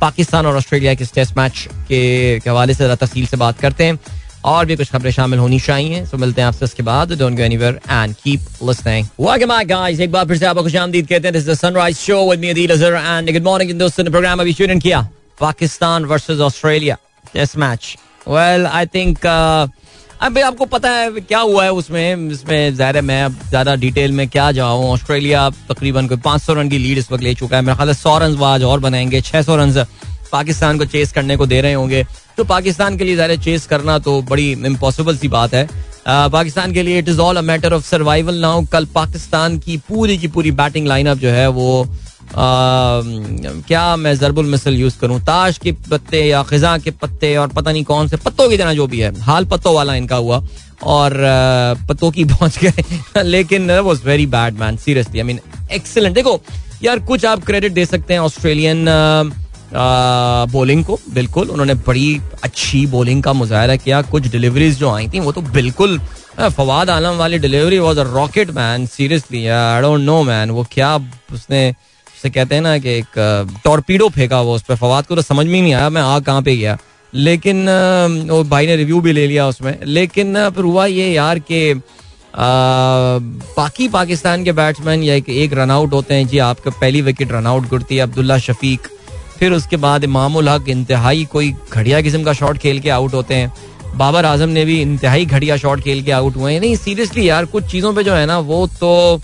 पाकिस्तान 0.00 0.46
और 0.46 0.56
ऑस्ट्रेलिया 0.56 0.94
के 0.94 1.04
टेस्ट 1.14 1.36
मैच 1.36 1.66
के 1.88 2.02
हवाले 2.48 2.74
से 2.74 2.94
तफसील 2.96 3.26
से 3.26 3.36
बात 3.36 3.58
करते 3.60 3.84
हैं। 3.84 3.98
और 4.44 4.66
भी 4.66 4.76
कुछ 4.76 4.90
खबरें 4.90 5.10
शामिल 5.10 5.38
होनी 5.38 5.58
चाहिए 5.60 6.04
सो 6.06 6.16
मिलते 6.18 6.40
हैं 6.40 6.48
आपसे 6.48 6.64
उसके 6.64 6.82
बाद। 6.82 7.12
Don't 7.18 7.36
go 7.36 7.42
anywhere 7.42 7.80
and 7.90 8.14
keep 8.14 8.40
listening 8.64 9.06
welcome 9.20 9.48
back 9.48 9.68
guys 9.68 10.00
एक 10.00 10.12
बार 10.12 10.26
फिर 10.28 10.38
से 10.38 10.46
आपको 10.46 10.62
खुशामदीद 10.62 11.06
कहते 11.08 11.28
हैं 11.28 11.32
this 11.32 11.42
is 11.42 11.50
the 11.50 11.54
Sunrise 11.54 11.96
Show 11.98 12.30
with 12.30 12.40
me 12.40 12.48
Adeel 12.50 12.70
Azhar 12.72 12.94
and 12.94 13.32
good 13.32 13.44
morning 13.44 13.78
दोस्तों, 13.78 14.04
ने 14.04 14.10
प्रोग्राम 14.10 14.40
अभी 14.40 14.52
शुरू 14.52 14.78
किया। 14.80 15.08
Pakistan 15.40 16.04
versus 16.04 16.40
Australia 16.40 16.96
test 17.32 17.56
match 17.58 17.96
well 18.28 18.66
I 18.66 18.86
think 18.86 19.26
अब 19.26 20.38
आपको 20.38 20.64
पता 20.66 20.90
है 20.90 21.10
क्या 21.12 21.38
हुआ 21.38 21.64
है 21.64 21.72
उसमें? 21.72 22.30
इसमें 22.30 22.74
ज़ाहिर 22.74 22.96
है 22.96 23.02
मैं 23.02 23.22
अब 23.24 23.38
ज़्यादा 23.48 23.74
डिटेल 23.76 24.12
में 24.12 24.28
क्या 24.28 24.50
जाऊँ? 24.52 24.84
ऑस्ट्रेलिया 24.92 25.48
तकरीबन 25.70 26.06
कोई 26.08 26.16
पाँच 26.24 26.42
सौ 26.42 26.54
रन 26.54 26.68
की 26.68 26.78
लीड 26.78 26.98
इस 26.98 27.10
वक्त 27.12 27.22
ले 27.22 27.34
चुका 27.34 27.56
है। 27.56 27.62
मेरा 27.62 27.74
ख्याल 27.76 27.88
है 27.88 27.94
सौ 27.94 28.16
रन 28.18 28.36
आज 28.44 28.62
और 28.64 28.80
बनाएँगे 28.80 29.20
छह 29.20 29.42
सौ 29.42 29.56
रन 29.56 29.84
पाकिस्तान 30.32 30.78
को 30.78 30.84
चेस 30.84 31.12
करने 31.12 31.36
को 31.36 31.46
दे 31.46 31.60
रहे 31.60 31.72
होंगे। 31.72 32.04
तो 32.36 32.44
पाकिस्तान 32.44 32.96
के 32.98 33.04
लिए 33.04 33.14
ज़्यादा 33.14 33.36
चेस 33.42 33.66
करना 33.66 33.98
तो 33.98 34.20
बड़ी 34.30 34.50
इम्पॉसिबल 34.52 35.16
सी 35.16 35.28
बात 35.28 35.54
है। 35.54 35.66
पाकिस्तान 36.06 36.72
के 36.72 36.82
लिए 36.82 36.98
it 36.98 37.08
is 37.08 37.20
all 37.20 37.36
a 37.36 37.42
matter 37.42 37.72
of 37.72 37.84
survival 37.86 38.40
now 38.40 38.64
कल 38.72 38.86
पाकिस्तान 38.94 39.58
की 39.58 39.76
पूरी 39.88 40.18
की 40.18 40.28
पूरी 40.28 40.50
बैटिंग 40.54 40.86
लाइनअप 40.86 41.18
जो 41.18 41.30
है 41.30 41.46
वो 41.50 41.86
क्या 42.32 43.84
मैं 43.96 44.14
जरबुल 44.18 44.46
मिसल 44.46 44.74
यूज़ 44.74 44.98
करूँ? 44.98 45.18
ताश 45.20 45.58
के 45.58 45.72
पत्ते 45.90 46.24
या 46.24 46.42
खिजा 46.42 46.76
के 46.78 46.90
पत्ते 46.90 47.34
और 47.36 47.48
पता 47.48 47.72
नहीं 47.72 47.84
कौन 47.84 48.08
से 48.08 48.16
पत्तों 48.16 48.48
की 48.50 48.56
तरह 48.58 48.74
जो 48.74 48.86
भी 48.86 49.00
है। 49.00 49.12
हाल 49.22 49.44
पत्तों 49.44 49.74
वाला 49.74 49.94
इनका 49.94 50.16
हुआ 50.16 50.42
और 50.84 51.12
पत्तों 51.88 52.10
की 52.10 52.24
पहुँच 52.32 52.58
गए। 52.58 53.22
लेकिन 53.22 53.70
was 53.70 54.02
very 54.06 54.26
bad 54.26 54.58
man 54.60 54.76
seriously 54.76 55.20
I 55.20 55.26
mean 55.26 55.40
excellent 55.72 56.14
देखो, 56.14 56.40
यार, 56.82 56.98
कुछ 56.98 57.24
आप 57.24 57.44
क्रेडिट 57.46 57.72
दे 57.72 57.86
सकते 57.86 58.14
हैं 58.14 58.20
ऑस्ट्रेलियन 58.20 58.84
बॉलिंग 60.52 60.84
को। 60.84 60.98
बिल्कुल, 61.14 61.48
उन्होंने 61.48 61.74
बड़ी 61.86 62.20
अच्छी 62.44 62.84
बॉलिंग 62.86 63.22
का 63.22 63.32
मुजाहरा 63.32 63.76
किया। 63.76 64.02
कुछ 64.02 64.26
डिलीवरीज 64.26 64.78
जो 64.78 64.90
आई 64.90 65.08
थी, 65.08 65.20
वो 65.20 65.32
तो 65.32 65.40
बिल्कुल 65.40 65.98
फवाद 66.40 66.90
आलम 66.90 67.16
वाली 67.16 67.38
delivery 67.38 67.78
was 67.78 67.98
a 68.00 68.02
rocket 68.04 68.50
man 68.50 68.86
seriously 68.86 69.46
I 69.46 69.80
don't 69.82 70.00
know 70.00 70.22
man 70.22 70.50
वो 70.50 70.66
क्या 70.72 70.94
उसने 71.32 71.72
से 72.24 72.30
कहते 72.30 72.54
हैं 72.54 72.62
ना 72.62 72.76
कि 72.78 72.90
एक 72.90 73.60
टॉर्पीडो 73.64 74.08
फेंका 74.08 74.40
वो 74.40 74.54
उस 74.54 74.62
पर 74.62 74.76
फवाद 74.76 75.06
को 75.06 75.16
तो 75.16 75.22
समझ 75.22 75.46
में 75.46 75.54
ही 75.54 75.60
नहीं 75.62 75.72
आया 75.74 75.88
मैं 75.90 76.02
आ 76.02 76.18
कहाँ 76.20 76.42
पे 76.42 76.56
गया। 76.56 76.76
लेकिन 77.12 77.68
वो 78.28 78.42
भाई 78.44 78.66
ने 78.66 78.76
रिव्यू 78.76 79.00
भी 79.00 79.12
ले 79.12 79.26
लिया 79.26 79.46
उसमें। 79.48 79.76
लेकिन 79.86 80.48
फिर 80.50 80.64
हुआ 80.64 80.86
ये 80.86 81.08
यार 81.08 81.38
कि 81.40 81.74
बाकी 82.36 83.88
पाकिस्तान 83.88 84.44
के 84.44 84.52
बैट्समैन 84.52 85.02
या 85.02 85.14
एक, 85.14 85.28
एक 85.28 85.52
रन 85.54 85.70
आउट 85.70 85.92
होते 85.92 86.14
हैं। 86.14 86.26
जी 86.28 86.38
आपका 86.40 86.70
पहली 86.70 87.02
विकेट 87.02 87.32
रन 87.32 87.46
आउट 87.46 87.68
गुड़ती 87.68 87.96
है 87.96 88.02
अब्दुल्ला 88.02 88.38
शफीक। 88.38 88.88
फिर 89.38 89.52
उसके 89.52 89.76
बाद 89.76 90.04
इमामुल 90.04 90.48
हक 90.48 90.68
इंतहाई 90.68 91.24
कोई 91.32 91.54
घड़िया 91.72 92.00
किस्म 92.00 92.22
का 92.22 92.32
शॉट 92.32 92.58
खेल 92.58 92.80
के 92.80 92.90
आउट 92.90 93.14
होते 93.14 93.34
हैं। 93.34 93.52
बाबर 93.96 94.24
आज़म 94.24 94.48
ने 94.48 94.64
भी 94.64 94.80
इंतहाई 94.82 95.24
घड़िया 95.26 95.56
शॉट 95.56 95.80
खेल 95.80 96.02
के 96.02 96.12
आउट 96.12 96.36
हुए 96.36 96.52
हैं। 96.52 96.60
नहीं 96.60 96.76
सीरियसली 96.78 97.28
यार 97.28 97.44
कुछ 97.46 97.70
चीज़ों 97.72 97.94
पे 97.94 98.04
जो 98.04 98.14
है 98.14 98.26
ना 98.26 98.38
वो 98.40 98.66
तो 98.80 99.20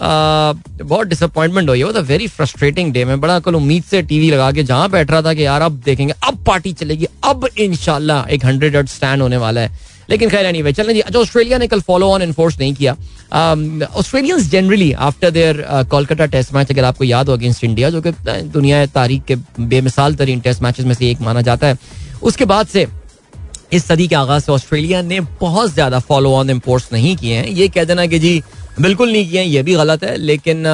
बहुत 0.00 1.06
डिसअपॉइंटमेंट 1.06 1.68
हुई 1.68 1.82
तो 1.92 2.02
वेरी 2.04 2.26
फ्रस्ट्रेटिंग 2.28 2.92
डे 2.92 3.04
में 3.04 3.20
बड़ा 3.20 3.38
कल 3.40 3.54
उम्मीद 3.54 3.84
से 3.84 4.02
टीवी 4.02 4.30
लगा 4.30 4.50
के 4.52 4.62
जहाँ 4.64 4.90
बैठ 4.90 5.10
रहा 5.10 5.22
था 5.22 5.34
कि 5.34 5.44
यार, 5.44 5.62
अब 5.62 5.80
देखेंगे, 5.84 6.14
अब 6.22 6.42
पार्टी 6.46 6.72
चलेगी, 6.72 7.06
अब 7.24 7.48
इनशाला 7.58 8.24
एक 8.30 8.44
हंड्रेड 8.44 8.76
हर्ट 8.76 8.88
स्टैंड 8.88 9.22
होने 9.22 9.36
वाला 9.36 9.60
है। 9.60 9.96
लेकिन 10.10 10.28
खैर 10.30 10.50
नहीं 10.52 10.72
चलें 10.72 10.92
जी 10.94 11.00
अच्छा 11.00 11.18
ऑस्ट्रेलिया 11.18 11.58
ने 11.58 11.66
कल 11.68 11.80
फॉलो 11.80 12.08
ऑन 12.10 12.22
इन्फोर्स 12.22 12.58
नहीं 12.60 12.74
किया। 12.74 12.92
Australians 13.94 14.48
generally 14.50 14.92
after 14.92 15.30
their 15.30 15.64
Kolkata 15.90 16.26
test 16.26 16.54
match 16.54 16.70
अगर 16.70 16.84
आपको 16.84 17.04
याद 17.04 17.28
हो 17.28 17.34
अगेंस्ट 17.34 17.64
इंडिया 17.64 17.90
जो 17.90 18.00
कि 18.02 18.10
दुनिया 18.22 18.84
तारीख 18.88 19.24
के 19.24 19.36
बेमिसाल 19.60 20.14
तरीन 20.14 20.40
टेस्ट 20.40 20.62
मैचेस 20.62 20.86
में 20.86 20.94
से 20.94 21.10
एक 21.10 21.20
माना 21.20 21.42
जाता 21.42 21.66
है। 21.66 21.78
उसके 22.22 22.44
बाद 22.44 22.66
से, 22.66 22.86
इस 23.72 23.84
सदी 23.86 24.06
के 24.08 24.14
आगाज़ 24.14 24.44
से 24.44 24.52
ऑस्ट्रेलिया 24.52 25.02
ने 25.02 25.20
बहुत 25.40 25.72
ज़्यादा 25.72 25.98
फॉलो 26.00 26.32
ऑन 26.34 26.50
इम्पोर्ट्स 26.50 26.88
नहीं 26.92 27.16
किए 27.16 27.34
हैं। 27.34 27.46
ये 27.48 27.68
कह 27.68 27.84
देना 27.84 28.06
कि 28.06 28.18
जी 28.18 28.42
बिल्कुल 28.80 29.10
नहीं 29.12 29.28
किए 29.30 29.42
ये 29.42 29.62
भी 29.62 29.74
गलत 29.74 30.04
है, 30.04 30.16
लेकिन 30.18 30.66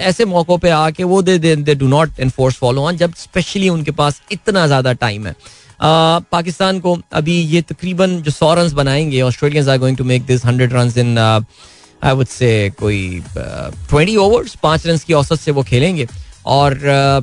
ऐसे 0.00 0.24
मौक़ों 0.26 0.58
पे 0.58 0.70
आके 0.70 1.04
वो 1.04 1.22
they 1.22 1.38
they 1.38 1.54
they 1.58 1.74
do 1.74 1.88
not 1.88 2.20
enforce 2.20 2.56
follow 2.56 2.82
on 2.82 2.96
जब 2.96 3.14
स्पेशली 3.16 3.68
उनके 3.68 3.90
पास 3.92 4.20
इतना 4.32 4.66
ज़्यादा 4.66 4.92
टाइम 4.94 5.26
है। 5.26 5.34
पाकिस्तान 5.80 6.80
को 6.80 6.98
अभी 7.14 7.40
ये 7.46 7.62
तकरीबन 7.64 8.20
जो 8.22 8.30
सौ 8.30 8.52
रन 8.54 8.72
बनाएँगे 8.74 9.20
Australians 9.22 9.68
are 9.68 9.78
going 9.78 9.96
to 9.96 10.04
make 10.04 10.26
this 10.26 10.44
hundred 10.44 10.72
run 10.72 10.92
in 10.98 11.18
I 11.18 12.14
would 12.14 12.26
say 12.28 12.48
कोई 12.78 13.22
ट्वेंटी 13.36 14.16
ओवर्स 14.18 14.54
पाँच 14.62 14.86
रन 14.86 14.98
की 15.06 15.12
औसत 15.14 15.40
से 15.40 15.50
वो 15.52 15.62
खेलेंगे, 15.62 16.06
और 16.46 16.74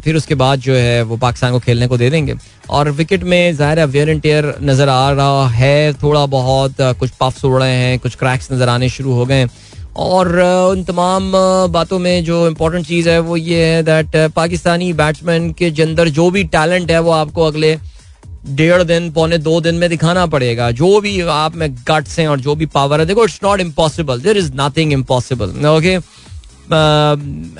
फिर 0.03 0.15
उसके 0.15 0.35
बाद 0.35 0.59
जो 0.59 0.73
है 0.75 1.01
वो 1.03 1.17
पाकिस्तान 1.17 1.51
को 1.51 1.59
खेलने 1.59 1.87
को 1.87 1.97
दे 1.97 2.09
देंगे। 2.09 2.35
और 2.69 2.89
विकेट 2.91 3.23
में 3.23 3.55
ज़ाहिर 3.55 3.79
है 3.79 3.85
वेयर 3.87 4.09
एंड 4.09 4.21
टेयर 4.21 4.53
नज़र 4.61 4.89
आ 4.89 5.11
रहा 5.11 5.47
है, 5.49 5.93
थोड़ा 5.93 6.25
बहुत 6.27 6.75
कुछ 6.99 7.11
पफ्स 7.19 7.45
उड़ 7.45 7.59
रहे 7.59 7.75
हैं, 7.75 7.97
कुछ 7.99 8.15
क्रैक्स 8.15 8.51
नज़र 8.51 8.69
आने 8.69 8.89
शुरू 8.89 9.13
हो 9.13 9.25
गए 9.25 9.45
और 9.97 10.39
उन 10.71 10.83
तमाम 10.83 11.31
बातों 11.67 11.99
में 11.99 12.23
जो 12.23 12.47
इम्पोर्टेंट 12.47 12.87
चीज़ 12.87 13.09
है 13.09 13.19
वो 13.19 13.37
ये 13.37 13.65
है 13.65 13.83
दैट 13.83 14.31
पाकिस्तानी 14.31 14.93
बैट्समैन 14.93 15.53
के 15.53 15.65
अंदर 15.81 16.09
जो 16.09 16.31
भी 16.31 16.43
टैलेंट 16.43 16.91
है 16.91 16.99
वो 16.99 17.11
आपको 17.11 17.43
अगले 17.43 17.79
डेढ़ 18.49 18.83
दिन 18.83 19.11
पौने 19.11 19.37
दो 19.37 19.61
दिन 19.61 19.75
में 19.75 19.89
दिखाना 19.89 20.25
पड़ेगा। 20.25 20.71
जो 20.71 21.01
भी 21.01 21.21
आप 21.21 21.55
में 21.55 21.75
गट्स 21.75 22.19
हैं 22.19 22.27
और 22.27 22.39
जो 22.39 22.55
भी 22.55 22.65
पावर 22.65 22.99
है 22.99 23.05
देखो 23.05 23.23
it's 23.23 23.39
not 23.43 23.59
impossible 23.59 24.21
there 24.21 24.37
is 24.37 24.51
nothing 24.55 24.93
impossible 24.93 25.67
okay 25.67 25.95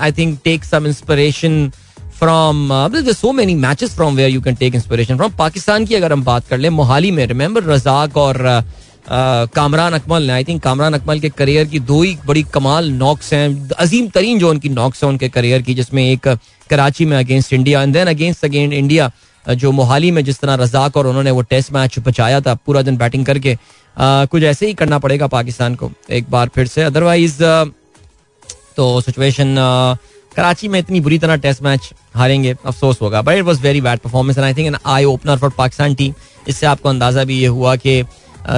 I 0.02 0.12
think 0.12 0.40
take 0.44 0.64
some 0.64 0.88
inspiration 0.88 1.72
from 2.20 2.70
so 3.12 3.32
many 3.32 3.56
matches 3.56 3.96
from 3.96 4.16
where 4.16 4.30
you 4.30 4.42
can 4.42 4.56
take 4.56 4.76
inspiration 4.76 5.18
from 5.18 5.32
Pakistan 5.32 5.86
की 5.86 5.96
अगर 5.96 6.14
हम 6.14 6.24
बात 6.24 6.48
कर 6.48 6.58
ले 6.58 6.70
मोहाली 6.70 7.12
में 7.12 7.26
रिमेंबर 7.26 7.64
रजाक 7.64 8.18
और 8.18 8.64
uh, 8.64 8.85
कामरान 9.08 9.94
अकमल 9.94 10.24
ने 10.24 10.34
आई 10.34 10.44
थिंक 10.44 10.62
कामरान 10.64 10.94
अकमल 10.94 11.20
के 11.20 11.30
करियर 11.32 11.66
की 11.68 11.80
दो 11.82 12.02
ही 12.02 12.18
बड़ी 12.26 12.44
कमाल 12.54 12.90
नॉक्स 12.94 13.34
हैं। 13.34 13.70
अजीम 13.70 14.08
तरीन 14.10 14.40
जो 14.40 14.50
उनकी 14.50 14.70
नॉक्स 14.70 15.04
हैं 15.04 15.10
उनके 15.10 15.30
करियर 15.30 15.62
की 15.62 15.74
जिसमें 15.74 16.04
एक 16.04 16.28
कराची 16.70 17.06
में 17.06 17.18
against 17.18 17.54
India 17.54 17.82
and 17.82 17.94
then 17.94 18.08
against 18.08 18.46
against 18.46 18.74
India 18.74 19.12
जो 19.46 19.72
मोहाली 19.72 20.12
में 20.12 20.24
जिस 20.26 20.40
तरह 20.40 20.54
रजाक 20.56 20.98
और 20.98 21.08
उन्होंने 21.08 21.32
वो 21.32 21.42
टेस्ट 21.44 21.72
मैच 21.74 22.00
बचाया 22.06 22.40
था 22.42 22.54
पूरा 22.56 22.82
दिन 22.82 22.98
बैटिंग 22.98 23.26
करके। 23.26 23.54
आ, 23.98 24.26
कुछ 24.26 24.44
ऐसे 24.44 24.68
ही 24.68 24.74
करना 24.74 25.00
पड़ेगा 25.00 25.28
पाकिस्तान 25.28 25.76
को 25.76 25.92
एक 26.12 26.30
बार 26.32 26.50
फिर 26.56 26.68
से। 26.68 26.84
अदरवाइज़ 26.84 27.44
तो 28.78 29.02
सिचुएशन 29.02 29.56
कराची 30.36 30.68
में 30.68 30.80
इतनी 30.80 31.00
बुरी 31.00 31.18
तरह 31.20 31.36
टेस्ट 31.38 31.62
मैच 31.64 31.90
हारेंगे 32.16 32.56
अफसोस 32.66 33.02
होगा। 33.02 33.22
But 33.22 33.38
it 33.38 33.44
was 33.44 33.62
very 33.62 33.82
bad 33.82 34.00
performance 34.00 34.38
and 34.38 34.46
I 34.46 34.54
think 34.54 34.68
an 34.68 34.78
eye 34.86 35.04
opener 35.06 35.38
for 35.38 35.50
Pakistan 35.58 35.96
team 35.96 36.14
इससे 36.48 36.66
आपको 36.66 36.90
अंदाज़ा 36.90 37.24
भी 37.24 37.40
ये 37.40 37.48
हुआ 37.48 37.76
कि 37.76 38.02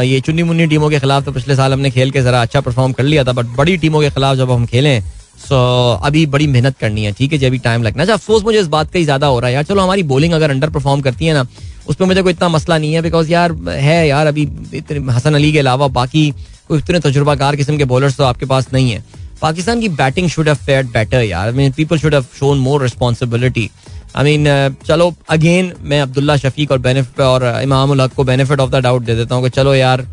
ये 0.04 0.20
चुन्नी 0.22 0.44
मुन्नी 0.44 0.66
टीमों 0.68 0.90
के 0.90 1.00
खिलाफ 1.00 1.26
तो 1.26 1.32
पिछले 1.32 1.56
साल 1.56 1.74
हमने 1.74 1.92
खेल 1.92 2.12
के 2.12 2.22
जरा 2.22 2.42
अच्छा 2.42 2.62
परफॉर्म 2.62 2.94
कर 2.94 3.04
लिया 3.04 3.24
था 3.24 3.34
बट 3.34 3.46
बड़ी 3.58 3.78
टीमों 3.78 4.02
के 4.02 4.10
खिलाफ 4.10 4.38
जब 4.38 4.52
हम 4.52 4.66
खेलें 4.66 5.02
सो 5.40 5.56
अभी 6.04 6.26
बड़ी 6.26 6.48
मेहनत 6.48 6.78
करनी 6.78 7.04
है 7.06 7.12
ठीक 7.14 7.34
है 7.34 7.38
जब 7.40 7.56
टाइम 7.64 7.84
लगना 7.84 8.04
अच्छा, 8.04 8.14
अफसोस 8.14 8.44
मुझे 8.44 8.60
इस 8.60 8.68
बात 8.68 8.92
का 8.92 9.00
ही 9.00 9.04
ज़्यादा 9.06 9.28
हो 9.28 9.40
रहा 9.40 9.48
है 9.48 9.54
यार 9.54 9.64
चलो 9.64 9.82
हमारी 9.82 10.04
बॉलिंग 10.12 10.34
अगर 10.34 10.52
अंडर 10.52 10.70
परफॉर्म 10.70 11.02
करती 11.02 11.26
है 11.26 11.34
ना 11.34 11.46
उस 11.90 11.96
पर 11.96 12.06
मुझे 12.06 12.22
कोई 12.22 12.34
इतना 12.34 12.50
मसला 12.50 12.78
नहीं 12.78 12.94
है 12.94 13.02
बिकॉज़ 13.02 13.32
यार 13.32 13.54
है 13.70 14.08
यार 14.08 14.28
अभी 14.28 14.48
इतने 14.74 15.12
हसन 15.14 15.36
अली 15.36 15.52
के 15.52 15.60
अलावा 15.60 15.88
बाकी 16.00 16.30
कोई 16.68 16.80
इतने 16.80 17.00
तजुर्बाकार 17.00 17.56
किस्म 17.56 17.78
के 17.78 17.86
बॉलर्स 17.86 18.18
तो 18.18 18.24
आपके 18.24 18.46
पास 18.46 18.68
नहीं 18.74 18.92
है। 18.92 19.04
पाकिस्तान 19.42 19.82
की 19.82 19.90
batting 19.96 20.30
should 20.30 20.48
have 20.48 20.58
fared 20.66 20.88
better 20.94 21.22
यार। 21.24 21.52
People 21.78 21.98
should 22.00 22.14
have 22.14 22.26
shown 22.40 22.58
more 22.60 22.82
responsibility 22.84 23.70
I 24.18 24.24
mean 24.24 24.76
चलो 24.86 25.14
अगेन 25.30 25.74
मैं 25.82 26.02
अब्दुल्ला 26.02 26.38
शफीक 26.38 26.72
और 26.72 26.78
बेनिफिट 26.80 27.20
और 27.22 27.46
इमाम 27.64 27.92
उल 27.92 28.02
हक 28.02 28.14
को 28.14 28.24
बेनिफिट 28.24 28.60
ऑफ़ 28.60 28.72
द 28.72 28.82
डाउट 28.84 29.02
दे 29.02 29.16
देता 29.16 29.36
हूँ 29.36 29.44
कि 29.44 29.50
चलो 29.50 29.76
यार 29.76 30.08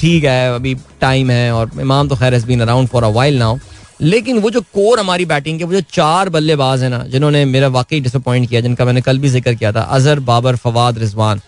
ठीक 0.00 0.24
है, 0.24 0.54
अभी 0.54 0.74
टाइम 1.00 1.30
है 1.30 1.52
और 1.54 1.70
इमाम 1.80 2.08
तो 2.08 2.16
खैर 2.16 2.38
been 2.46 2.60
around 2.60 2.88
for 2.88 3.04
a 3.04 3.08
while 3.10 3.38
now 3.38 3.58
लेकिन 4.00 4.38
वो 4.40 4.50
जो 4.50 4.60
कोर 4.74 5.00
हमारी 5.00 5.24
बैटिंग 5.24 5.58
के, 5.58 5.64
वो 5.64 5.72
जो 5.72 5.80
चार 5.92 6.28
बल्लेबाज 6.28 6.82
है 6.82 6.88
ना, 6.88 6.98
जिन्होंने 7.06 7.44
मेरा 7.44 7.68
वाकई 7.68 8.00
डिसअपॉइंट 8.00 8.48
किया, 8.48 8.60
जिनका 8.60 8.84
मैंने 8.84 9.00
कल 9.00 9.18
भी 9.18 9.28
ज़िक्र 9.28 9.54
किया 9.54 9.72
था, 9.72 9.80
Azhar, 9.80 10.20
Babar, 10.20 10.56
Fawad, 10.56 10.98
Rizwan 10.98 11.40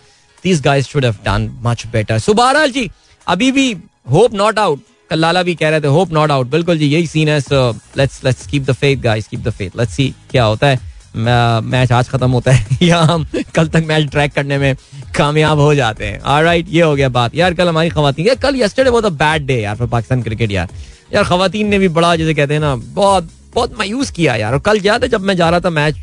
these 0.43 0.61
guys 0.61 0.87
should 0.87 1.05
have 1.05 1.15
done 1.25 1.49
much 1.63 1.85
better 1.93 2.19
so 2.19 2.33
जी, 2.67 2.89
अभी 3.27 3.51
भी 3.51 3.71
होप 4.11 4.33
नॉट 4.33 4.59
आउट 4.59 4.79
कल 5.09 5.19
लाला 5.19 5.43
भी 5.43 5.55
कह 5.55 5.69
रहे 5.69 5.81
थे 5.81 5.87
होप 5.87 6.13
नॉट 6.13 6.31
आउट 6.31 6.47
बिल्कुल 6.49 6.77
जी, 6.77 6.87
यही 6.87 7.07
सीन 7.07 7.29
है 7.29 7.39
so 7.41 7.69
let's 7.97 8.23
let's 8.25 8.47
keep 8.47 8.63
the 8.65 8.73
faith 8.73 8.97
guys 9.01 9.27
keep 9.27 9.39
the 9.39 9.49
faith 9.49 9.77
let's 9.77 9.93
see 9.93 10.13
क्या 10.31 10.43
होता 10.43 10.67
है. 10.67 10.79
मैच 11.15 11.91
आज 11.91 12.09
खत्म 12.09 12.31
होता 12.31 12.51
है। 12.51 12.77
या 12.81 12.99
हम 12.99 13.25
कल 13.55 13.67
तक 13.67 13.83
मैच 13.87 14.11
ट्रैक 14.11 14.33
करने 14.33 14.57
में 14.57 14.75
कामयाब 15.17 15.59
हो 15.59 15.75
जाते 15.75 16.05
हैं। 16.05 16.21
ऑलराइट 16.21 16.65
ये 16.69 16.81
हो 16.81 16.95
गया 16.95 17.09
बात। 17.09 17.35
यार, 17.35 17.53
कल 17.53 17.69
हमारी 17.69 17.89
खवातीन 17.89 18.35
कल 18.35 18.55
यस्टरडे 18.55 18.91
बहुत 18.91 19.05
बैड 19.05 19.45
डे 19.45 19.61
यार 19.61 19.75
फॉर 19.75 19.87
पाकिस्तान 19.87 20.21
क्रिकेट 20.21 20.51
यार। 20.51 20.69
यार 21.13 21.23
खातन 21.23 21.65
ने 21.65 21.79
भी 21.79 21.87
बड़ा, 21.87 22.15
जैसे 22.15 22.33
कहते 22.33 22.53
हैं 22.53 22.61
ना, 22.61 22.75
बहुत 22.75 23.29
बहुत 23.55 23.79
मायूस 23.79 24.11
किया 24.11 24.35
यार। 24.35 24.53
और 24.53 24.59
कल 24.59 24.79
क्या 24.79 24.99
था 24.99 25.07
जब 25.07 25.21
मैं 25.21 25.37
जा 25.37 25.49
रहा 25.49 25.59
था 25.59 25.69
मैच 25.69 25.95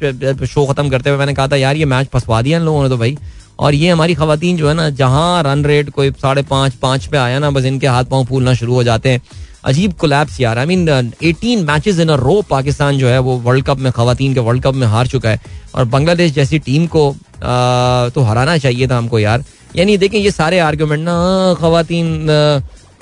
शो 0.46 0.66
खत्म 0.66 0.88
करते 0.88 1.10
हुए 1.10 1.18
मैंने 1.18 1.34
कहा 1.34 1.48
था, 1.48 1.56
यार, 1.56 1.76
ये 1.76 1.84
मैच 1.84 2.06
फंसवा 2.06 2.42
दिया 2.42 2.58
इन 2.58 2.64
लोगों 2.64 2.82
ने 2.82 2.88
तो 2.88 2.96
भाई। 2.96 3.18
और 3.58 3.74
ये 3.74 3.90
हमारी 3.90 4.14
खातन 4.14 4.56
जो 4.56 4.68
है 4.68 4.74
ना, 4.74 4.90
जहाँ 4.90 5.42
रन 5.42 5.64
रेट 5.64 5.90
कोई 5.90 6.10
साढ़े 6.10 6.42
पाँच 6.42 6.72
पाँच 6.72 7.06
पे 7.06 7.16
आया 7.16 7.38
ना, 7.38 7.50
बस 7.50 7.64
इनके 7.64 7.86
हाथ 7.86 8.04
पाँव 8.04 8.24
फूलना 8.24 8.54
शुरू 8.54 8.74
हो 8.74 8.84
जाते 8.84 9.08
हैं। 9.08 9.22
अजीब 9.64 9.92
कोलैप्स 10.00 10.40
यार. 10.40 10.58
I 10.58 10.66
mean 10.66 11.12
eighteen 11.22 11.64
matches 11.64 11.98
in 12.00 12.08
a 12.08 12.14
row 12.16 12.40
Pakistan 12.50 12.98
जो 12.98 13.08
है 13.08 13.18
वो 13.20 13.36
वर्ल्ड 13.40 13.64
कप 13.66 13.78
में 13.78 13.90
खातन 13.92 14.34
के 14.34 14.40
वर्ल्ड 14.40 14.62
कप 14.62 14.74
में 14.74 14.86
हार 14.86 15.06
चुका 15.06 15.30
है. 15.30 15.40
और 15.74 15.84
बांग्लादेश 15.86 16.32
जैसी 16.32 16.58
टीम 16.58 16.86
को 16.86 17.10
आ, 17.10 18.08
तो 18.08 18.20
हराना 18.22 18.56
चाहिए 18.58 18.88
था 18.88 18.96
हमको 18.98 19.18
यार. 19.18 19.44
यानी 19.76 19.96
देखें 19.98 20.18
ये 20.18 20.30
सारे 20.30 20.58
आर्ग्यूमेंट 20.60 21.02
ना 21.04 21.14
खातन 21.60 22.28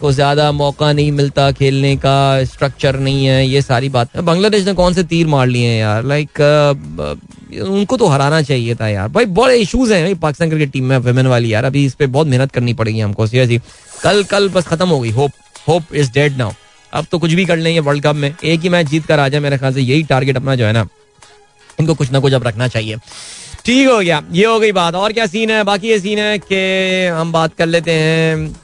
को 0.01 0.11
ज़्यादा 0.13 0.51
मौका 0.53 0.93
नहीं 0.93 1.11
मिलता 1.13 1.51
खेलने 1.53 1.97
का 1.97 2.45
स्ट्रक्चर 2.45 2.99
नहीं 2.99 3.25
है 3.27 3.47
ये 3.47 3.63
सारी 3.63 3.89
बात. 3.89 4.17
बांग्लादेश 4.19 4.65
ने 4.67 4.73
कौन 4.75 4.95
से 4.95 5.03
तीर 5.05 5.27
मार 5.27 5.47
लिए 5.47 5.67
हैं 5.67 5.81
यार? 5.81 6.05
लाइक 6.05 6.41
उनको 7.63 7.97
तो 7.97 8.07
हराना 8.09 8.41
चाहिए 8.43 8.75
था 8.75 8.89
यार. 8.89 9.09
भाई 9.09 9.25
बड़े 9.39 9.57
इशूज़ 9.57 9.93
हैं 9.93 10.15
पाकिस्तान 10.21 10.49
क्रिकेट 10.49 10.71
टीम 10.73 10.85
में 10.85 10.97
वेमेन 10.99 11.27
वाली 11.27 11.53
यार. 11.53 11.65
अभी 11.65 11.85
इस 11.85 11.95
पर 11.95 12.07
बहुत 12.07 12.27
मेहनत 12.27 12.53
करनी 12.53 12.75
पड़ेगी 12.75 13.01
हमको 13.01 13.27
सीरियसली 13.27 13.59
कल 14.03 14.23
कल 14.31 14.49
बस 14.49 14.67
खत्म 14.67 14.89
हो 14.89 15.01
गई 15.01 15.11
hope 15.11 15.33
hope 15.69 15.95
is 15.95 16.11
dead 16.13 16.37
now 16.37 16.53
अब 16.93 17.07
तो 17.11 17.19
कुछ 17.19 17.33
भी 17.33 17.45
कर 17.47 17.57
लेंगे 17.57 17.81
वर्ल्ड 17.81 18.03
कप 18.05 18.17
में। 18.17 18.35
एक 18.35 18.61
ही 18.61 18.69
मैच 18.69 18.87
जीत 18.87 19.07
कर 19.07 19.21
आ 19.21 19.29
जाए 19.29 19.41
मेरे 19.41 19.59
ख्याल 19.59 19.75
से, 19.75 19.81
यही 19.81 20.03
टारगेट 20.05 20.37
अपना 20.37 20.55
जो 20.55 20.65
है 20.67 20.73
ना, 20.73 20.87
इनको 21.79 21.95
कुछ 21.95 22.11
ना 22.13 22.19
कुछ 22.21 22.33
अब 22.33 22.47
रखना 22.47 22.69
चाहिए। 22.69 22.97
ठीक 23.65 23.89
हो 23.89 23.99
गया, 23.99 24.23
ये 24.33 24.45
हो 24.45 24.59
गई 24.61 24.73
बात। 24.73 24.95
और 24.95 25.13
क्या 25.13 25.27
सीन 25.27 25.51
है? 25.51 25.63
बाकी 25.65 25.89
ये 25.89 25.99
सीन 26.01 26.19
है 26.19 26.39
कि 26.41 27.07
हम 27.15 27.33
बात 27.33 27.55
कर 27.59 27.67
लेते 27.67 27.93
हैं 27.93 28.55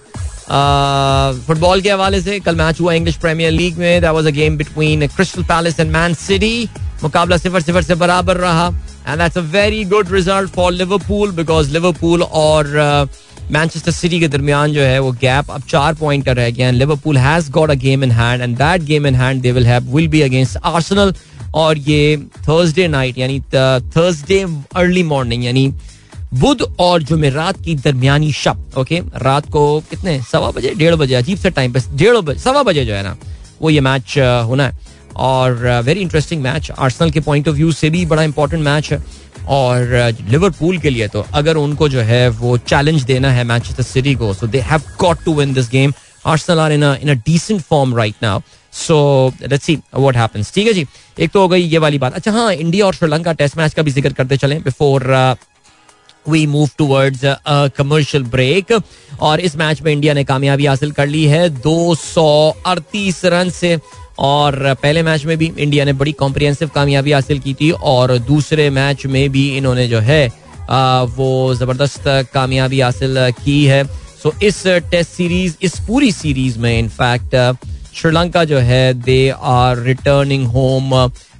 फुटबॉल 1.46 1.80
के 1.82 1.90
हवाले 1.90 2.20
से। 2.20 2.38
कल 2.40 2.56
मैच 2.56 2.80
हुआ 2.80 2.92
इंग्लिश 2.92 3.16
प्रीमियर 3.18 3.52
लीग 3.52 3.78
में। 3.78 4.00
That 4.00 4.10
was 4.10 4.26
a 4.26 4.30
game 4.30 4.56
between 4.56 5.06
Crystal 5.08 5.42
Palace 5.44 5.80
and 5.80 5.90
Man 5.92 6.14
City 6.16 6.68
मुकाबला 7.02 7.36
सिफर 7.36 7.60
सिफर 7.62 7.82
से 7.82 7.94
बराबर 7.96 8.36
रहा। 8.38 8.66
And 9.08 9.18
that's 9.18 9.38
a 9.38 9.40
very 9.52 9.84
good 9.86 10.12
result 10.12 10.50
for 10.50 10.72
Liverpool 10.72 11.32
because 11.32 11.72
Liverpool 11.72 12.22
और 12.22 13.08
मैनचेस्टर 13.50 13.92
सिटी 13.92 14.20
के 14.20 14.28
दरमियान 14.28 14.72
जो 14.72 14.82
है 14.82 14.98
वो 14.98 15.10
गैप 15.12 15.50
अब 15.50 15.62
चार 15.68 15.94
पॉइंट 15.94 16.24
का 16.24 16.32
रह 16.32 16.50
गया 16.50 16.70
Liverpool 16.70 17.18
has 17.18 17.50
got 17.50 17.70
a 17.70 17.74
game 17.84 18.04
in 18.04 18.10
hand 18.10 18.42
and 18.42 18.56
that 18.56 18.82
game 18.82 19.06
in 19.06 19.14
hand 19.14 19.42
they 19.42 19.52
will 19.52 19.66
have 19.66 19.94
will 19.96 20.08
be 20.08 20.20
against 20.20 20.56
Arsenal 20.64 21.14
और 21.54 21.78
ये 21.78 22.16
थर्सडे 22.48 22.88
नाइट 22.88 23.18
यानी 23.18 23.40
थर्सडे 23.50 24.44
अर्ली 24.76 25.02
मॉर्निंग 25.02 25.44
यानी 25.44 25.72
बुध 26.34 26.62
और 26.78 27.02
जुमेरात 27.02 27.62
की 27.64 27.74
दरमियानी 27.74 28.32
शब 28.32 28.64
ओके 28.78 29.00
रात 29.16 29.50
को 29.50 29.80
कितने? 29.90 30.20
सवा 30.32 30.50
बजे? 30.50 30.74
डेढ़ 30.78 30.94
बजे, 30.94 31.14
अजीब 31.14 31.38
से 31.38 31.50
टाइम 31.50 31.72
पे, 31.72 31.80
डेढ़ 31.94 32.16
बजे, 32.16 32.38
सवा 32.40 32.62
बजे 32.62 32.84
जो 32.84 32.94
है 32.94 33.02
ना, 33.02 33.16
वो 33.62 33.70
ये 33.70 33.80
मैच 33.80 34.14
होना 34.18 34.66
है। 34.66 34.78
और 35.16 35.82
वेरी 35.84 36.00
इंटरेस्टिंग 36.00 36.42
मैच 36.42 36.70
आर्सनल 36.70 37.10
के 37.10 37.20
पॉइंट 37.20 37.48
ऑफ़ 37.48 37.56
व्यू 37.56 37.72
से 37.72 37.90
भी 37.90 38.04
बड़ा 38.06 38.22
इंपॉर्टेंट 38.22 38.62
मैच 38.62 38.92
है। 38.92 38.98
और 39.48 40.12
लिवरपूल 40.30 40.78
के 40.78 40.90
लिए 40.90 41.08
तो 41.08 41.24
अगर 41.34 41.56
उनको 41.56 41.88
जो 41.88 42.00
है 42.00 42.28
वो 42.40 42.56
चैलेंज 42.58 43.02
देना 43.04 43.30
है 43.32 43.44
मैनचेस्टर 43.44 43.82
सिटी 43.82 44.14
को 44.14 44.32
so 44.34 44.46
they 44.46 44.60
have 44.70 44.82
got 45.00 45.24
to 45.24 45.34
win 45.34 45.52
this 45.54 45.70
game 45.70 45.92
Arsenal 46.26 46.60
are 46.60 46.72
in 46.72 46.84
in 46.84 47.10
a 47.10 47.14
decent 47.26 47.60
form 47.62 47.96
right 47.96 48.14
now 48.22 48.40
so 48.72 49.32
let's 49.42 49.64
see 49.64 49.76
what 49.94 50.16
happens 50.16 50.52
ठीक 50.54 50.66
है 50.66 50.72
जी? 50.72 50.86
एक 51.18 51.30
तो 51.30 51.40
हो 51.40 51.48
गई 51.48 51.62
ये 51.62 51.78
वाली 51.78 51.98
बात। 51.98 52.14
अच्छा 52.14 52.30
हाँ 52.32 52.52
इंडिया 52.52 52.86
और 52.86 52.94
श्रीलंका 52.94 53.32
टेस्ट 53.32 53.56
मैच 53.58 53.74
का 53.74 53.82
भी 53.82 53.90
ज़िक्र 53.90 54.12
करते 54.12 54.36
चलें 54.36 54.62
before 54.62 55.04
we 56.28 56.46
move 56.46 56.68
towards 56.78 57.20
commercial 57.76 58.24
break 58.24 58.72
और 59.20 59.40
इस 59.40 59.56
मैच 59.56 59.82
में 59.82 59.92
इंडिया 59.92 60.14
ने 60.14 60.24
कामयाबी 60.24 60.66
हासिल 60.66 60.92
कर 60.92 61.06
ली 61.06 61.24
है। 61.26 61.48
दो 61.50 61.94
सौ 61.94 62.26
अड़तीस 62.66 63.24
रन 63.24 63.50
से 63.50 63.76
और 64.18 64.74
पहले 64.82 65.02
मैच 65.02 65.24
में 65.24 65.36
भी 65.38 65.52
इंडिया 65.58 65.84
ने 65.84 65.92
बड़ी 65.92 66.12
कॉम्प्रिहेंसिव 66.14 66.70
कामयाबी 66.74 67.12
हासिल 67.12 67.38
की 67.38 67.54
थी 67.54 67.70
और 67.70 68.16
दूसरे 68.18 68.68
मैच 68.70 69.06
में 69.06 69.28
भी 69.32 69.48
इन्होंने 69.56 69.86
जो 69.88 70.00
है 70.00 70.26
वो 71.16 71.54
ज़बरदस्त 71.54 72.04
कामयाबी 72.34 72.80
हासिल 72.80 73.16
की 73.44 73.64
है। 73.64 73.84
सो 74.22 74.32
इस 74.42 74.62
टेस्ट 74.66 75.10
सीरीज़ 75.10 75.56
इस 75.62 75.78
पूरी 75.86 76.12
सीरीज़ 76.12 76.58
में 76.58 76.78
इनफैक्ट 76.78 77.34
श्रीलंका 77.96 78.44
जो 78.44 78.58
है 78.60 78.94
they 78.94 79.28
are 79.30 79.82
returning 79.82 80.46
home 80.46 80.94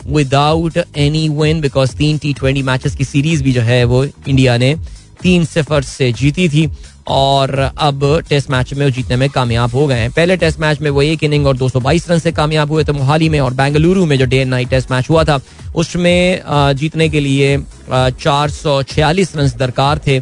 without 0.06 0.78
any 0.96 1.28
win 1.30 1.60
because 1.60 1.96
तीन 1.96 2.18
टी 2.18 2.32
ट्वेंटी 2.34 2.62
मैचेस 2.62 2.94
की 2.96 3.04
सीरीज़ 3.04 3.42
भी 3.44 3.52
जो 3.52 3.62
है, 3.62 3.82
वो 3.84 4.04
इंडिया 4.04 4.56
ने 4.56 4.74
तीन 5.22 5.44
सिफर 5.44 5.82
से 5.82 6.12
जीती 6.12 6.48
थी। 6.48 6.66
और 7.06 7.58
अब 7.58 8.00
टेस्ट 8.28 8.50
मैच 8.50 8.72
में 8.74 8.90
जीतने 8.92 9.16
में 9.16 9.28
कामयाब 9.30 9.74
हो 9.74 9.86
गए 9.86 9.98
हैं। 9.98 10.10
पहले 10.12 10.36
टेस्ट 10.36 10.60
मैच 10.60 10.80
में 10.80 10.90
वो 10.90 11.02
एक 11.02 11.24
इनिंग 11.24 11.46
और 11.46 11.56
222 11.56 12.10
रन 12.10 12.18
से 12.18 12.32
कामयाब 12.32 12.72
हुए 12.72 12.84
थे 12.84 12.92
मोहाली 12.92 13.28
में 13.28 13.38
और 13.40 13.54
बेंगलुरु 13.54 14.06
में 14.06 14.16
जो 14.18 14.26
day 14.26 14.36
and 14.36 14.50
night 14.50 14.68
test 14.70 14.90
match 14.90 15.10
हुआ 15.10 15.24
था, 15.24 15.40
उसमें 15.76 16.42
जीतने 16.76 17.08
के 17.08 17.20
लिए 17.20 17.58
चार 17.90 18.50
सौ 18.50 18.82
छियालीस 18.84 19.36
रन 19.36 19.50
दरकार 19.58 20.00
थे। 20.06 20.20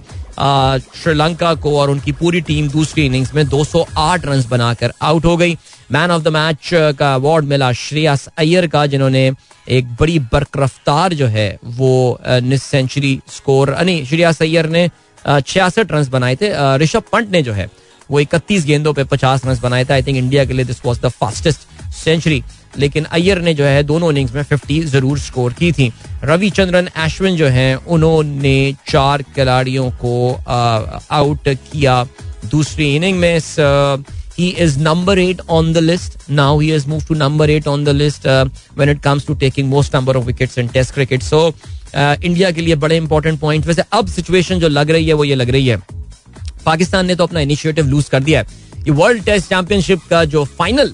श्रीलंका 0.94 1.55
को 1.55 1.79
और 1.79 1.90
उनकी 1.90 2.12
पूरी 2.12 2.40
टीम 2.40 2.68
दूसरी 2.68 3.05
इनिंग्स 3.07 3.35
में 3.35 3.47
208 3.49 4.25
रन 4.27 4.42
बनाकर 4.51 4.92
आउट 5.03 5.25
हो 5.25 5.37
गई। 5.37 5.57
मैन 5.92 6.11
ऑफ़ 6.11 6.23
द 6.23 6.29
मैच 6.29 6.70
का 6.99 7.14
अवार्ड 7.14 7.44
मिला 7.44 7.73
श्रेयस 7.73 8.27
अय्यर 8.38 8.66
का, 8.66 8.85
जिन्होंने 8.87 9.31
एक 9.68 9.94
बड़ी 10.01 10.18
बरकरफ्तार 10.18 11.14
जो 11.14 11.27
है, 11.27 11.57
वो 11.64 12.18
सेंचुरी 12.27 13.18
स्कोर 13.29 13.77
नहीं, 13.81 14.05
श्रेयस 14.07 14.42
अय्यर 14.42 14.66
ने 14.68 14.88
छियासठ 15.27 15.93
रन 15.93 16.09
बनाए 16.11 16.37
थे। 16.37 16.53
ऋषभ 16.79 17.03
पंत 17.13 17.31
ने 17.33 17.43
जो 17.43 17.53
है 17.53 17.69
वो 18.11 18.21
इकतीस 18.21 18.65
गेंदों 18.67 18.93
पे 18.95 19.05
पचास 19.05 19.45
रन 19.47 19.59
बनाए 19.63 19.85
थे। 19.85 19.93
आई 19.93 20.03
थिंक 20.03 20.17
इंडिया 20.19 20.45
के 20.45 20.53
लिए 20.53 20.65
this 20.65 20.85
was 20.85 21.01
the 21.01 21.09
fastest 21.21 21.93
century 21.95 22.43
लेकिन 22.79 23.05
अय्यर 23.05 23.41
ने 23.43 23.55
जो 23.55 23.65
है 23.65 23.83
दोनों 23.83 24.11
इनिंग्स 24.13 24.35
में 24.35 24.43
फिफ्टी 24.43 24.81
ज़रूर 24.85 25.18
स्कोर 25.18 25.53
की 25.59 25.70
थी। 25.72 25.93
रविचंद्रन 26.25 26.87
अश्विन 27.05 27.37
जो 27.37 27.49
है 27.57 27.75
उन्होंने 27.77 28.75
चार 28.89 29.22
खिलाड़ियों 29.35 29.91
को 30.05 30.14
आउट 31.11 31.49
किया 31.49 32.05
दूसरी 32.51 32.95
इनिंग 32.97 33.18
में। 33.18 33.39
he 34.37 34.47
is 34.62 34.72
number 34.77 35.14
eight 35.16 35.41
on 35.49 35.72
the 35.75 35.81
list. 35.81 36.14
Now 36.29 36.59
he 36.59 36.70
has 36.70 36.87
moved 36.93 37.07
to 37.09 37.16
number 37.18 37.45
eight 37.45 37.68
on 37.72 37.85
the 37.85 37.93
list 37.93 38.25
uh, 38.27 38.47
when 38.75 38.89
it 38.89 39.01
comes 39.03 39.25
to 39.27 39.37
taking 39.37 39.68
most 39.75 39.93
number 39.93 40.16
of 40.20 40.27
wickets 40.27 40.59
in 40.59 40.70
Test 40.77 40.95
cricket. 40.95 41.22
India 41.95 42.51
के 42.51 42.61
लिए 42.61 42.74
बड़े 42.76 42.97
important 42.97 43.40
point 43.40 43.66
वैसे 43.66 43.82
अब 43.92 44.09
situation 44.09 44.59
जो 44.59 44.68
लग 44.68 44.90
रही 44.90 45.07
है, 45.07 45.12
वो 45.14 45.24
ये 45.24 45.34
लग 45.34 45.51
रही 45.51 45.66
है। 45.66 45.76
पाकिस्तान 46.64 47.07
ने 47.07 47.14
तो 47.14 47.24
अपना 47.24 47.40
इनिशिएटिव 47.40 47.86
लूज 47.86 48.09
कर 48.09 48.22
दिया 48.22 48.40
है। 48.40 48.62
ये 48.78 48.90
वर्ल्ड 48.92 49.24
टेस्ट 49.24 49.49
चैंपियनशिप 49.49 50.03
का 50.11 50.24
जो 50.26 50.45
फाइनल 50.59 50.92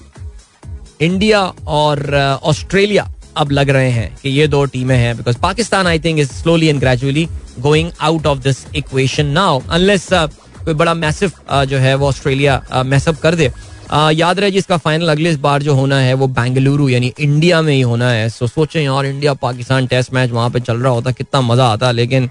इंडिया 1.01 1.41
और 1.67 2.13
ऑस्ट्रेलिया 2.43 3.07
अब 3.37 3.51
लग 3.51 3.69
रहे 3.69 3.89
हैं 3.91 4.15
कि 4.21 4.29
ये 4.29 4.47
दो 4.47 4.63
टीमें 4.65 4.95
हैं 4.97 5.15
because 5.17 5.37
Pakistan 5.41 5.87
I 5.87 5.99
think 5.99 6.19
is 6.19 6.31
slowly 6.31 6.67
and 6.67 6.79
gradually 6.79 7.27
going 7.59 7.91
out 8.01 8.25
of 8.25 8.39
this 8.39 8.65
equation 8.75 9.25
now 9.27 9.61
unless 9.69 10.07
कोई 10.11 10.73
बड़ा 10.73 10.93
मैसिव 10.93 11.31
जो 11.65 11.77
है 11.77 11.93
वो 11.95 12.07
ऑस्ट्रेलिया 12.07 12.83
मैसअप 12.85 13.19
कर 13.19 13.35
दे। 13.35 13.51
याद 13.93 14.39
रहे 14.39 14.51
जिसका 14.51 14.77
फाइनल 14.77 15.09
अगले 15.09 15.29
इस 15.29 15.37
बार 15.39 15.61
जो 15.63 15.73
होना 15.75 15.99
है 15.99 16.13
वो 16.13 16.27
बेंगलुरु 16.29 16.87
यानी 16.89 17.11
इंडिया 17.19 17.61
में 17.61 17.73
ही 17.73 17.81
होना 17.81 18.09
है। 18.09 18.29
सो 18.29 18.47
सोचें 18.47 18.87
और 18.87 19.05
इंडिया 19.05 19.33
पाकिस्तान 19.41 19.87
टेस्ट 19.87 20.13
मैच 20.13 20.29
वहाँ 20.31 20.49
पे 20.49 20.59
चल 20.59 20.77
रहा 20.77 20.93
होता 20.93 21.11
कितना 21.11 21.41
मज़ा 21.41 21.65
आता 21.67 21.91
लेकिन 21.91 22.27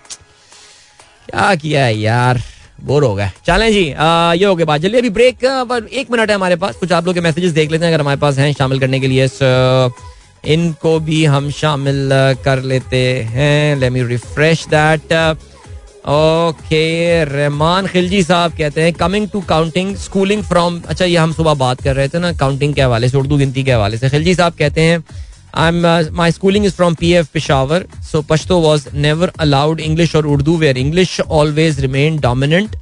क्या 1.27 1.55
किया 1.55 1.85
है 1.85 1.99
यार? 1.99 2.43
बोर 2.85 3.05
हो 3.05 3.15
गए। 3.15 3.31
चलें 3.47 3.71
जी 3.73 3.91
आ, 3.93 4.33
ये 4.33 4.45
हो 4.45 4.55
गया 4.57 4.67
बात। 4.67 4.81
चलिए 4.83 5.01
अभी 5.01 5.11
ब्रेक 5.11 5.45
पर 5.45 5.87
एक 5.87 6.11
मिनट 6.11 6.31
है 6.31 6.37
हमारे 6.37 6.57
पास। 6.57 6.77
कुछ 6.77 6.93
आप 6.93 7.07
लोग 7.07 7.15
के 7.15 7.21
मैसेजेस 7.21 7.53
देख 7.53 7.71
लेते 7.71 7.85
हैं 7.85 7.93
अगर 7.93 8.01
हमारे 8.01 8.21
पास 8.21 8.39
हैं 8.39 8.53
शामिल 8.53 8.81
करने 8.81 9.01
के 9.01 9.09
लिए। 9.09 9.29
इनको 10.45 10.99
भी 11.01 11.25
हम 11.25 11.51
शामिल 11.51 12.09
कर 12.45 12.63
लेते 12.63 12.99
हैं। 13.31 13.77
Let 13.77 13.93
me 13.93 14.03
refresh 14.05 14.67
that 14.69 15.13
okay 16.09 17.25
Rahman 17.25 17.87
Khilji 17.87 18.23
साहब 18.23 18.53
कहते 18.59 18.83
हैं 18.83 18.93
coming 18.93 19.29
to 19.29 19.41
counting 19.49 19.97
schooling 19.97 20.43
from 20.43 20.81
अच्छा 20.89 21.05
ये 21.05 21.17
हम 21.17 21.33
सुबह 21.33 21.55
बात 21.55 21.83
कर 21.83 21.97
रहे 21.97 22.09
थे 22.09 22.19
ना 22.19 22.33
काउंटिंग 22.33 22.75
के 22.75 22.83
हवाले 22.83 23.09
से 23.09 23.17
उर्दू 23.19 23.37
गिनती 23.37 23.65
के 23.65 23.73
हवाले 23.73 23.97
से। 23.99 24.09
खिलजी 24.11 24.35
साहब 24.35 24.55
कहते 24.59 24.81
हैं 24.81 25.05
I 25.55 25.69
am 25.69 26.17
my 26.17 26.31
schooling 26.31 26.67
is 26.67 26.73
from 26.73 26.95
P 26.95 27.13
F 27.13 27.29
Peshawar 27.35 27.85
so 28.13 28.23
Pashto 28.23 28.59
was 28.61 28.89
never 28.95 29.33
allowed 29.41 29.81
English 29.81 30.17
और 30.17 30.27
Urdu 30.27 30.57
where 30.57 30.79
English 30.79 31.21
always 31.21 31.81
remain 31.81 32.19
dominant 32.21 32.77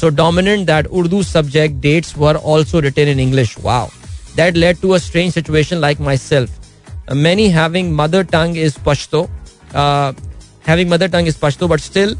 so 0.00 0.08
dominant 0.08 0.66
that 0.66 0.86
Urdu 0.86 1.22
subject 1.22 1.80
dates 1.80 2.14
were 2.18 2.36
also 2.36 2.80
return 2.80 3.08
in 3.08 3.20
English 3.20 3.56
wow 3.60 3.88
that 4.36 4.56
led 4.56 4.80
to 4.82 4.90
a 4.90 4.98
strange 4.98 5.34
situation 5.34 5.76
like 5.76 6.00
myself 6.16 6.50
many 7.12 7.48
mother 7.96 8.24
tongue 8.24 8.56
is 8.56 8.72
Pashto. 8.86 9.18
Uh, 9.72 10.12
having 10.66 10.88
mother 10.88 11.08
tongue 11.08 11.26
is 11.26 11.36
Pashto, 11.36 11.68
but 11.68 11.80
still 11.80 12.16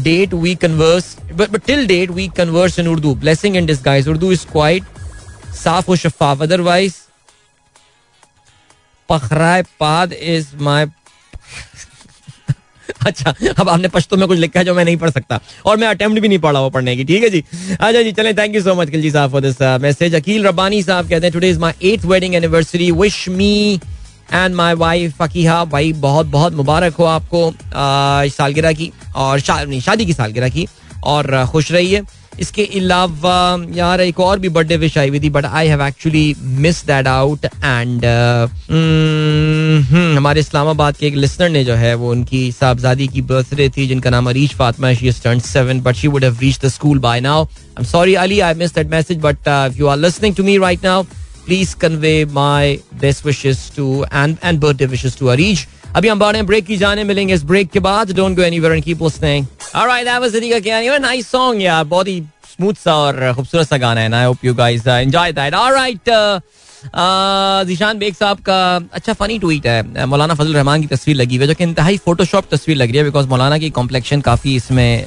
date 0.00 0.32
we 0.34 0.54
converse 0.56 1.16
but, 1.32 1.52
but 1.52 1.64
till 1.64 1.86
date 1.86 2.10
we 2.10 2.28
converse 2.30 2.78
in 2.78 2.86
urdu. 2.86 3.14
Blessing 3.16 3.56
in 3.56 3.66
disguise. 3.66 4.06
Urdu 4.06 4.30
is 4.30 4.44
quite 4.46 4.84
व 5.88 5.94
शफाफ 5.96 6.42
otherwise 6.42 6.94
पखराए 9.08 9.62
पाद 9.80 10.12
is 10.12 10.46
my 10.60 10.86
अच्छा 13.06 13.34
अब 13.58 13.68
आपने 13.68 13.88
पश्तो 13.88 14.16
में 14.16 14.26
कुछ 14.28 14.38
लिखा 14.38 14.60
है 14.60 14.64
जो 14.66 14.74
मैं 14.74 14.84
नहीं 14.84 14.96
पढ़ 14.96 15.10
सकता 15.10 15.40
और 15.66 15.76
मैं 15.76 15.88
अटेम्प्ट 15.88 16.20
भी 16.20 16.28
नहीं 16.28 16.38
पढ़ा 16.38 16.58
हुआ 16.58 16.68
पढ़ने 16.68 16.96
की 16.96 17.04
ठीक 17.04 17.22
है 17.22 17.30
जी 17.30 17.42
अच्छा 17.70 18.02
जी 18.02 18.12
चलें 18.12 18.34
thank 18.38 18.54
you 18.54 18.62
so 18.62 18.74
much 18.74 18.90
Khilji 18.90 19.10
साहब 19.10 19.30
for 19.32 19.40
this 19.40 19.62
message 19.82 20.14
Aqeel 20.14 20.46
Rabbani 20.46 20.82
साहब 20.82 21.08
कहते 21.08 21.26
हैं 21.26 21.32
today 21.32 21.50
is 21.50 21.58
my 21.60 21.74
eight 21.92 22.04
wedding 22.04 22.34
anniversary 22.34 22.90
wish 22.92 23.28
me 23.28 23.80
and 24.32 24.54
my 24.54 24.74
wife 24.74 25.16
Faqiha 25.22 25.64
भाई 25.64 25.92
बहुत 25.92 26.26
बहुत 26.26 26.54
मुबारक 26.54 26.94
हो 26.94 27.04
आपको 27.04 27.52
सालगिरह 27.74 28.72
की 28.72 28.92
और 29.16 29.40
शा, 29.40 29.62
नहीं 29.64 29.80
शादी 29.80 30.06
की 30.06 30.12
सालगिरह 30.12 30.48
की 30.48 30.66
और 31.04 31.46
खुश 31.46 31.72
रहिए। 31.72 32.02
इसके 32.40 32.62
अलावा 32.76 33.66
यार 33.74 34.00
एक 34.00 34.20
और 34.20 34.38
भी 34.38 34.48
बर्थडे 34.48 34.76
विश 34.76 34.98
आई 34.98 35.08
हुई 35.08 35.20
थी 35.20 35.30
but 35.30 35.44
I 35.44 35.68
have 35.68 35.82
actually 35.82 36.36
miss 36.42 36.84
that 36.86 37.06
out 37.06 37.44
and 37.44 38.04
हमारे 40.16 40.40
इस्लामाबाद 40.40 40.96
के 40.96 41.06
एक 41.06 41.14
लिसनर 41.14 41.48
ने 41.48 41.64
जो 41.64 41.74
है 41.74 41.94
वो 41.94 42.10
उनकी 42.10 42.52
साहबजादी 42.52 43.08
की 43.08 43.22
बर्थडे 43.22 43.68
थी 43.68 43.86
जिनका 43.88 44.10
नाम 44.10 44.28
Areesh 44.30 44.54
Fatima 44.54 44.92
she 44.94 45.12
turn 45.24 45.40
seven 45.40 45.80
but 45.80 45.96
she 45.96 46.08
would 46.08 46.24
have 46.24 46.38
reach 46.40 46.60
the 46.64 46.68
school 46.68 46.98
by 46.98 47.20
now 47.20 47.44
I 47.44 47.80
am 47.80 47.86
sorry 47.86 48.14
Ali 48.14 48.40
I 48.40 48.54
miss 48.54 48.74
that 48.74 48.90
message 48.90 49.18
but 49.22 49.72
you 49.76 49.86
are 49.86 49.98
listening 49.98 50.34
to 50.34 50.44
me 50.44 50.58
right 50.58 50.84
now 50.84 51.04
please 51.48 51.74
convey 51.80 52.14
my 52.32 52.78
best 53.00 53.26
wishes 53.26 53.58
to 53.76 54.04
and 54.04 54.36
and 54.44 54.60
birthday 54.60 54.86
wishes 54.86 55.18
to 55.18 55.26
Areej 55.26 55.66
अभी 55.96 56.08
हम 56.08 56.18
बढ़े 56.18 56.42
break 56.44 56.66
की 56.66 56.76
जाने 56.76 57.04
मिलेंगे 57.04 57.34
इस 57.34 57.44
break 57.44 57.70
के 57.70 57.80
बाद। 57.80 58.12
Don't 58.16 58.36
go 58.36 58.42
anywhere 58.42 58.74
and 58.74 58.84
keep 58.84 59.02
listening 59.02 59.46
alright 59.76 61.00
nice 61.00 61.30
song 61.30 61.62
यार 61.62 61.84
बहुत 61.86 62.08
ही 62.08 62.20
स्मूथ 62.50 62.74
सा 62.84 62.94
और 62.96 63.32
खूबसूरत 63.34 63.68
सा 63.68 63.76
गाना 63.78 64.00
है 64.00 64.08
ना 64.08 64.20
I 64.20 64.26
hope 64.26 64.44
you 64.44 64.54
guys 64.54 64.86
enjoy 64.86 65.32
that 65.32 65.54
alright 65.54 66.10
Zeeshan 67.68 67.98
Baig 67.98 68.14
साहब 68.14 68.38
का 68.48 68.58
अच्छा 68.92 69.12
फनी 69.12 69.38
ट्वीट 69.38 69.66
है। 69.66 70.04
मौलाना 70.06 70.34
फजल 70.34 70.54
रहमान 70.54 70.80
की 70.82 70.86
तस्वीर 70.86 71.16
लगी 71.16 71.36
हुई 71.36 71.42
है, 71.42 71.48
जो 71.48 71.54
कि 71.54 71.64
इंतहाई 71.64 71.96
फोटोशॉप 72.04 72.44
तस्वीर 72.50 72.76
लग 72.76 72.88
रही 72.88 72.98
है 72.98 73.04
बिकॉज़ 73.04 73.28
मौलाना 73.28 73.58
की 73.58 73.70
कॉम्प्लेक्शन 73.70 74.20
काफ़ी 74.20 74.54
इसमें 74.56 75.04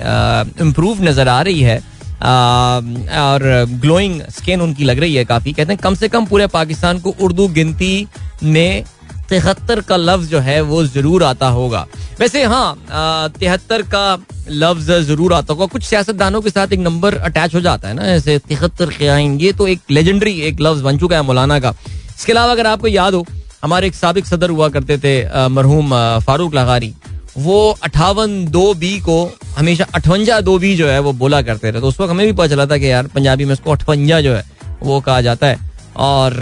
इम्प्रूव 0.61 1.03
नज़र 1.03 1.27
आ 1.27 1.41
रही 1.41 1.61
है। 1.61 1.79
और 2.21 3.65
ग्लोइंग 3.81 4.21
स्किन 4.31 4.61
उनकी 4.61 4.83
लग 4.83 4.99
रही 4.99 5.15
है 5.15 5.25
काफ़ी। 5.25 5.53
कहते 5.53 5.73
हैं, 5.73 5.81
कम 5.83 5.95
से 5.95 6.07
कम 6.07 6.25
पूरे 6.25 6.47
पाकिस्तान 6.49 6.99
को 6.99 7.15
उर्दू 7.19 7.47
गिनती 7.49 8.07
में 8.43 8.83
तिहत्तर 9.29 9.81
का 9.81 9.97
लफ्ज 9.97 10.29
जो 10.29 10.39
है 10.39 10.59
वो 10.63 10.83
ज़रूर 10.85 11.23
आता 11.23 11.47
होगा। 11.49 11.85
वैसे 12.19 12.43
हाँ 12.43 13.29
तिहत्तर 13.31 13.81
का 13.83 14.17
लफ्ज 14.49 14.91
ज़रूर 15.03 15.33
आता 15.33 15.53
होगा। 15.53 15.65
कुछ 15.67 15.83
सियासतदानों 15.83 16.41
के 16.41 16.49
साथ 16.49 16.73
एक 16.73 16.79
नंबर 16.79 17.15
अटैच 17.17 17.55
हो 17.55 17.61
जाता 17.61 17.87
है 17.87 17.93
ना, 17.93 18.05
ऐसे 18.05 18.37
तिहत्तर 18.39 18.91
ये 19.01 19.51
तो 19.53 19.67
एक 19.67 19.79
लेजेंडरी 19.91 20.33
एक 20.41 20.61
लफ्ज 20.61 20.81
बन 20.81 20.97
चुका 20.97 21.15
है 21.15 21.21
मौलाना 21.23 21.59
का। 21.59 21.73
इसके 22.17 22.31
अलावा 22.31 22.51
अगर 22.51 22.67
आपको 22.67 22.87
याद 22.87 23.13
हो, 23.13 23.25
हमारे 23.63 23.87
एक 23.87 23.95
सबक 23.95 24.25
सदर 24.25 24.49
हुआ 24.49 24.69
करते 24.69 24.97
थे 24.97 25.47
मरहूम 25.49 25.93
फारूक 26.21 26.55
लगारी। 26.55 26.93
वो 27.37 27.77
अठावन 27.83 28.43
दो 28.45 28.73
बी 28.73 28.99
को 28.99 29.17
हमेशा 29.57 29.85
अठवंजा 29.95 30.39
दो 30.41 30.57
बी 30.59 30.75
जो 30.75 30.87
है 30.87 30.99
वो 30.99 31.13
बोला 31.13 31.41
करते 31.41 31.71
थे। 31.73 31.79
तो 31.81 31.87
उस 31.87 31.99
वक्त 31.99 32.11
हमें 32.11 32.25
भी 32.25 32.33
पता 32.33 32.47
चला 32.47 32.65
था 32.65 32.77
कि 32.77 32.91
यार, 32.91 33.07
पंजाबी 33.07 33.45
में 33.45 33.53
उसको 33.53 33.71
अठवंजा 33.71 34.21
जो 34.21 34.33
है 34.33 34.43
वो 34.81 34.99
कहा 35.01 35.21
जाता 35.21 35.47
है। 35.47 35.57
और 35.97 36.33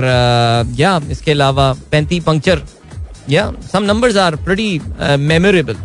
या, 0.78 1.00
इसके 1.12 1.32
अलावा 1.32 1.72
पैंती 1.92 2.20
पंक्चर, 2.20 2.62
या 3.30 3.52
some 3.74 3.84
numbers 3.84 4.18
are 4.18 4.36
pretty 4.38 4.80
memorable 5.20 5.76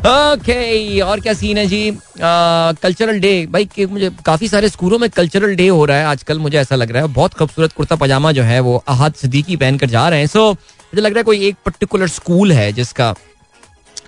okay 0.00 1.00
और 1.00 1.20
क्या 1.20 1.32
सीन 1.34 1.58
है 1.58 1.66
जी? 1.66 1.98
कल्चरल 2.16 3.18
डे 3.20 3.46
भाई, 3.46 3.64
कि 3.64 3.86
मुझे 3.86 4.10
काफ़ी 4.26 4.48
सारे 4.48 4.68
स्कूलों 4.68 4.98
में 4.98 5.08
कल्चरल 5.10 5.54
डे 5.54 5.66
हो 5.68 5.84
रहा 5.84 5.96
है, 5.96 6.04
आजकल 6.06 6.38
मुझे 6.38 6.58
ऐसा 6.58 6.76
लग 6.76 6.90
रहा 6.90 7.02
है। 7.02 7.08
बहुत 7.10 7.34
खूबसूरत 7.34 7.72
कुर्ता 7.72 7.96
पजामा 7.96 8.32
जो 8.32 8.42
है 8.42 8.60
वो 8.60 8.76
अहद 8.88 9.14
सदीकी 9.14 9.56
पहनकर 9.56 9.88
जा 9.88 10.08
रहे 10.08 10.20
हैं। 10.20 10.26
सो 10.26 10.50
मुझे 10.50 11.02
लग 11.02 11.10
रहा 11.10 11.18
है 11.18 11.24
कोई 11.24 11.46
एक 11.48 11.56
पर्टिकुलर 11.66 12.08
स्कूल 12.08 12.52
है 12.52 12.72
जिसका 12.72 13.14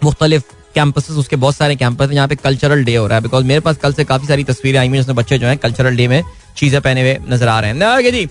मुख्तलिफ़ 0.04 0.42
कैंपस 0.74 1.10
उसके 1.12 1.36
बहुत 1.36 1.56
सारे 1.56 1.76
कैंपस 1.76 2.08
हैं 2.08 2.14
यहाँ 2.14 2.28
पे 2.28 2.34
कल्चरल 2.36 2.84
डे 2.84 2.94
हो 2.96 3.06
रहा 3.06 3.16
है। 3.16 3.22
बिकॉज़ 3.22 3.44
मेरे 3.46 3.60
पास 3.60 3.76
कल 3.76 3.92
से 3.92 4.04
काफ़ी 4.04 4.26
सारी 4.26 4.44
तस्वीरें 4.44 4.78
आई 4.80 4.88
हुई 4.88 4.98
जिसमें 4.98 5.16
बच्चे 5.16 5.38
जो 5.38 5.46
है 5.46 5.56
कल्चरल 5.58 5.96
डे 5.96 6.08
में 6.08 6.22
चीज़ें 6.56 6.80
पहने 6.80 7.00
हुए 7.00 7.18
नज़र 7.28 7.48
आ 7.48 7.60
रहे 7.60 7.70
हैं। 7.70 8.12
जी। 8.12 8.26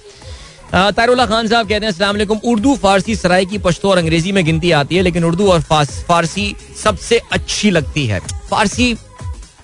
तारुल्ला 0.73 1.25
खान 1.25 1.47
साहब 1.47 1.67
कहते 1.67 1.85
हैं, 1.85 1.91
अस्सलाम 1.91 2.17
उर्दू, 2.43 2.75
फारसी, 2.75 3.15
सराय 3.15 3.45
की 3.45 3.57
पश्तो 3.59 3.89
और 3.89 3.97
अंग्रेज़ी 3.97 4.31
में 4.31 4.43
गिनती 4.45 4.71
आती 4.73 4.95
है, 4.95 5.01
लेकिन 5.01 5.23
उर्दू 5.23 5.47
और 5.51 5.61
फारसी 5.61 6.55
सबसे 6.83 7.21
अच्छी 7.31 7.71
लगती 7.71 8.05
है। 8.07 8.19
फारसी 8.49 8.93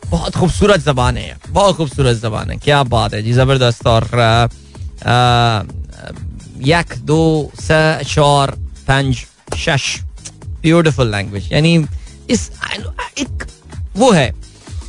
बहुत 0.08 0.36
खूबसूरत 0.36 0.80
जबान 0.82 1.18
है। 1.18 1.38
बहुत 1.50 1.76
खूबसूरत 1.78 2.18
जबान 2.18 2.52
है। 2.52 2.58
क्या 2.58 2.84
बात 2.86 3.14
है 3.14 3.22
जी, 3.24 3.34
ज़बरदस्त। 3.34 3.88
और 3.88 4.04
यक, 6.66 6.94
दो 6.98 7.52
शौर 8.08 8.56
शश। 9.58 9.96
ब्यूटिफुल 10.62 11.12
लैंग्वेज 11.12 11.52
यानी 11.54 11.78
इस 12.30 12.50
एक 13.20 13.46
वो 13.96 14.12
है, 14.12 14.28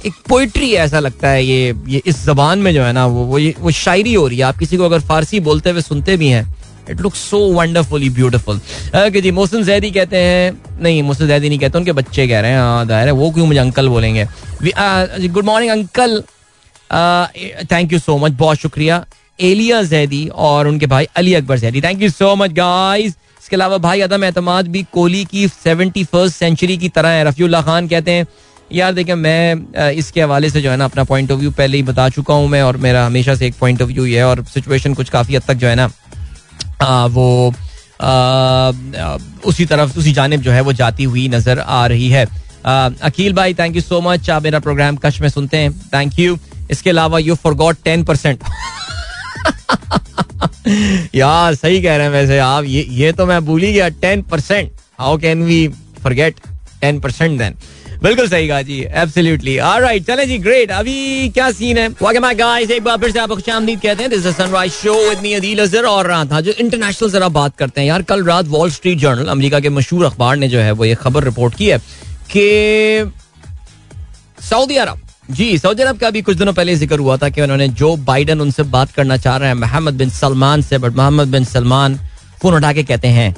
एक 0.06 0.14
पोइट्री 0.28 0.72
ऐसा 0.76 0.98
लगता 1.00 1.28
है 1.28 1.44
ये 1.44 1.74
ये 1.88 2.02
इस 2.06 2.24
जबान 2.24 2.58
में 2.58 2.72
जो 2.74 2.82
है 2.82 2.92
ना, 2.92 3.06
वो 3.06 3.24
वो 3.24 3.38
ये, 3.38 3.54
वो 3.60 3.70
शायरी 3.72 4.14
हो 4.14 4.26
रही 4.26 4.38
है। 4.38 4.44
आप 4.44 4.58
किसी 4.58 4.76
को 4.76 4.84
अगर 4.84 5.00
फारसी 5.08 5.40
बोलते 5.40 5.70
हुए 5.70 5.80
सुनते 5.82 6.16
भी 6.16 6.28
हैं 6.28 6.46
it 6.90 7.00
look 7.00 7.14
so 7.14 7.38
wonderfully 7.54 8.08
beautiful 8.10 8.60
जी, 8.96 9.30
मोहसिन 9.30 9.64
जैदी 9.64 9.90
कहते 9.90 10.16
हैं, 10.16 10.80
नहीं, 10.82 11.02
मोहसिन 11.02 11.26
जैदी 11.28 11.48
नहीं 11.48 11.58
कहते, 11.58 11.78
उनके 11.78 11.92
बच्चे 11.92 12.26
कह 12.28 12.40
रहे 12.40 12.50
हैं 12.50 12.58
हाँ 12.58 12.86
दायर 12.86 13.06
है, 13.06 13.12
वो 13.12 13.30
क्यों 13.30 13.46
मुझे 13.46 13.58
अंकल 13.60 13.88
बोलेंगे? 13.88 14.26
Good 15.28 15.44
morning 15.44 15.70
uncle 15.72 16.22
thank 17.72 17.92
you 17.92 17.98
so 17.98 18.16
much 18.18 18.32
बहुत 18.34 18.58
शुक्रिया। 18.58 19.04
एलिया 19.40 19.82
जैदी 19.84 20.26
और 20.28 20.68
उनके 20.68 20.86
भाई 20.86 21.08
Ali 21.16 21.34
Akbar 21.34 21.58
Zaidi. 21.58 21.80
Thank 21.80 22.02
you 22.02 22.10
so 22.10 22.34
much 22.36 22.52
guys 22.52 23.16
इसके 23.48 23.56
अलावा 23.56 23.76
भाई 23.78 24.00
अदम 24.00 24.24
एतमाद 24.24 24.66
भी 24.68 24.82
कोहली 24.92 25.24
की 25.24 25.46
सेवेंटी 25.48 26.02
फ़र्स्ट 26.04 26.36
सेंचुरी 26.36 26.76
की 26.78 26.88
तरह 26.90 27.08
है। 27.08 27.22
रफ़ील्ला 27.24 27.60
खान 27.62 27.86
कहते 27.88 28.12
हैं 28.12 28.26
यार 28.70 28.92
देखें 28.94 29.14
मैं 29.16 29.92
इसके 29.92 30.22
हवाले 30.22 30.50
से 30.50 30.60
जो 30.62 30.70
है 30.70 30.76
ना 30.76 30.84
अपना 30.84 31.04
पॉइंट 31.04 31.30
ऑफ़ 31.32 31.38
व्यू 31.40 31.50
पहले 31.52 31.76
ही 31.76 31.82
बता 31.82 32.08
चुका 32.08 32.34
हूँ 32.34 32.48
मैं 32.48 32.62
और 32.62 32.76
मेरा 32.76 33.04
हमेशा 33.06 33.34
से 33.34 33.46
एक 33.46 33.54
पॉइंट 33.60 33.82
ऑफ़ 33.82 33.88
व्यू 33.88 34.04
है 34.06 34.24
और 34.24 34.44
सिचुएशन 34.46 34.94
कुछ 34.94 35.10
काफ़ी 35.10 35.36
हद 35.36 35.42
तक 35.48 35.54
जो 35.54 35.68
है 35.68 35.74
ना 35.74 35.88
आ, 36.82 37.06
वो 37.06 37.54
आ, 38.00 39.16
उसी 39.44 39.66
तरफ़ 39.66 39.98
उसी 39.98 40.12
जानब 40.12 40.40
जो 40.40 40.52
है 40.52 40.60
वो 40.60 40.72
जाती 40.74 41.04
हुई 41.04 41.26
नज़र 41.28 41.60
आ 41.60 41.86
रही 41.86 42.08
है। 42.10 42.26
अकील 42.64 43.32
भाई 43.34 43.54
थैंक 43.54 43.76
यू 43.76 43.82
सो 43.82 44.00
मच 44.00 44.30
आप 44.30 44.42
मेरा 44.42 44.58
प्रोग्राम 44.60 44.96
कश 44.96 45.20
में 45.20 45.28
सुनते 45.30 45.56
हैं। 45.56 45.72
थैंक 45.94 46.18
यू 46.18 46.38
इसके 46.70 46.90
अलावा 46.90 47.18
you 47.18 47.34
for 47.36 47.54
got 47.56 47.82
ten 47.84 48.04
percent 48.04 48.44
यार, 51.14 51.54
सही 51.54 51.80
कह 51.82 51.96
रहे 51.96 52.06
हैं 52.06 52.12
वैसे 52.12 52.38
आप। 52.38 52.64
ये 52.64 52.86
ये 52.90 53.12
तो 53.12 53.26
मैं 53.26 53.44
भूल 53.44 53.62
ही 53.62 53.72
गया 53.72 53.88
ten 54.00 54.22
percent 54.22 54.70
how 54.98 55.16
can 55.18 55.42
we 55.42 55.66
forget 56.02 56.40
ten 56.80 57.00
percent 57.00 57.38
then 57.38 57.54
बिल्कुल 58.02 58.28
सही 58.28 58.48
कहा 58.48 58.60
जी 58.62 58.78
एब्सोल्युटली 58.94 59.58
ऑलराइट 59.58 60.06
चले 60.06 60.26
जी 60.26 60.36
ग्रेट 60.38 60.70
अभी 60.72 61.28
क्या 61.28 61.50
सीन 61.52 61.78
है? 61.78 61.88
वेलकम 61.88 62.22
बैक 62.22 62.36
गाइस 62.38 62.70
एक 62.70 62.84
बार 62.84 62.98
फिर 62.98 63.10
से 63.12 63.18
आपको 63.18 63.34
खुशामदीद 63.34 63.80
कहते 63.80 64.02
हैं। 64.02 64.10
This 64.10 64.26
is 64.26 64.34
Sunrise 64.34 64.72
show 64.72 64.94
with 65.08 65.18
me 65.22 65.32
Adeel 65.32 65.62
Azhar 65.62 65.84
और 65.86 66.06
रात 66.06 66.32
था 66.32 66.40
जो 66.40 66.52
इंटरनेशनल 66.52 67.10
जरा 67.10 67.28
बात 67.30 67.56
करते 67.56 67.80
हैं। 67.80 67.88
यार, 67.88 68.02
कल 68.02 68.24
रात 68.24 68.46
वॉल 68.48 68.70
स्ट्रीट 68.70 68.98
जर्नल 68.98 69.26
अमेरिका 69.28 69.60
के 69.60 69.68
मशहूर 69.70 70.04
अखबार 70.06 70.36
ने 70.36 70.48
जो 70.48 70.58
है 70.58 70.72
वो 70.72 70.84
ये 70.84 70.94
खबर 70.94 71.24
रिपोर्ट 71.24 71.54
की 71.54 71.66
है 71.66 71.78
कि 72.30 73.12
सऊदी 74.40 74.76
अरब 74.76 75.00
जी, 75.28 75.56
सऊदी 75.58 75.82
अरब 75.82 75.98
का 75.98 76.10
भी 76.10 76.20
कुछ 76.22 76.36
दिनों 76.36 76.52
पहले 76.54 76.74
ज़िक्र 76.76 76.98
हुआ 76.98 77.16
था 77.16 77.28
कि 77.28 77.40
उन्होंने 77.42 77.68
जो 77.80 77.94
बाइडन 78.04 78.40
उनसे 78.40 78.62
बात 78.74 78.90
करना 78.92 79.16
चाह 79.16 79.36
रहे 79.36 79.48
हैं, 79.48 79.54
मोहम्मद 79.56 79.94
बिन 79.94 80.10
सलमान 80.10 80.62
से 80.62 80.78
but 80.78 80.96
Mohammad 80.96 81.28
bin 81.28 81.44
Salman 81.44 81.98
phone 82.42 82.54
उठा 82.54 82.72
के 82.72 82.82
कहते 82.82 83.08
हैं 83.08 83.34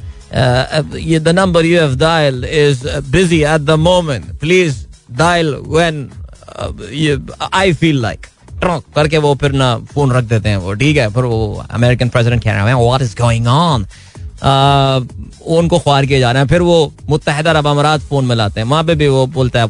ये 0.97 1.19
the 1.21 1.29
number 1.29 1.65
you 1.67 1.81
have 1.81 1.97
dialled 1.99 2.45
is 2.45 2.87
busy 3.11 3.43
at 3.43 3.61
the 3.61 3.79
moment 3.89 4.25
please 4.41 4.77
dial 5.19 5.55
when 5.67 6.09
I 7.53 7.73
feel 7.73 8.01
like 8.03 8.27
करके 8.95 9.19
वो 9.19 9.35
फिर 9.41 9.53
ना 9.53 9.77
फ़ोन 9.93 10.13
रख 10.13 10.25
देते 10.25 10.49
हैं 10.49 10.57
वो, 10.57 10.73
ठीक 10.75 10.97
है, 10.97 11.09
फिर 11.13 11.25
वो 11.25 11.65
अमेरिकन 11.71 12.09
प्रेसिडेंट 12.09 12.43
कह 12.45 12.53
रहे 12.53 12.69
हैं 12.69 12.75
व्हाट 12.75 13.03
इज़ 13.03 13.15
गोइंग 13.21 13.47
ऑन 13.49 13.87
उनको 14.43 15.79
ख्वार 15.79 16.07
किए 16.07 16.19
जा 16.21 16.31
रहे 16.33 16.43
हैं। 16.43 16.49
फिर 16.49 16.63
वो 16.63 16.93
मुतहदा 17.11 17.51
अरब 17.51 17.67
अमारात 17.69 18.01
फ़ोन 18.03 18.25
में 18.25 18.35
लाते 18.37 18.61
हैं। 18.61 18.67
वहाँ 18.69 18.85
पे 18.85 18.95
भी 18.95 19.09
वो 19.09 19.27
बोलता 19.29 19.61
है 19.61 19.69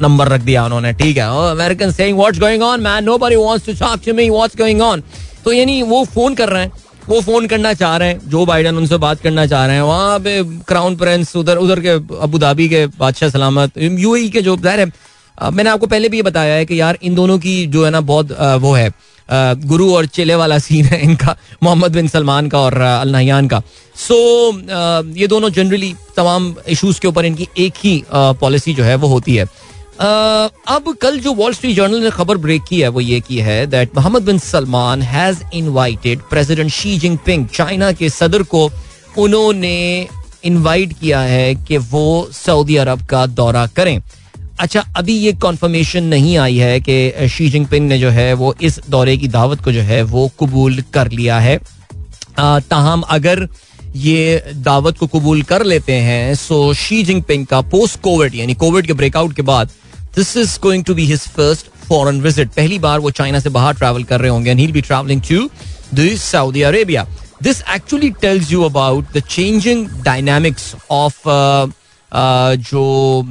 नंबर 0.00 0.28
रख 0.28 0.40
दिया 0.40 0.64
उन्होंने, 0.64 0.92
ठीक 0.92 1.16
है। 1.16 1.50
American 1.50 1.90
saying 1.92 2.18
what's 2.18 2.38
going 2.40 2.62
on 2.62 2.80
man 2.80 3.04
nobody 3.04 3.36
wants 3.36 3.66
to 3.66 3.72
talk 3.76 4.00
to 4.04 4.14
me 4.14 4.28
what's 4.30 4.56
going 4.56 4.80
on 4.82 5.02
तो 5.44 5.52
यानी 5.52 5.80
वो 5.84 6.04
फ़ोन 6.06 6.34
कर 6.34 6.48
रहे 6.48 6.62
हैं। 6.62 6.72
वो 7.08 7.20
फ़ोन 7.20 7.46
करना 7.46 7.72
चाह 7.74 7.96
रहे 7.96 8.08
हैं। 8.08 8.20
जो 8.30 8.44
बाइडन 8.46 8.76
उनसे 8.76 8.96
बात 8.98 9.20
करना 9.20 9.46
चाह 9.46 9.64
रहे 9.66 9.76
हैं। 9.76 9.82
वहाँ 9.82 10.18
पे 10.20 10.42
क्राउन 10.68 10.96
प्रिंस 10.96 11.34
उधर 11.36 11.56
उधर 11.58 11.80
के 11.80 11.90
अबू 12.18 12.38
धाबी 12.38 12.68
के 12.68 12.86
बादशाह 12.88 13.28
सलामत, 13.28 13.78
यूएई 13.78 14.28
के 14.28 14.42
जो, 14.42 14.56
ज़ाहिर 14.56 14.80
है 14.80 15.50
मैंने 15.52 15.70
आपको 15.70 15.86
पहले 15.86 16.08
भी 16.08 16.16
ये 16.16 16.22
बताया 16.22 16.54
है 16.54 16.64
कि 16.66 16.80
यार 16.80 16.98
इन 17.02 17.14
दोनों 17.14 17.38
की 17.38 17.66
जो 17.66 17.84
है 17.84 17.90
ना, 17.90 18.00
बहुत 18.02 18.32
वो 18.60 18.72
है। 18.74 18.90
गुरु 19.28 19.92
और 19.94 20.06
चेले 20.08 20.34
वाला 20.34 20.58
सीन 20.58 20.84
है 20.84 21.00
इनका, 21.02 21.36
मोहम्मद 21.62 21.92
बिन 21.92 22.08
सलमान 22.08 22.48
का 22.48 22.58
और 22.58 22.80
अल 22.80 23.12
नहयान 23.12 23.48
का। 23.48 23.62
सो 23.98 24.16
ये 25.16 25.26
दोनों 25.26 25.50
जनरली 25.50 25.94
तमाम 26.16 26.54
इश्यूज़ 26.68 27.00
के 27.00 27.08
ऊपर 27.08 27.24
इनकी 27.24 27.48
एक 27.58 27.74
ही 27.84 28.02
पॉलिसी 28.12 28.74
जो 28.74 28.84
है, 28.84 28.94
वो 28.94 29.08
होती 29.08 29.36
है। 29.36 29.44
अब 30.00 30.94
कल 31.02 31.18
जो 31.20 31.32
वॉल 31.34 31.54
स्ट्रीट 31.54 31.76
जर्नल 31.76 32.02
ने 32.02 32.10
खबर 32.10 32.36
ब्रेक 32.38 32.62
की 32.68 32.80
है, 32.80 32.88
वो 32.88 33.00
ये 33.00 33.20
की 33.20 33.38
है 33.38 33.66
that 33.66 33.94
Mohammed 33.94 34.22
bin 34.22 34.38
Salman 34.40 35.02
has 35.04 35.42
invited 35.54 36.20
president 36.30 36.70
Xi 36.70 36.98
Jinping 36.98 37.46
China 37.48 37.90
के 37.92 38.10
सदर 38.10 38.42
को, 38.44 38.70
उन्होंने 39.18 40.08
इनवाइट 40.44 40.92
किया 40.92 41.20
है 41.20 41.54
कि 41.56 41.76
वो 41.76 42.28
सऊदी 42.32 42.76
अरब 42.76 43.04
का 43.06 43.24
दौरा 43.28 43.66
करें। 43.66 44.00
अच्छा 44.60 44.80
अभी 44.96 45.12
ये 45.12 45.32
कॉन्फर्मेशन 45.32 46.04
नहीं 46.04 46.36
आई 46.38 46.56
है 46.56 46.80
कि 46.80 47.28
शी 47.28 47.48
जिनपिंग 47.50 47.88
ने 47.88 47.98
जो 47.98 48.10
है, 48.10 48.32
वो 48.32 48.54
इस 48.62 48.80
दौरे 48.90 49.16
की 49.16 49.28
दावत 49.28 49.60
को 49.64 49.72
जो 49.72 49.80
है, 49.80 50.02
वो 50.02 50.30
कबूल 50.42 50.82
कर 50.92 51.10
लिया 51.10 51.38
है। 51.38 51.58
ताहम 52.40 53.00
अगर 53.00 53.48
ये 53.96 54.52
दावत 54.54 54.98
को 54.98 55.06
कबूल 55.06 55.42
कर 55.42 55.64
लेते 55.64 55.92
हैं 55.92 56.34
सो 56.34 56.72
शी 56.74 57.02
जिनपिंग 57.02 57.46
का 57.46 57.60
पोस्ट 57.60 58.00
कोविड 58.00 58.34
यानी 58.34 58.54
कोविड 58.54 58.86
के 58.86 58.92
ब्रेकआउट 58.92 59.34
के 59.36 59.42
बाद 59.42 59.70
this 60.16 60.36
is 60.36 60.58
going 60.62 60.84
to 60.84 60.94
be 60.94 61.06
his 61.06 61.20
first 61.20 61.66
foreign 61.88 62.20
visit 62.20 62.48
पहली 62.48 62.78
बार 62.78 63.00
वो 63.00 63.10
चाइना 63.10 63.40
से 63.40 63.48
बाहर 63.48 63.74
ट्रैवल 63.74 64.04
कर 64.04 64.20
रहे 64.20 64.30
होंगे 64.30 64.54
be 64.54 64.80
travelling 64.80 65.22
to 65.22 65.48
Saudi 66.18 66.62
Arabia 66.62 67.06
this 67.42 67.62
actually 67.74 68.10
tells 68.10 68.52
you 68.52 68.62
about 68.62 69.16
the 69.16 69.20
changing 69.20 69.86
dynamics 70.04 70.74
of 70.90 71.28
जो 72.12 73.26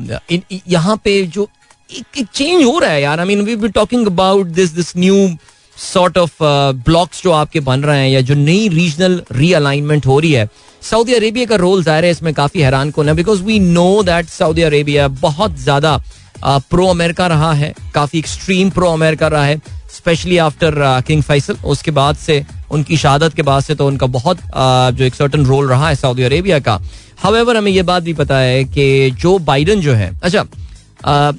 यहाँ 0.70 0.96
पे 1.04 1.22
जो 1.26 1.48
एक 1.90 2.26
चेंज 2.26 2.64
हो 2.64 2.78
रहा 2.80 2.92
है 2.92 3.02
यार. 3.02 3.20
I 3.20 3.26
mean 3.26 3.42
we 3.42 3.56
be 3.56 3.68
talking 3.70 4.08
about 4.08 4.48
this 4.48 4.72
this 4.72 4.96
new 4.98 5.30
sort 5.78 6.18
of 6.18 6.38
blocks 6.86 7.24
जो 7.24 7.32
आपके 7.32 7.60
बन 7.62 7.84
रहे 7.84 8.00
हैं 8.00 8.10
या 8.10 8.22
जो 8.22 8.36
नई 8.36 8.68
रीजनल 8.70 9.22
रीअलाइनमेंट 9.32 10.06
हो 10.06 10.20
रही 10.20 10.32
है. 10.32 10.50
सऊदी 10.82 11.14
अरेबिया 11.14 11.46
का 11.46 11.56
रोल 11.56 11.84
ज़ाहिर 11.84 12.06
है 12.06 12.12
इसमें 12.12 12.34
काफ़ी 12.34 12.62
हैरान 12.62 12.92
कौन 12.92 13.10
है? 13.10 13.16
Because 13.16 13.44
we 13.44 13.60
know 13.60 14.04
that 14.04 14.30
Saudi 14.30 14.62
Arabia 14.62 15.08
बहुत 15.08 15.58
ज़्यादा 15.60 15.98
प्रो 16.44 16.88
अमेरिका 16.88 17.28
रहा 17.28 17.52
है, 17.54 17.74
काफ़ी 17.94 18.20
एक्सट्रीम 18.20 18.70
प्रो 18.70 18.92
अमेरिका 18.92 19.28
रहा 19.28 19.46
है. 19.46 19.62
स्पेशली 20.08 20.38
आफ्टर 20.38 20.74
किंग 21.08 21.22
फैसल 21.24 21.56
उसके 21.66 21.92
बाद 21.92 22.16
से 22.16 22.36
उनकी 22.72 22.98
शहादत 22.98 23.34
के 23.34 23.42
बाद 23.42 23.64
से 23.64 23.76
तो 23.76 23.88
उनका 23.88 24.08
बहुत 24.08 24.38
uh, 24.38 24.92
जो 24.92 25.04
एक 25.04 25.16
सर्टन 25.16 25.46
रोल 25.46 25.68
रहा 25.68 25.88
है 25.90 25.96
सऊदी 25.96 26.24
अरेबिया 26.24 26.60
का। 26.60 26.80
हावेवर 27.20 27.58
हमें 27.58 27.72
यह 27.72 27.84
बात 27.84 28.04
भी 28.04 28.14
पता 28.14 28.38
है 28.38 28.64
कि 28.66 29.12
जो 29.14 29.38
बाइडन 29.40 29.82
जो 29.82 29.94
है 29.94 30.12
अच्छा 30.24 30.46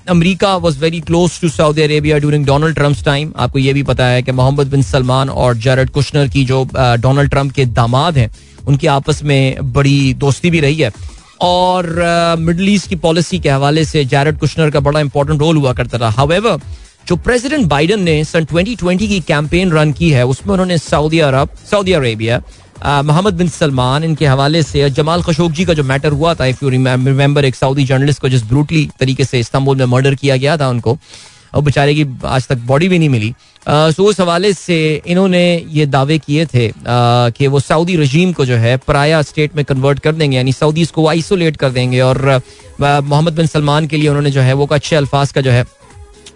America 0.09 0.55
was 0.57 0.79
very 0.79 1.01
close 1.01 1.41
to 1.41 1.49
Saudi 1.49 1.83
Arabia 1.83 2.19
during 2.19 2.45
Donald 2.47 2.75
Trump 2.75 2.97
time 3.05 3.33
आपको 3.37 3.59
यह 3.59 3.75
भी 3.75 3.83
पता 3.83 4.07
है 4.07 4.23
कि 4.23 4.33
मोहम्मद 4.33 4.67
बिन 4.67 4.83
सलमान 4.83 5.31
और 5.31 5.57
जैरड 5.57 5.91
कुशनर 5.91 6.29
की 6.29 6.45
जो 6.45 6.65
डोनाल्ड 6.75 7.31
ट्रंप 7.31 7.53
के 7.53 7.65
दामाद 7.79 8.19
हैं 8.19 8.31
उनकी 8.67 8.87
आपस 8.87 9.23
में 9.23 9.73
बड़ी 9.73 10.15
दोस्ती 10.15 10.51
भी 10.51 10.61
रही 10.61 10.77
है। 10.77 10.91
और 11.41 12.37
मिडल 12.39 12.69
ईस्ट 12.69 12.89
की 12.89 12.97
पॉलिसी 12.97 13.39
के 13.39 13.51
हवाले 13.51 13.85
से 13.85 14.05
जैरड 14.05 14.39
कुशनर 14.39 14.71
का 14.71 14.81
बड़ा 14.81 15.01
इंपॉर्टेंट 15.01 15.41
रोल 15.41 15.57
हुआ 15.57 15.73
करता 15.73 15.99
था। 15.99 16.09
हावेवर 16.11 16.61
जो 17.09 17.17
प्रेसिडेंट 17.17 17.67
बाइडन 17.67 18.01
ने 18.03 18.23
सन 18.25 18.45
2020 18.45 19.07
की 19.09 19.19
कैंपेन 19.29 19.71
रन 19.73 19.93
की 19.93 20.11
है, 20.11 20.25
उसमें 20.27 20.53
उन्होंने 20.53 20.77
Saudi 20.79 21.19
Arab 21.19 21.51
Saudi 21.71 21.93
Arabia 21.93 22.39
Mohammed 23.03 23.35
bin 23.35 23.49
Salman 23.49 24.05
इनके 24.05 24.27
हवाले 24.27 24.63
से 24.63 24.91
जमाल 24.91 25.23
खशोगजी 25.23 25.65
का 25.65 25.75
जो 25.75 25.85
मैटर 25.85 26.13
हुआ 26.13 26.35
था 26.35 26.47
इफ़ 26.47 26.59
यू 26.63 26.71
रिमेंबर 26.71 27.45
एक 27.45 27.55
सऊदी 27.55 27.85
जर्नलिस्ट 27.85 28.21
को 28.21 28.29
जिस 28.29 28.45
ब्रूटली 28.49 28.89
तरीके 29.01 29.25
से 29.25 29.41
इस्तांबुल 29.41 29.77
में 29.77 29.85
मर्डर 29.87 30.15
किया 30.15 30.37
गया 30.37 30.57
था 30.57 30.69
उनको, 30.69 30.97
और 31.55 31.63
बेचारे 31.63 31.95
की 31.95 32.07
आज 32.27 32.49
तक 32.49 32.59
बॉडी 32.67 32.89
भी 32.89 32.99
नहीं 32.99 33.09
मिली। 33.09 33.35
सो 33.67 34.05
उस 34.05 34.21
हवाले 34.21 34.53
से 34.53 34.79
इन्होंने 35.07 35.43
ये 35.71 35.87
दावे 35.87 36.19
किए 36.19 36.47
थे 36.47 36.71
कि 36.87 37.47
वो 37.47 37.61
सऊदी 37.61 37.97
रजीम 37.97 38.33
को 38.33 38.45
जो 38.47 38.57
है 38.57 38.77
पराया 38.87 39.23
स्टेट 39.23 39.57
में 39.57 39.65
कन्वर्ट 39.65 39.99
कर 39.99 40.13
देंगे, 40.13 40.37
यानी 40.37 40.53
सऊदीज 40.53 40.91
को 40.91 41.07
आइसोलेट 41.09 41.57
कर 41.57 41.71
देंगे 41.71 42.01
और 42.01 42.41
मोहम्मद 42.81 43.33
बिन 43.33 43.47
सलमान 43.47 43.87
के 43.87 43.97
लिए 43.97 44.09
उन्होंने 44.09 44.31
जो 44.31 44.41
है 44.41 44.53
वो 44.53 44.67
अच्छे 44.73 44.97
अल्फाज 44.97 45.33
का 45.33 45.41
जो 45.41 45.51
है 45.51 45.65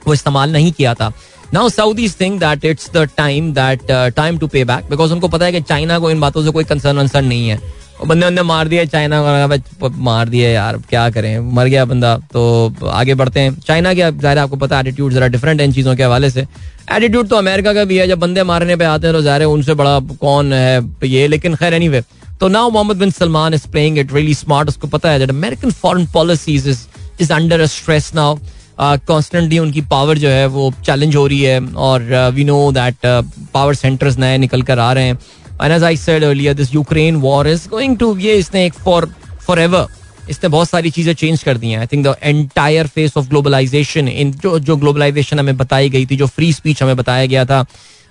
वो 0.07 0.15
इस्तेमाल 0.15 0.53
नहीं 0.53 0.73
किया 0.73 0.95
था। 0.95 1.13
Now 1.55 1.69
Saudis 1.71 2.15
think 2.21 2.41
that 2.41 2.65
it's 2.65 2.91
the 2.93 3.09
time 3.17 3.53
that 3.55 3.91
time 4.17 4.39
to 4.39 4.47
pay 4.47 4.65
back 4.65 4.91
because 4.91 5.13
उनको 5.13 5.29
पता 5.29 5.45
है 5.47 5.53
कि 5.53 5.61
चाइना 5.63 5.99
को 5.99 6.11
इन 6.11 6.21
बातों 6.21 6.45
से 6.45 6.51
कोई 6.51 6.65
कंसर्न 6.65 6.99
वंसर्न 6.99 7.27
नहीं 7.27 7.49
है। 7.49 7.61
बंदे 8.01 8.27
बंदे 8.27 8.43
मार 8.43 8.69
दिया 8.69 8.85
चाइना 8.85 9.49
मार 9.81 10.29
दिया 10.29 10.49
यार 10.51 10.77
क्या 10.91 11.09
करें? 11.11 11.39
मर 11.55 11.67
गया 11.67 11.85
बंदा 11.85 12.17
तो 12.33 12.73
आगे 12.91 13.15
बढ़ते 13.15 13.41
हैं। 13.41 13.55
चाइना 13.61 13.93
के, 13.95 14.11
ज़ाहिर 14.13 14.39
आपको 14.39 14.57
पता 14.57 14.81
एटीट्यूड 14.81 15.13
जरा 15.13 15.27
डिफरेंट 15.29 15.61
है 15.61 15.67
इन 15.67 15.73
चीज़ों 15.73 15.95
के 15.97 16.03
हवाले 16.03 16.31
से। 16.31 16.47
एटीट्यूड 16.93 17.29
तो 17.29 17.37
अमेरिका 17.37 17.73
का 17.75 17.85
भी 17.85 17.97
है, 17.97 18.07
जब 18.09 18.19
बंदे 18.19 18.43
मारने 18.45 18.77
पे 18.77 18.85
आते 18.85 19.07
हैं 19.07 19.15
तो 19.17 19.23
ज़ाहिर 19.23 19.45
उनसे 19.45 19.75
बड़ा 19.75 19.99
कौन 20.21 20.53
है 20.53 20.81
ये, 21.05 21.27
लेकिन 21.29 21.55
खैर 21.55 21.75
एनी 21.75 22.01
तो 22.41 22.49
now 22.49 22.71
Mohammed 22.71 22.97
bin 22.97 23.11
Salman 23.13 23.55
is 23.55 23.69
playing 23.69 23.99
it 23.99 24.13
really 24.15 24.35
smart 24.35 24.69
उसको 24.69 24.87
पता 24.89 25.11
है 25.11 25.19
that 25.19 25.31
American 25.31 25.71
foreign 25.73 26.07
policies 26.15 26.69
is 26.69 27.33
under 27.33 27.65
stress 27.69 28.11
now 28.15 28.37
constantly 28.83 29.59
उनकी 29.59 29.81
पावर 29.91 30.19
जो 30.19 30.29
है 30.29 30.47
वो 30.49 30.73
चैलेंज 30.87 31.17
हो 31.17 31.27
रही 31.27 31.41
है 31.43 31.61
और 31.61 32.03
we 32.35 32.45
know 32.45 32.61
that 32.73 33.07
power 33.55 33.75
centres 33.75 34.19
नए 34.19 34.39
निकल 34.39 34.63
कर 34.63 34.79
आ 34.79 34.93
रहे 34.93 35.05
हैं। 35.05 35.19
And 35.63 35.73
as 35.73 35.85
I 35.85 35.97
said 35.97 36.25
earlier 36.25 36.55
this 36.55 36.75
Ukraine 36.75 37.17
war 37.23 37.49
is 37.49 37.69
going 37.69 37.97
to 37.99 38.17
ये 38.19 38.35
इसने 38.37 38.65
एक 38.67 38.75
फॉर 38.75 39.11
फॉर 39.47 39.61
एवर 39.61 39.87
इसने 40.31 40.49
बहुत 40.49 40.69
सारी 40.69 40.91
चीज़ें 40.91 41.13
चेंज 41.15 41.43
कर 41.43 41.57
दी 41.59 41.71
हैं। 41.71 41.79
I 41.79 41.87
think 41.87 42.07
the 42.07 42.15
entire 42.23 42.87
face 42.87 43.17
of 43.17 43.29
globalisation 43.29 44.09
in 44.09 44.31
जो 44.33 44.59
जो 44.59 44.77
ग्लोबलाइजेशन 44.77 45.39
हमें 45.39 45.57
बताई 45.57 45.89
गई 45.91 46.07
थी, 46.07 46.17
जो 46.17 46.27
फ्री 46.27 46.53
स्पीच 46.53 46.83
हमें 46.83 46.97
बताया 46.97 47.27
गया 47.27 47.45
था 47.45 47.65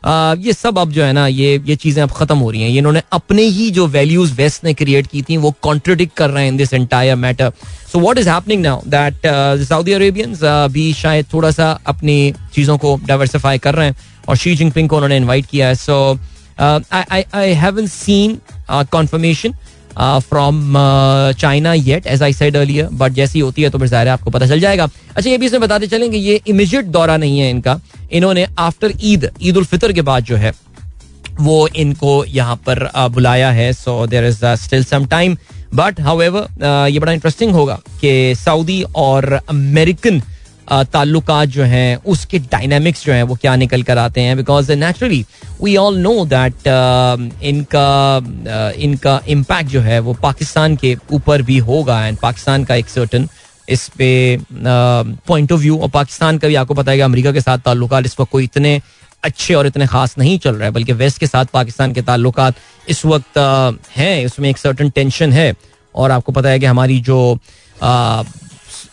ये 0.04 0.54
सब 0.54 0.78
अब 0.80 0.92
जो 0.92 1.04
है 1.04 1.12
ना, 1.14 1.26
ये 1.28 1.62
ये 1.66 1.76
चीज़ें 1.76 2.02
अब 2.04 2.12
खत्म 2.12 2.38
हो 2.38 2.50
रही 2.52 2.62
हैं। 2.62 2.70
इन्होंने 2.70 3.02
अपने 3.14 3.42
ही 3.44 3.70
जो 3.72 3.86
वैल्यूज़ 3.88 4.34
वेस्ट 4.36 4.64
ने 4.64 4.74
क्रिएट 4.74 5.08
की 5.08 5.22
थी, 5.22 5.38
वो 5.38 5.54
कॉन्ट्रोडिक्ट 5.62 6.16
कर 6.18 6.30
रहे 6.30 6.44
हैं 6.44 6.52
in 6.52 6.58
this 6.58 6.74
entire 6.74 7.16
matter 7.18 7.52
so 7.92 8.00
what 8.00 8.18
is 8.18 8.30
happening 8.30 8.62
now 8.64 8.82
that 8.88 9.28
Saudi 9.64 9.94
Arabians 9.94 10.40
भी 10.72 10.92
शायद 10.94 11.26
थोड़ा 11.34 11.52
सा 11.52 11.70
अपनी 11.88 12.34
चीज़ों 12.56 12.78
को 12.78 13.00
डाइवर्सिफाई 13.08 13.58
कर 13.58 13.76
रहे 13.76 13.88
हैं 13.88 13.96
और 14.28 14.36
शी 14.38 14.56
जिनपिंग 14.56 14.90
को 14.90 14.96
उन्होंने 14.96 15.18
इन्वाइट 15.18 15.46
किया 15.46 15.68
है। 15.68 15.76
So 15.76 16.18
I 16.60 17.24
I 17.34 17.52
haven't 17.54 17.88
seen 17.88 18.38
confirmation 18.72 19.54
from 19.98 20.74
China 21.40 21.74
yet 21.74 22.08
as 22.08 22.24
I 22.24 22.34
said 22.34 22.58
earlier 22.58 22.88
but 22.94 23.12
जैसी 23.14 23.40
होती 23.40 23.62
है 23.62 23.70
तो 23.70 23.78
फिर 23.78 23.88
ज़ाहिर 23.88 24.08
है 24.08 24.14
आपको 24.14 24.32
पता 24.32 24.48
चल 24.48 24.60
जाएगा। 24.60 24.88
अच्छा 25.16 25.30
ये 25.30 25.38
भी 25.38 25.46
इसमें 25.46 25.62
बताते 25.62 25.88
चलेंगे 25.88 26.18
ये 26.18 26.40
इमीजिएट 26.48 26.86
दौरा 26.88 27.18
नहीं 27.18 27.40
है 27.40 27.50
इनका। 27.50 27.80
इन्होंने 28.12 28.46
आफ्टर 28.60 28.94
ईद 29.04 29.30
ईद 29.42 29.58
उल 29.58 29.66
फितर 29.66 29.92
के 29.94 30.02
बाद 30.02 30.24
जो 30.24 30.36
है, 30.36 30.54
वो 31.40 31.68
इनको 31.70 32.24
यहाँ 32.28 32.56
पर 32.68 32.90
बुलाया 33.10 33.52
है 33.52 33.72
so 33.74 34.06
there 34.08 34.26
is 34.26 34.46
still 34.58 34.84
some 34.84 35.06
time 35.08 35.38
but 35.76 36.00
however 36.22 36.88
ये 36.90 37.00
बड़ा 37.00 37.12
इंटरेस्टिंग 37.12 37.52
होगा 37.54 37.80
कि 38.02 38.36
सऊदी 38.38 38.82
और 38.98 39.34
अमेरिकन 39.50 40.22
ताल्लुक 40.72 41.32
जो 41.46 41.64
हैं, 41.64 41.96
उसके 42.06 42.40
डायनेमिक्स 42.42 43.06
जो 43.06 43.14
हैं, 43.14 43.24
वो 43.24 43.36
क्या 43.36 43.56
निकल 43.56 43.84
कर 43.84 43.98
आते 43.98 44.22
हैं? 44.22 44.36
Because 44.38 44.72
naturally 44.74 45.26
we 45.64 45.76
all 45.78 45.98
know 45.98 46.14
that 46.26 46.68
इनका 47.44 48.72
इनका 48.80 49.20
इम्पैक्ट 49.28 49.70
जो 49.70 49.82
है, 49.82 50.00
वो 50.00 50.14
पाकिस्तान 50.22 50.76
के 50.76 50.96
ऊपर 51.12 51.42
भी 51.42 51.58
होगा 51.60 52.06
एंड 52.08 52.18
पाकिस्तान 52.18 52.64
का 52.64 52.76
एक 52.76 52.90
सर्टन 52.90 53.28
इस 53.70 53.88
पे 53.98 54.40
पॉइंट 54.54 55.52
ऑफ़ 55.52 55.60
व्यू 55.60 55.78
और 55.78 55.90
पाकिस्तान 55.90 56.38
का 56.38 56.48
भी 56.48 56.56
आपको 56.56 56.74
पता 56.74 56.92
है 56.92 56.98
कि 56.98 57.02
अमेरिका 57.02 57.32
के 57.32 57.42
साथ 57.42 57.58
ताल्लुक 57.66 57.94
इस 58.06 58.20
वक्त 58.20 58.32
कोई 58.32 58.44
इतने 58.44 58.80
अच्छे 59.24 59.54
और 59.54 59.68
इतने 59.68 59.88
खास 59.88 60.16
नहीं 60.18 60.38
चल 60.40 60.56
रहा, 60.56 60.70
बल्कि 60.72 60.94
वेस्ट 60.94 61.20
के 61.20 61.28
साथ 61.28 61.46
पाकिस्तान 61.54 61.94
के 61.94 62.02
ताल्लुक 62.02 62.40
इस 62.90 63.06
वक्त 63.06 63.38
हैं, 63.98 64.26
उसमें 64.26 64.50
एक 64.50 64.58
सर्टन 64.58 64.90
टेंशन 64.90 65.34
है। 65.34 65.54
और 65.96 66.12
आपको 66.12 66.32
पता 66.32 66.50
है 66.50 66.60
कि 66.60 66.66
हमारी 66.66 67.00
जो 67.02 67.38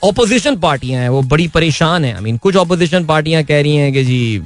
ऑपोजिशन 0.03 0.57
पार्टियाँ 0.57 1.01
हैं 1.03 1.09
वो 1.09 1.21
बड़ी 1.23 1.47
परेशान 1.49 2.05
हैं। 2.05 2.15
आई 2.15 2.21
मीन 2.23 2.37
कुछ 2.39 2.57
ऑपोजिशन 2.57 3.05
पार्टियाँ 3.07 3.43
कह 3.45 3.61
रही 3.63 3.77
हैं 3.77 3.93
कि 3.93 4.05
जी 4.05 4.39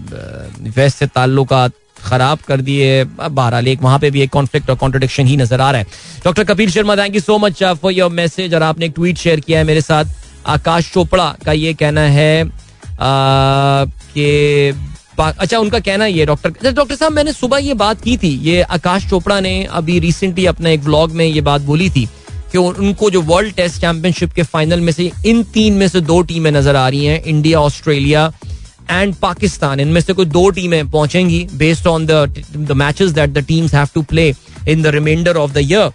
वेस्ट 0.70 0.96
से 0.98 1.06
ताल्लुक 1.06 1.52
खराब 1.98 2.38
कर 2.46 2.60
दिए 2.60 3.04
बहरहाल 3.04 3.68
एक 3.68 3.82
वहाँ 3.82 3.98
पे 3.98 4.10
भी 4.10 4.22
एक 4.22 4.30
कॉन्फ्लिक्ट 4.30 4.70
और 4.70 4.76
कॉन्ट्रोडिक्शन 4.76 5.26
ही 5.26 5.36
नज़र 5.36 5.60
आ 5.60 5.70
रहा 5.70 5.80
है। 5.80 5.86
Doctor 6.24 6.44
Kapil 6.44 6.70
Sharma 6.70 6.96
thank 6.96 7.14
you 7.14 7.20
so 7.20 7.38
much 7.38 7.62
for 7.82 7.92
your 7.92 8.10
message 8.12 8.54
और 8.54 8.62
आपने 8.62 8.86
एक 8.86 8.92
ट्वीट 8.94 9.18
शेयर 9.18 9.40
किया 9.40 9.58
है 9.58 9.64
मेरे 9.64 9.80
साथ। 9.80 10.04
आकाश 10.46 10.90
चोपड़ा 10.92 11.34
का 11.44 11.52
ये 11.52 11.74
कहना 11.74 12.00
है 12.10 12.44
कि 13.00 14.74
अच्छा 15.18 15.58
उनका 15.58 15.78
कहना 15.80 16.06
ये 16.06 16.26
डॉक्टर 16.26 16.50
अच्छा, 16.50 16.70
डॉक्टर 16.70 16.94
साहब 16.94 17.12
मैंने 17.12 17.32
सुबह 17.32 17.58
ये 17.58 17.74
बात 17.76 18.00
की 18.02 18.16
थी। 18.16 18.28
ये 18.40 18.62
आकाश 18.62 19.08
चोपड़ा 19.10 19.38
ने 19.40 19.62
अभी 19.72 19.98
रिसेंटली 20.00 20.46
अपने 20.46 20.72
एक 20.74 20.80
व्लॉग 20.80 21.12
में 21.12 21.24
ये 21.26 21.40
बात 21.42 21.60
बोली 21.62 21.88
थी। 21.90 22.08
कि 22.52 22.58
उनको 22.58 23.10
जो 23.10 23.22
वर्ल्ड 23.22 23.54
टेस्ट 23.54 23.80
चैंपियनशिप 23.80 24.32
के 24.32 24.42
फाइनल 24.42 24.80
में 24.80 24.92
से 24.92 25.10
इन 25.26 25.42
तीन 25.44 25.74
में 25.74 25.88
से 25.88 26.00
दो 26.00 26.22
टीमें 26.22 26.50
नज़र 26.52 26.76
आ 26.76 26.88
रही 26.88 27.04
हैं 27.04 27.24
इंडिया 27.24 27.60
ऑस्ट्रेलिया 27.60 28.32
एंड 28.90 29.14
पाकिस्तान 29.14 29.80
इनमें 29.80 30.00
से 30.00 30.12
कोई 30.12 30.26
दो 30.26 30.50
टीमें 30.50 30.90
पहुंचेंगी 30.90 31.48
based 31.54 31.86
on 31.86 32.06
the 32.06 32.72
matches 32.76 33.10
that 33.10 33.30
the 33.30 33.38
teams 33.38 33.74
have 33.74 33.88
to 33.94 34.02
play 34.02 34.34
in 34.68 34.82
the 34.82 34.86
remainder 34.86 35.36
of 35.36 35.52
the 35.52 35.58
year 35.58 35.92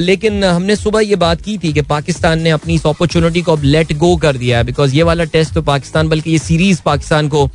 लेकिन 0.00 0.44
हमने 0.44 0.76
सुबह 0.76 1.00
ये 1.00 1.16
बात 1.16 1.40
की 1.40 1.58
थी 1.58 1.72
कि 1.72 1.82
पाकिस्तान 1.82 2.40
ने 2.40 2.50
अपनी 2.50 2.74
इस 2.74 2.86
अपॉर्चुनिटी 2.86 3.42
को 3.42 3.52
अब 3.52 3.62
लेट 3.62 3.92
गो 3.92 4.16
कर 4.16 4.36
दिया 4.36 4.58
है 4.58 4.64
बिकॉज़ 4.64 4.94
ये 4.94 5.02
वाला 5.02 5.24
टेस्ट 5.24 5.54
तो 5.54 5.62
पाकिस्तान 5.62 6.08
बल्कि 6.08 6.30
ये 6.30 6.38
सीरीज़ 6.38 6.82
पाकिस्तान 6.84 7.28
को 7.28 7.46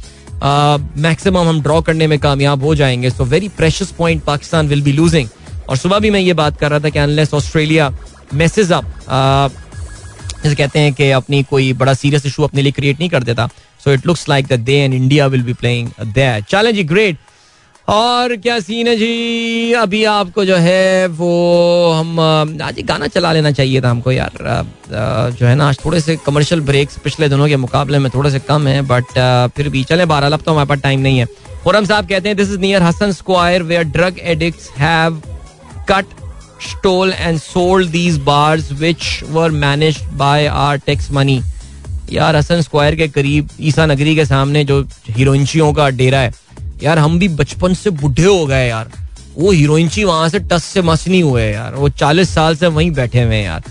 मैक्सिमम 0.98 1.42
uh, 1.42 1.48
हम 1.48 1.62
ड्रॉ 1.62 1.82
करने 1.82 2.08
में 2.08 2.20
कामयाब 2.20 2.64
हो 2.64 2.76
जाएँगे। 2.76 3.10
So 3.10 3.26
very 3.26 3.48
precious 3.48 3.92
point 3.92 4.24
Pakistan 4.24 4.68
will 4.68 4.82
be 4.82 4.92
losing 4.92 5.30
और 5.70 5.78
सुबह 5.78 6.00
भी 6.00 6.10
मैं 6.10 6.20
ये 6.20 6.34
बात 6.34 6.60
कर 6.60 6.70
रहा 6.70 6.80
था 6.80 6.90
कि 6.90 7.00
अनलेस 7.00 7.34
ऑस्ट्रेलिया 7.34 7.92
मैसेज 8.34 8.72
अप 8.72 8.86
जैसे 10.44 10.56
कहते 10.56 10.80
हैं 10.80 10.94
कि 10.94 11.10
अपनी 11.12 11.42
कोई 11.50 11.72
बड़ा 11.74 11.94
सीरियस 11.94 12.26
इशू 12.26 12.44
अपने 12.44 12.62
लिए 12.62 12.72
क्रिएट 12.72 13.00
नहीं 13.00 13.10
कर 13.10 13.24
देता. 13.24 13.50
So 13.84 13.92
it 13.94 14.08
looks 14.08 14.30
like 14.30 14.48
that 14.48 14.60
they 14.60 14.74
and 14.76 14.94
India 14.94 15.28
will 15.28 15.44
be 15.44 15.54
playing 15.54 15.90
there 16.04 16.42
चलें 16.50 16.74
जी 16.76 16.84
ग्रेट 16.84 17.18
और 17.88 18.36
क्या 18.38 18.60
सीन 18.60 18.88
है 18.88 18.96
जी? 18.96 19.74
अभी 19.74 20.04
आपको 20.06 20.46
जो 20.46 20.56
है 20.56 21.08
वो 21.10 21.92
हम 21.92 22.20
आज 22.64 22.80
गाना 22.88 23.08
चला 23.08 23.32
लेना 23.34 23.52
चाहिए 23.52 23.82
था 23.82 23.90
हमको 23.90 24.12
यार. 24.12 24.32
जो 25.32 25.46
है 25.46 25.56
ना, 25.56 25.68
आज 25.70 25.78
थोड़े 25.86 26.00
से 26.02 26.16
कमर्शियल 26.26 26.62
ब्रेक्स 26.62 26.98
पिछले 27.04 27.30
दिनों 27.30 27.48
के 27.48 27.58
मुकाबले 27.58 28.00
में 28.00 28.10
थोड़े 28.16 28.32
से 28.32 28.40
कम 28.40 28.68
है 28.68 28.82
बट 28.88 29.20
फिर 29.56 29.70
भी 29.70 29.84
चले 29.84 30.06
बारह 30.06 30.28
लब 30.28 30.42
तो 30.42 30.52
हमारे 30.52 30.68
पास 30.70 30.82
टाइम 30.82 31.00
नहीं 31.00 31.20
है. 31.20 31.26
खुरम 31.64 31.86
साहब 31.86 32.08
कहते 32.10 32.30
हैं 32.30 32.38
this 32.38 32.50
is 32.50 32.60
near 32.60 32.84
Hasan 32.84 33.12
square 33.12 33.64
where 33.64 33.84
drug 33.84 34.20
addicts 34.20 34.70
have 34.78 35.22
cut 35.90 36.06
stole 36.68 37.14
and 37.26 37.41
sold 37.41 37.91
these 37.91 38.18
bars 38.30 38.72
which 38.82 39.07
were 39.36 39.49
managed 39.64 40.05
by 40.18 40.38
our 40.47 40.78
tax 40.88 41.09
money. 41.18 41.41
यार 42.12 42.36
हसन 42.36 42.62
स्क्वायर 42.62 42.95
के 42.95 43.07
करीब 43.07 43.49
ईसा 43.62 43.86
नगरी 43.86 44.16
के 44.16 44.26
सामने 44.26 44.64
जो 44.66 44.82
हीरोइंचियों 45.09 45.72
का 45.74 45.89
डेरा 45.89 46.20
है 46.20 46.34
यार 46.84 46.99
हम 46.99 47.20
भी 47.20 47.28
बचपन 47.39 47.74
से 47.74 47.89
बुढ़े 47.89 48.24
हो 48.24 48.45
गए 48.45 48.68
यार। 48.68 48.91
वो 49.38 49.51
हीरोइंची 49.51 50.03
वहाँ 50.03 50.30
से 50.30 50.39
टस 50.39 50.64
से 50.64 50.82
मस 50.82 51.07
नहीं 51.07 51.24
हुए 51.24 51.51
यार। 51.51 51.76
वो 51.76 51.89
चालीस 51.89 52.34
साल 52.34 52.55
से 52.55 52.68
वहीं 52.68 52.91
बैठे 52.91 53.24
हुए 53.24 53.36
हैं 53.36 53.45
यार। 53.45 53.64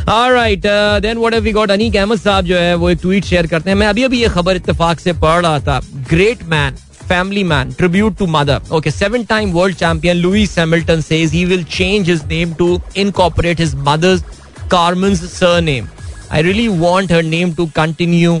Uh, 0.00 1.00
then 1.00 1.18
what 1.18 1.34
have 1.34 1.44
we 1.44 1.52
got? 1.52 1.70
Aneek 1.70 1.96
Ahmed 1.96 2.18
साहब 2.20 2.44
जो 2.44 2.56
है 2.56 2.74
वो 2.74 2.90
एक 2.90 2.98
ट्वीट 3.02 3.24
शेयर 3.24 3.46
करते 3.46 3.70
हैं। 3.70 3.76
मैं 3.76 3.86
अभी 3.86 4.02
अभी 4.04 4.20
ये 4.20 4.28
खबर 4.28 4.56
इत्तेफाक 4.56 5.00
से 5.00 5.12
पढ़ 5.12 5.40
रहा 5.42 5.58
था। 5.60 5.80
Great 6.10 6.42
man 6.42 6.76
family 7.12 7.44
man. 7.44 7.72
Tribute 7.74 8.18
to 8.18 8.26
mother. 8.26 8.60
Okay, 8.70 8.90
seven 8.90 9.26
time 9.26 9.52
world 9.52 9.76
champion 9.76 10.18
Louis 10.18 10.54
Hamilton 10.54 11.02
says 11.02 11.32
he 11.32 11.46
will 11.46 11.64
change 11.78 12.06
his 12.06 12.26
name 12.26 12.54
to 12.56 12.68
incorporate 12.96 13.58
his 13.58 13.74
mother's 13.88 14.22
Carmen's 14.68 15.24
surname. 15.32 15.88
I 16.30 16.42
really 16.42 16.68
want 16.68 17.10
her 17.10 17.22
name 17.22 17.54
to 17.54 17.66
continue 17.68 18.34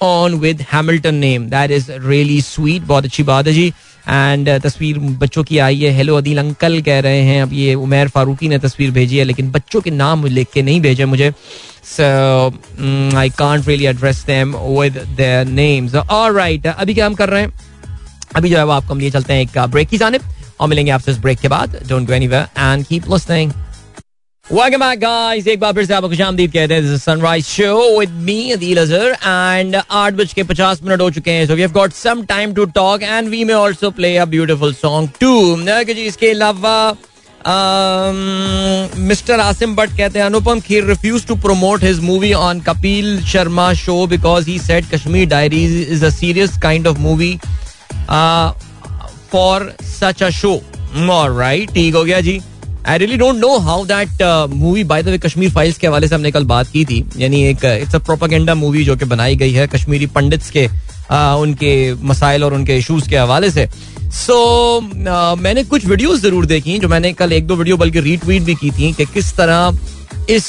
on 0.00 0.40
with 0.40 0.60
Hamilton 0.72 1.20
name. 1.20 1.48
That 1.50 1.70
is 1.70 1.88
really 2.10 2.40
sweet. 2.48 2.82
बहुत 2.86 3.04
अच्छी 3.04 3.22
बात 3.30 3.46
है 3.46 3.52
जी 3.52 3.72
and 4.08 4.48
uh, 4.48 4.62
तस्वीर 4.62 4.98
बच्चों 5.22 5.42
की 5.44 5.58
आई 5.58 5.80
है 5.80 5.90
hello 5.96 6.16
Adeel 6.16 6.38
uncle 6.38 6.80
कह 6.82 7.00
रहे 7.06 7.22
हैं 7.24 7.42
अब 7.42 7.52
ये 7.52 7.74
उमेर 7.86 8.08
फारूकी 8.14 8.48
ने 8.48 8.58
तस्वीर 8.58 8.90
भेजी 8.90 9.18
है 9.18 9.24
लेकिन 9.24 9.50
बच्चों 9.50 9.80
के 9.80 9.90
नाम 9.90 10.26
लिख 10.26 10.48
के 10.54 10.62
नहीं 10.62 10.80
भेजे 10.80 11.04
मुझे 11.14 11.32
I 13.18 13.30
can't 13.38 13.68
really 13.68 13.86
address 13.86 14.24
them 14.26 14.56
with 14.56 14.98
their 15.16 15.46
names 15.46 15.94
alright 15.96 16.66
अभी 16.66 16.94
क्या 16.94 17.06
हम 17.06 17.14
कर 17.14 17.28
रहे 17.28 17.42
हैं 17.42 17.69
अभी 18.36 18.50
जो 18.50 18.56
है 18.56 18.64
वो 18.64 18.72
आपको 18.72 18.94
हम 18.94 19.00
लिए 19.00 19.10
चलते 19.10 19.32
हैं 19.32 19.40
एक 19.42 19.58
ब्रेक 19.70 19.88
की 19.88 19.98
जानब 19.98 20.28
और 20.60 20.68
मिलेंगे 20.68 20.90
आपसे 20.92 21.10
इस 21.10 21.18
ब्रेक 21.18 21.38
के 21.40 21.48
बाद. 21.48 21.80
Don't 21.88 22.06
go 22.08 22.14
anywhere 22.14 22.46
and 22.58 22.86
keep 22.86 23.10
listening 23.10 23.52
Welcome 24.46 24.82
back, 24.82 24.98
guys. 25.00 25.46
एक 25.48 25.58
बार 25.60 25.72
फिर 25.72 25.84
से 25.86 25.94
आपको 25.94 26.08
खुशामदीद 26.08 26.52
कहते 26.52 26.74
हैं 26.74 26.96
sunrise 26.98 27.44
show 27.46 27.98
with 27.98 28.10
me 28.22 28.50
Adeel 28.52 28.78
Azhar 28.78 29.12
and 29.58 29.76
आठ 29.76 30.12
बज 30.12 30.32
के 30.32 30.42
पचास 30.42 30.80
मिनट 30.84 31.00
हो 31.00 31.10
चुके 31.10 31.30
हैं 31.30 31.46
so 31.46 31.54
we 31.54 31.60
have 31.60 31.72
got 31.72 31.92
some 31.92 32.24
time 32.28 32.54
to 32.54 32.64
talk 32.78 33.02
and 33.02 33.28
we 33.28 33.42
may 33.44 33.52
also 33.52 33.90
play 33.90 34.16
a 34.16 34.24
beautiful 34.24 34.74
song 34.74 35.10
to 35.20 35.56
जी 35.84 36.00
इसके 36.02 36.30
अलावा 36.30 36.74
मिस्टर 38.98 39.40
आसिम 39.40 39.76
भट्ट 39.76 39.96
कहते 39.96 40.18
हैं 40.18 40.26
Anupam 40.26 40.60
Kher 40.60 40.84
refuse 40.84 41.26
to 41.26 41.34
promote 41.46 41.84
his 41.84 42.00
movie 42.00 42.32
on 42.32 42.60
Kapil 42.60 43.20
Sharma 43.24 43.72
show 43.84 44.06
because 44.06 44.50
he 44.50 44.58
said 44.58 44.90
Kashmir 44.94 45.28
diaries 45.28 45.80
is 45.88 46.04
a 46.04 46.10
serious 46.10 46.58
kind 46.62 46.86
of 46.86 46.98
movie 46.98 47.38
for 49.32 49.72
such 50.00 50.22
a 50.22 50.30
show 50.30 50.54
right 50.96 51.72
ठीक 51.72 51.94
हो 51.94 52.04
गया 52.04 52.20
जी. 52.20 52.40
I 52.86 52.98
really 52.98 53.16
don't 53.16 53.36
know 53.36 53.56
how 53.58 53.84
that 53.86 54.22
movie 54.50 54.84
by 54.84 55.02
the 55.02 55.08
way 55.08 55.18
Kashmir 55.18 55.50
files 55.52 55.78
के 55.78 55.86
हवाले 55.86 56.08
से 56.08 56.14
हमने 56.14 56.30
कल 56.30 56.44
बात 56.44 56.68
की 56.72 56.84
थी. 56.84 57.04
यानी 57.18 57.42
एक 57.48 57.64
इट्स 57.64 57.94
अ 57.94 57.98
प्रोपागेंडा 58.00 58.54
मूवी 58.54 58.84
जो 58.84 58.96
कि 58.96 59.04
बनाई 59.04 59.36
गई 59.36 59.52
है 59.52 59.66
कश्मीरी 59.68 60.06
पंडित्स 60.08 60.50
के 60.50 60.66
uh, 60.66 61.36
उनके 61.42 61.94
मसाइल 62.04 62.44
और 62.44 62.54
उनके 62.54 62.76
इश्यूज़ 62.78 63.08
के 63.08 63.16
हवाले 63.16 63.50
से. 63.50 63.68
सो 64.10 64.80
so, 64.80 65.38
मैंने 65.38 65.64
कुछ 65.64 65.86
वीडियोस 65.86 66.20
ज़रूर 66.20 66.46
देखी 66.46 66.78
जो 66.78 66.88
मैंने 66.88 67.12
कल 67.12 67.32
एक 67.32 67.46
दो 67.46 67.56
वीडियो 67.56 67.76
बल्कि 67.76 68.00
रीट्वीट 68.00 68.42
भी 68.42 68.54
की 68.54 68.70
थी 68.70 68.92
कि 68.92 69.04
किस 69.06 69.32
तरह 69.36 69.78
इस 70.30 70.46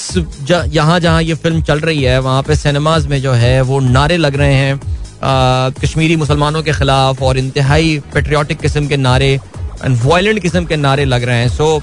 यहाँ 0.50 1.00
जहाँ 1.00 1.22
ये 1.24 1.34
फ़िल्म 1.34 1.62
चल 1.62 1.80
रही 1.80 2.04
है 2.04 2.20
वहाँ 2.22 2.42
पे 2.44 2.56
सिनेमाज 2.56 3.06
में 3.08 3.22
जो 3.22 3.32
है 3.34 3.62
वो 3.62 3.80
नारे 3.80 4.18
लग 4.18 4.36
रहे 4.36 4.54
हैं. 4.54 4.80
कश्मीरी 5.24 6.16
मुसलमानों 6.16 6.64
के 6.64 6.74
खिलाफ 6.74 7.22
और 7.22 7.38
इंतहाई 7.38 8.00
पेट्रियाटिक 8.14 8.60
किस्म 8.60 8.88
के 8.88 8.98
नारे 8.98 9.40
एंड 9.86 9.98
वायलेंट 10.04 10.40
किस्म 10.40 10.66
के 10.66 10.76
नारे 10.76 11.06
लग 11.06 11.24
रहे 11.24 11.38
हैं। 11.38 11.50
So 11.50 11.82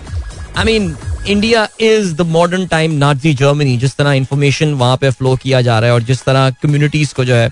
I 0.57 0.64
mean 0.64 0.95
India 1.28 1.68
is 1.80 2.14
the 2.14 2.20
modern 2.20 2.66
time 2.66 2.93
Nazi 2.93 3.34
Germany 3.34 3.76
जिस 3.76 3.97
तरह 3.97 4.12
इंफॉर्मेशन 4.12 4.74
वहाँ 4.74 4.97
पे 4.97 5.11
फ्लो 5.11 5.36
किया 5.36 5.61
जा 5.61 5.78
रहा 5.78 5.89
है 5.89 5.95
और 5.95 6.03
जिस 6.03 6.24
तरह 6.24 6.51
कम्युनिटीज 6.51 7.12
को 7.12 7.24
जो 7.24 7.34
है 7.34 7.51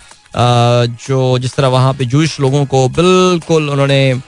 जो 1.08 1.38
जिस 1.38 1.54
तरह 1.56 1.68
वहाँ 1.68 1.92
पे 1.94 2.04
जूश 2.04 2.40
लोगों 2.40 2.64
को 2.66 2.88
बिल्कुल 2.88 3.70
उन्होंने 3.70 4.20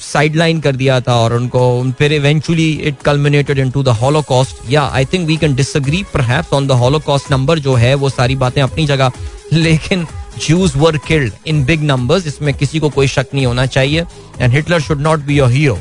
साइड 0.00 0.36
लाइन 0.36 0.60
कर 0.60 0.76
दिया 0.76 1.00
था 1.00 1.14
और 1.14 1.32
उनको 1.32 1.92
फिर 1.98 2.12
eventually 2.12 2.70
it 2.72 2.96
culminated 3.04 3.58
into 3.58 3.82
the 3.82 3.88
Holocaust 3.88 4.70
या 4.70 4.82
I 4.92 5.04
think 5.04 5.26
we 5.26 5.36
can 5.36 5.54
disagree 5.54 6.02
perhaps 6.14 6.52
on 6.52 6.66
the 6.66 6.72
Holocaust 6.72 7.30
number 7.30 7.58
जो 7.58 7.74
है, 7.74 7.94
वो 7.94 8.10
सारी 8.10 8.36
बातें 8.36 8.62
अपनी 8.62 8.86
जगह, 8.86 9.12
लेकिन 9.52 10.06
Jews 10.38 10.76
were 10.76 10.98
killed 11.08 11.32
in 11.46 11.64
big 11.64 11.82
numbers. 11.90 12.26
इसमें 12.26 12.52
किसी 12.54 12.78
को 12.80 12.88
कोई 12.90 13.06
शक 13.08 13.26
नहीं 13.34 13.46
होना 13.46 13.66
चाहिए। 13.66 14.04
And 14.40 14.52
Hitler 14.52 14.80
should 14.80 15.00
not 15.00 15.20
be 15.26 15.36
your 15.38 15.50
hero 15.50 15.78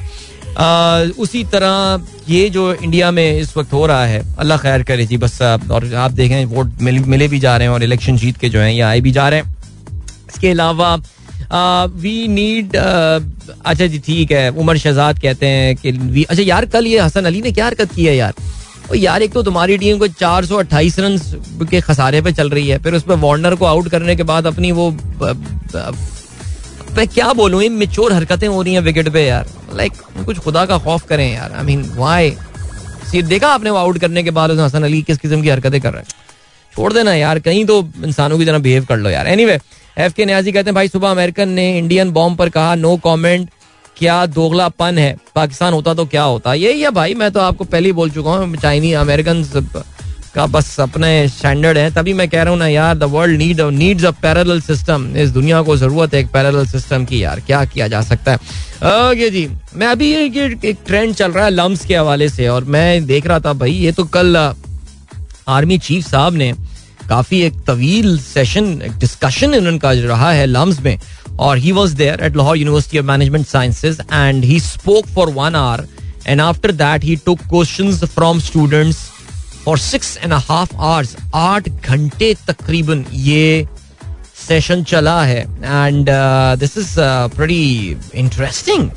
उसी 1.24 1.44
तरह 1.52 2.06
ये 2.30 2.50
जो 2.50 2.74
इंडिया 2.74 3.12
में 3.12 3.40
इस 3.40 3.56
वक्त 3.58 3.74
हो 3.74 3.86
रहा 3.88 4.06
है 4.06 4.22
अल्लाह 4.40 4.58
खैर 4.58 4.84
करे 4.84 5.06
जी 5.06 5.18
बस 5.18 5.42
और 5.42 5.94
आप 5.96 6.12
देखें 6.12 6.46
वोट 6.46 6.82
मिल, 6.82 7.00
मिले 7.00 7.28
भी 7.28 7.40
जा 7.40 7.56
रहे 7.58 7.68
हैं 7.68 7.74
और 7.74 7.84
इलेक्शन 7.84 8.18
जीत 8.18 8.38
के 8.38 8.50
जो 8.50 8.60
हैं 8.60 8.72
ये 8.72 8.82
आए 8.82 9.02
भी 9.02 9.12
जा 9.12 9.28
रहे 9.30 9.40
हैं। 9.40 9.56
इसके 10.30 10.50
अलावा 10.50 10.96
वी 12.02 12.28
नीड 12.28 12.76
अच्छा 12.76 13.86
जी 13.86 14.00
ठीक 14.00 14.32
है 14.32 14.50
उमर 14.52 14.78
शहजाद 14.78 15.20
कहते 15.20 15.46
हैं 15.46 15.76
कि 15.76 16.24
अच्छा 16.30 16.44
यार 16.44 16.66
कल 16.76 16.88
ये 16.88 17.00
हसन 17.00 17.26
अली 17.26 17.42
ने 17.42 17.52
क्या 17.52 17.66
हरकत 17.66 17.94
की 17.96 18.06
है 18.06 18.16
यार? 18.16 18.34
यार, 18.96 19.22
एक 19.22 19.34
तो 19.34 19.44
तुम्हारी 19.44 19.78
टीम 19.78 19.98
को 19.98 20.08
चार 20.10 20.46
सौ 20.46 20.58
अट्ठाईस 20.58 21.00
रन 21.00 21.18
के 21.72 21.82
खसारे 21.82 22.22
पे 22.22 22.32
चल 22.32 22.50
रही 22.50 22.68
है, 22.68 22.78
फिर 22.80 22.94
उसमें 22.96 23.16
वार्नर 23.18 23.56
को 23.56 23.66
आउट 23.66 23.90
करने 23.90 24.16
के 24.16 24.24
बाद 24.24 24.48
अपनी 24.48 24.72
वो 24.72 24.90
मैं 26.92 27.08
क्या 27.08 27.32
बोलूँ 27.34 27.62
मिचोर 27.72 28.14
हरकतें 28.14 28.48
हो 28.48 28.62
रही 28.62 28.74
हैं 28.74 28.82
विकेट 28.82 29.10
पे 29.10 29.26
यार। 29.26 29.50
लाइक 29.76 29.94
कुछ 30.26 30.40
खुदा 30.40 30.66
का 30.66 30.78
खौफ 30.78 31.06
करें 31.08 31.34
यार। 31.34 31.52
आई 31.52 31.64
मीन 31.64 31.86
वाई 31.96 32.36
देखा 33.14 33.48
आपने 33.48 33.70
वो 33.70 33.78
आउट 33.78 33.98
करने 33.98 34.24
के 34.24 34.32
बाद 34.32 34.52
हसन 34.60 34.84
अली 34.84 35.02
किस 35.02 35.18
किस्म 35.18 35.42
की 35.42 35.50
हरकतें 35.50 35.80
कर 35.82 35.94
रहे 35.94 36.02
हैं। 36.02 36.20
छोड़ 36.74 36.92
देना 36.94 37.14
यार, 37.14 37.40
कहीं 37.40 37.66
तो 37.66 37.80
इंसानों 38.04 38.38
की 38.40 38.46
तरह 38.46 38.60
बिहेव 38.60 38.86
कर 38.86 38.98
लो 38.98 39.10
यार। 39.10 39.28
एनी 39.28 39.46
वे 39.46 39.60
एफ़ 39.98 40.14
के 40.14 40.26
न्याजी 40.26 40.52
कहते 40.52 40.70
हैं, 40.70 40.76
भाई, 40.76 40.88
सुबह 40.88 41.12
अमेरिकन 41.12 41.50
ने 41.50 41.78
इंडियन 41.78 42.12
बॉम्ब 42.12 42.38
पर 42.38 42.50
कहा 42.50 42.76
नो 42.76 42.96
कॉमेंट 42.98 43.50
क्या 44.02 44.26
दोगलापन 44.28 44.98
है? 44.98 45.16
पाकिस्तान 45.36 45.74
होता 45.74 45.94
तो 45.94 46.06
क्या 46.08 46.24
होता? 46.24 46.54
यही 46.56 46.82
है 46.82 46.90
भाई, 46.92 47.14
मैं 47.14 47.32
तो 47.32 47.40
आपको 47.40 47.64
पहले 47.66 47.88
ही 47.88 47.94
बोल 47.94 48.10
चुका 48.12 48.32
हूँ 48.32 48.56
चाइनीज़ 48.58 48.96
अमेरिकन 48.98 49.44
का 50.36 50.46
बस 50.48 50.80
अपने 50.80 51.28
स्टैंडर्ड 51.30 51.78
है। 51.78 51.90
तभी 51.94 52.14
मैं 52.14 52.28
कह 52.30 52.44
रहा 52.44 52.52
हूँ 52.52 52.60
ना 52.60 52.68
यार 52.68 52.98
the 52.98 53.04
world 53.14 53.38
need 53.38 53.62
needs 53.62 54.06
a 54.06 54.12
parallel 54.22 54.62
system 54.62 55.06
इस 55.18 55.30
दुनिया 55.32 55.62
को 55.62 55.78
ज़रूरत 55.78 56.14
है 56.14 56.20
एक 56.20 56.32
पैरेलल 56.34 56.66
सिस्टम 56.68 57.06
की 57.06 57.24
यार, 57.24 57.40
क्या 57.40 57.64
किया 57.66 57.88
जा 57.88 58.02
सकता 58.02 58.32
है? 58.32 58.38
ओके 59.12 59.30
जी, 59.30 59.48
मैं 59.76 59.88
अभी 59.88 60.12
ये 60.12 60.26
एक 60.66 60.78
ट्रेंड 60.88 61.14
चल 61.16 61.32
रहा 61.32 61.46
है 61.46 61.52
लम्स 61.52 61.86
के 61.86 61.96
हवाले 61.96 62.30
से, 62.30 62.48
और 62.48 62.64
मैं 62.66 63.06
देख 63.06 63.28
रहा 63.28 63.40
था 63.40 63.54
भाई, 63.54 63.72
ये 63.74 63.92
तो 63.92 64.04
कल 64.08 64.36
आर्मी 65.48 65.78
चीफ 65.80 66.08
साहब 66.08 66.34
ने 66.36 66.54
काफ़ी 67.10 67.42
एक 67.44 67.54
तवील 67.68 68.18
सेशन 68.20 68.82
एक 68.82 68.98
डिस्कशन 69.00 69.54
इनका 69.54 69.92
रहा 69.92 70.32
है 70.32 70.46
लम्स 70.48 70.80
में। 70.82 70.98
और 71.40 71.58
he 71.58 71.72
was 71.72 71.96
there 71.96 72.24
at 72.24 72.36
Lahore 72.38 72.58
university 72.58 73.00
of 73.00 73.06
management 73.06 73.48
sciences 73.48 74.02
and 74.14 74.44
he 74.46 74.60
spoke 74.60 75.06
for 75.16 75.30
one 75.34 75.56
hour 75.56 75.88
and 76.28 76.42
after 76.42 76.72
that 76.72 77.04
he 77.04 77.16
took 77.26 77.40
question 77.50 77.96
from 77.98 78.40
students 78.40 78.98
for 79.66 79.78
six 79.80 80.18
and 80.18 80.34
half 80.34 80.76
hours 80.76 81.16
आठ 81.36 81.70
घंटे 81.70 82.34
तकरीबन 82.48 83.06
ये 83.14 83.68
सेशन 84.48 84.84
चला 84.84 85.22
है। 85.24 85.42
And 85.64 86.10
this 86.60 86.78
is 86.78 87.00
very 87.40 87.98
interesting 88.16 88.90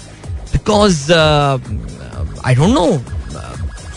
because 0.52 1.12
I 1.12 2.54
don't 2.54 2.74
know 2.74 2.86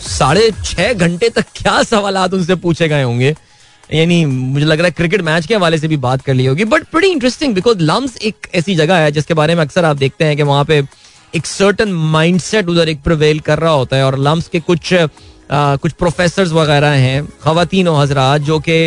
साढ़े 0.08 0.50
छह 0.64 0.92
घंटे 0.92 1.28
तक 1.28 1.46
क्या 1.56 1.82
सवाल 1.82 2.16
उनसे 2.34 2.54
पूछे 2.56 2.88
गए 2.88 3.02
होंगे। 3.02 3.34
यानी 3.94 4.24
मुझे 4.24 4.64
लग 4.64 4.78
रहा 4.78 4.86
है 4.86 4.92
क्रिकेट 4.92 5.22
मैच 5.22 5.46
के 5.46 5.54
हवाले 5.54 5.78
से 5.78 5.88
भी 5.88 5.96
बात 5.96 6.22
कर 6.22 6.34
ली 6.34 6.46
होगी। 6.46 6.64
बट 6.64 6.82
बड़ी 6.94 7.08
इंटरेस्टिंग 7.08 7.54
बिकॉज़ 7.54 7.78
लम्स 7.80 8.16
एक 8.22 8.48
ऐसी 8.54 8.74
जगह 8.76 8.96
है 8.96 9.12
जिसके 9.12 9.34
बारे 9.34 9.54
में 9.54 9.62
अक्सर 9.62 9.84
आप 9.84 9.96
देखते 9.96 10.24
हैं 10.24 10.36
कि 10.36 10.42
वहाँ 10.42 10.64
पे 10.64 10.82
एक 11.34 11.46
सर्टन 11.46 11.92
माइंडसेट 12.12 12.68
उधर 12.68 12.88
एक 12.88 13.02
प्रवेल 13.02 13.40
कर 13.40 13.58
रहा 13.58 13.72
होता 13.72 13.96
है 13.96 14.04
और 14.04 14.18
लम्स 14.18 14.48
के 14.48 14.60
कुछ 14.60 14.94
आ, 14.94 15.76
कुछ 15.76 15.92
प्रोफेसर 15.92 16.44
वगैरह 16.44 16.90
हैं 17.00 17.26
खातन 17.42 17.88
हजरात 17.88 18.40
जो 18.40 18.58
कि 18.68 18.86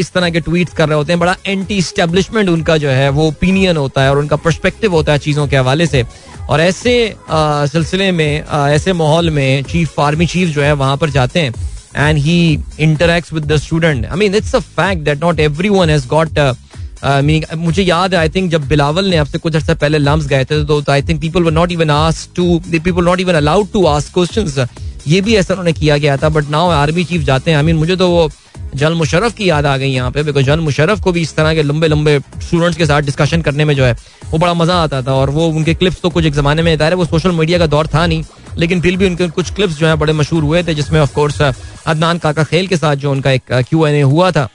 इस 0.00 0.10
तरह 0.12 0.30
के 0.30 0.40
ट्वीट 0.40 0.68
कर 0.68 0.88
रहे 0.88 0.96
होते 0.96 1.12
हैं। 1.12 1.20
बड़ा 1.20 1.36
एंटी 1.46 1.80
स्टेब्लिशमेंट 1.82 2.48
उनका 2.48 2.76
जो 2.76 2.88
है 2.88 3.08
वो 3.08 3.26
ओपिनियन 3.28 3.76
होता 3.76 4.02
है 4.02 4.10
और 4.10 4.18
उनका 4.18 4.36
परस्पेक्टिव 4.36 4.92
होता 4.92 5.12
है 5.12 5.18
चीज़ों 5.18 5.46
के 5.48 5.56
हवाले 5.56 5.86
से। 5.86 6.04
और 6.50 6.60
ऐसे 6.60 7.14
सिलसिले 7.30 8.10
में 8.12 8.42
आ, 8.42 8.68
ऐसे 8.70 8.92
माहौल 8.92 9.30
में 9.30 9.62
चीफ 9.62 10.00
आर्मी 10.00 10.26
चीफ 10.26 10.48
जो 10.48 10.62
है 10.62 10.72
वहाँ 10.72 10.96
पर 10.96 11.10
जाते 11.10 11.40
हैं। 11.40 11.52
And 11.94 12.18
he 12.18 12.58
interacts 12.78 13.32
with 13.32 13.48
the 13.48 13.58
student. 13.58 14.06
I 14.10 14.16
mean, 14.16 14.34
it's 14.34 14.54
a 14.54 14.60
fact 14.60 15.04
that 15.04 15.18
not 15.18 15.40
everyone 15.40 15.88
has 15.88 16.04
got. 16.06 16.36
Uh, 16.36 16.54
uh, 17.02 17.22
meaning, 17.22 17.44
मुझे 17.56 17.82
याद 17.82 18.14
है 18.14 18.20
आई 18.20 18.28
थिंक 18.28 18.50
जब 18.50 18.66
बिलावल 18.68 19.08
ने 19.10 19.16
आपसे 19.16 19.38
कुछ 19.38 19.54
अर्सा 19.56 19.74
पहले 19.74 19.98
लम्स 19.98 20.26
गए 20.26 20.44
थे 20.44 20.64
तो 20.64 20.82
I 20.90 21.02
think 21.02 21.20
people 21.20 21.42
were 21.42 21.52
not 21.52 21.72
even 21.72 21.90
ask 21.90 22.30
to 22.36 22.58
people 22.70 23.04
not 23.04 23.20
even 23.20 23.34
allowed 23.34 23.72
to 23.72 23.84
ask 23.86 24.14
question 24.14 24.66
ये 25.06 25.20
भी 25.20 25.34
ऐसा 25.36 25.54
उन्होंने 25.54 25.72
किया 25.72 25.96
गया 25.98 26.16
था 26.16 26.28
बट 26.28 26.48
नाउ 26.50 26.68
आर्मी 26.70 27.04
चीफ 27.04 27.22
जाते 27.24 27.50
हैं 27.50 27.58
आई 27.58 27.64
मीन 27.64 27.76
मुझे 27.76 27.96
तो 27.96 28.08
वो 28.10 28.28
जल 28.74 28.94
मुशरफ 28.94 29.34
की 29.34 29.48
याद 29.48 29.66
आ 29.66 29.76
गई 29.76 29.88
यहाँ 29.88 30.10
पे 30.10 30.22
बिकॉज़ 30.22 30.44
जल 30.44 30.60
मुशरफ 30.60 31.00
को 31.02 31.12
भी 31.12 31.20
इस 31.20 31.34
तरह 31.36 31.54
के 31.54 31.62
लंबे 31.62 31.88
लंबे 31.88 32.18
स्टूडेंट्स 32.18 32.76
के 32.78 32.86
साथ 32.86 33.02
डिस्कशन 33.02 33.42
करने 33.42 33.64
में 33.64 33.74
जो 33.76 33.84
है 33.84 33.96
वो 34.30 34.38
बड़ा 34.38 34.54
मज़ा 34.54 34.74
आता 34.82 35.02
था 35.02 35.12
और 35.12 35.30
वो 35.30 35.46
उनके 35.48 35.74
क्लिप्स 35.74 36.00
तो 36.00 36.10
कुछ 36.10 36.24
एक 36.24 36.34
जमाने 36.34 36.62
में 36.62 36.76
है 36.76 36.94
वो 36.94 37.04
सोशल 37.04 37.32
मीडिया 37.32 37.58
का 37.58 37.66
दौर 37.66 37.86
था 37.94 38.06
नहीं 38.06 38.22
लेकिन 38.58 38.80
फिर 38.80 38.96
भी 38.96 39.06
उनके 39.06 39.28
कुछ 39.30 39.50
क्लिप्स 39.54 39.78
जो 39.78 39.86
है 39.86 39.94
बड़े 39.96 40.12
मशहूर 40.12 40.42
हुए 40.42 40.62
थे, 40.62 40.74
जिसमें 40.74 41.00
ऑफकोर्स 41.00 41.40
अदनान 41.42 42.18
काका 42.18 42.44
खेल 42.44 42.66
के 42.66 42.76
साथ 42.76 42.96
जो 42.96 43.10
उनका 43.12 43.30
एक 43.30 43.52
क्यू 43.52 43.86
एन 43.86 43.94
ए 43.94 44.00
हुआ 44.02 44.30
था 44.30 44.48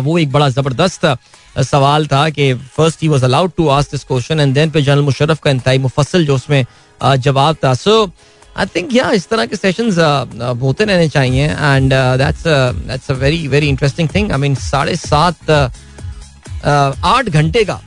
वो 0.00 0.18
एक 0.18 0.32
बड़ा 0.32 0.48
ज़बरदस्त 0.48 1.04
सवाल 1.64 2.06
था 2.06 2.28
कि 2.30 2.52
first 2.76 3.02
he 3.02 3.08
was 3.08 3.24
allowed 3.24 3.52
to 3.56 3.68
ask 3.68 3.90
this 3.90 4.04
question 4.04 4.40
and 4.40 4.54
then 4.54 4.70
पे 4.70 4.82
जनरल 4.82 5.02
मुशर्रफ 5.02 5.40
का 5.42 5.50
इंतहाई 5.50 5.78
मुफसल 5.78 6.24
जो 6.26 6.34
उसमें 6.34 6.64
जवाब 7.00 7.56
था। 7.64 7.74
सो 7.74 8.10
आई 8.58 8.66
थिंक 8.76 8.94
या 8.94 9.10
इस 9.10 9.28
तरह 9.28 9.46
के 9.46 9.56
सेशंस 9.56 9.98
होते 10.62 10.84
रहने 10.84 11.08
चाहिए 11.08 11.46
and 11.48 11.92
that's 11.92 12.42
that's 12.46 13.10
a 13.10 13.14
very 13.14 13.46
very 13.48 13.68
interesting 13.68 14.08
thing 14.14 14.32
I 14.32 14.38
mean 14.38 14.54
साढ़े 14.64 14.96
सात 14.96 15.50
आठ 16.70 17.28
घंटे 17.28 17.64
का 17.64 17.80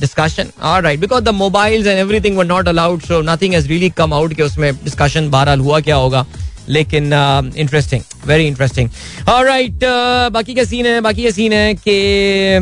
discussion 0.00 0.50
are 0.62 0.82
right 0.82 1.00
because 1.00 1.24
the 1.24 1.28
mobiles 1.34 1.86
and 1.86 1.98
everything 1.98 2.36
were 2.38 2.44
not 2.46 2.68
allowed 2.68 3.02
so 3.02 3.20
nothing 3.22 3.54
has 3.54 3.68
really 3.68 3.90
come 3.98 4.14
out 4.14 4.34
के 4.34 4.42
उसमें 4.42 4.72
डिस्कशन 4.74 5.30
बहरहाल 5.30 5.60
हुआ 5.60 5.80
क्या 5.80 5.96
होगा। 5.96 6.26
लेकिन 6.68 7.12
इंटरेस्टिंग 7.56 8.02
वेरी 8.26 8.46
इंटरेस्टिंग 8.46 8.88
राइट 9.28 9.84
बाकी 10.32 10.54
का 10.54 10.64
सीन 10.64 10.86
है, 10.86 11.00
बाकी 11.00 11.24
का 11.24 11.30
सीन 11.30 11.52
है 11.52 11.74
कि 11.76 12.58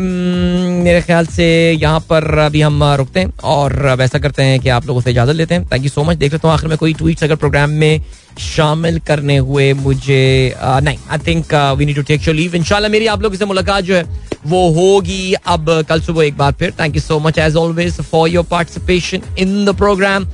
मेरे 0.84 1.00
ख्याल 1.02 1.26
से 1.26 1.46
यहाँ 1.72 2.00
पर 2.11 2.38
अभी 2.38 2.61
हम 2.61 2.82
रुकते 2.96 3.20
हैं 3.20 3.32
और 3.44 3.72
वैसा 3.98 4.18
करते 4.18 4.42
हैं 4.42 4.59
कि 4.61 4.68
आप 4.70 4.86
लोगों 4.86 5.00
से 5.00 5.11
इजाज़त 5.11 5.34
लेते 5.34 5.55
हैं। 5.55 5.66
थैंक 5.72 5.84
यू 5.84 5.90
सो 5.90 6.05
मच 6.05 6.16
देख 6.16 6.32
लेता 6.32 6.48
हूँ 6.48 6.55
आखिर 6.55 6.68
में 6.68 6.76
कोई 6.78 6.94
ट्वीट 6.94 7.22
अगर 7.24 7.36
प्रोग्राम 7.36 7.70
में 7.72 8.02
शामिल 8.40 8.98
करने 9.07 9.36
हुए 9.38 9.72
मुझे 9.74 10.55
नहीं 10.61 10.98
I 11.11 11.18
think 11.26 11.55
we 11.78 11.86
need 11.86 11.96
to 11.96 12.02
take 12.05 12.28
leave 12.30 12.62
मेरी 12.88 13.07
आप 13.07 13.22
लोगों 13.22 13.36
से 13.36 13.44
मुलाकात 13.44 13.84
जो 13.84 13.94
है, 13.94 14.05
वो 14.46 14.68
होगी 14.72 15.34
अब 15.46 15.66
कल 15.88 16.00
सुबह 16.00 16.24
एक 16.24 16.36
बार 16.36 16.52
फिर। 16.52 16.72
Thank 16.80 16.94
you 16.94 17.00
so 17.02 17.18
much 17.20 17.38
as 17.38 17.57
always 17.57 18.00
for 18.00 18.28
your 18.28 18.44
participation 18.50 19.22
in 19.38 19.64
the 19.64 19.76
program 19.76 20.26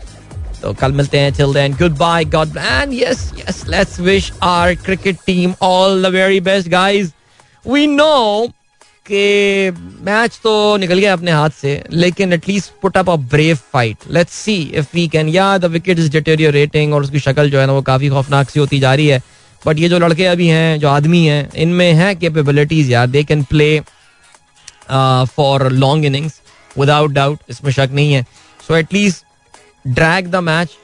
तो 0.62 0.72
कल 0.80 0.92
मिलते 0.92 1.18
हैं 1.18 1.32
till 1.34 1.52
then 1.54 1.74
goodbye 1.98 2.24
God 2.34 2.56
and 2.56 2.92
yes 2.94 3.30
yes 3.38 3.64
let's 3.68 4.00
wish 4.00 4.32
our 4.42 4.74
cricket 4.84 5.18
team 5.26 5.54
all 5.62 6.02
the 6.02 6.12
very 6.14 6.40
best 6.40 6.68
guys 6.68 7.12
we 7.64 7.86
know 7.86 8.46
कि 9.06 9.70
match 10.04 10.38
तो 10.42 10.76
निकल 10.76 10.98
गया 10.98 11.12
अपने 11.12 11.30
हाथ 11.30 11.50
से, 11.50 11.82
लेकिन 11.92 12.32
at least 12.32 12.72
put 12.82 12.96
up 12.96 13.10
a 13.10 13.14
brave 13.30 13.58
fight 13.72 14.04
let's 14.10 14.32
see 14.34 14.54
if 14.74 14.86
we 14.94 15.06
can 15.08 15.28
या 15.28 15.56
the 15.58 15.64
wicket 15.72 15.98
is 15.98 16.10
deteriorating 16.12 16.94
और 16.94 17.02
उसकी 17.02 17.20
शक्ल 17.20 17.50
जो 17.50 17.60
है 17.60 17.66
ना 17.66 17.72
वो 17.72 17.82
काफ़ी 17.82 18.08
खौफनाक 18.08 18.50
सी 18.50 18.60
होती 18.60 18.78
जा 18.80 18.94
रही 18.94 19.06
है. 19.06 19.22
बट 19.62 19.78
ये 19.78 19.88
जो 19.88 19.98
लड़के 19.98 20.26
अभी 20.26 20.46
हैं, 20.48 20.78
जो 20.80 20.88
आदमी 20.88 21.24
हैं, 21.24 21.50
इनमें 21.54 21.92
है 21.92 22.14
कैपेबिलिटीज 22.14 22.90
यार. 22.90 23.06
They 23.06 23.22
can 23.24 23.42
play 23.50 23.80
for 25.36 25.68
long 25.72 26.04
innings 26.04 26.40
without 26.78 27.10
doubt 27.12 27.38
इसमें 27.50 27.72
शक 27.72 27.90
नहीं 27.92 28.12
है. 28.12 28.22
So 28.68 28.76
at least 28.76 29.24
drag 29.84 30.30
the 30.30 30.36
match 30.44 30.76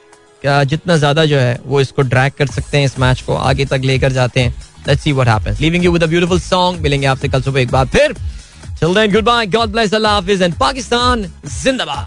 जितना 0.45 0.97
ज़्यादा 0.97 1.25
जो 1.25 1.37
है 1.37 1.59
वो 1.65 1.81
इसको 1.81 2.01
ड्रैग 2.01 2.33
कर 2.37 2.47
सकते 2.47 2.77
हैं 2.77 2.85
इस 2.85 2.99
मैच 2.99 3.21
को 3.21 3.35
आगे 3.35 3.65
तक 3.65 3.81
लेकर 3.83 4.11
जाते 4.11 4.41
हैं 4.41 4.55
let's 4.87 5.03
see 5.03 5.11
what 5.11 5.27
happens 5.27 5.61
leaving 5.61 5.85
you 5.85 5.91
with 5.91 6.03
a 6.03 6.07
beautiful 6.07 6.39
song 6.39 6.81
मिलेंगे 6.81 7.07
आपसे 7.07 7.29
कल 7.29 7.41
सुबह 7.41 7.61
एक 7.61 7.71
बार 7.71 7.85
फिर 7.87 8.15
Till 8.79 8.93
then, 8.93 9.09
goodbye. 9.09 9.47
God 9.47 9.71
bless 9.71 9.91
Allah 9.91 10.09
Hafiz 10.09 10.39
and 10.39 10.55
Pakistan. 10.55 11.23
Zindabad. 11.45 12.05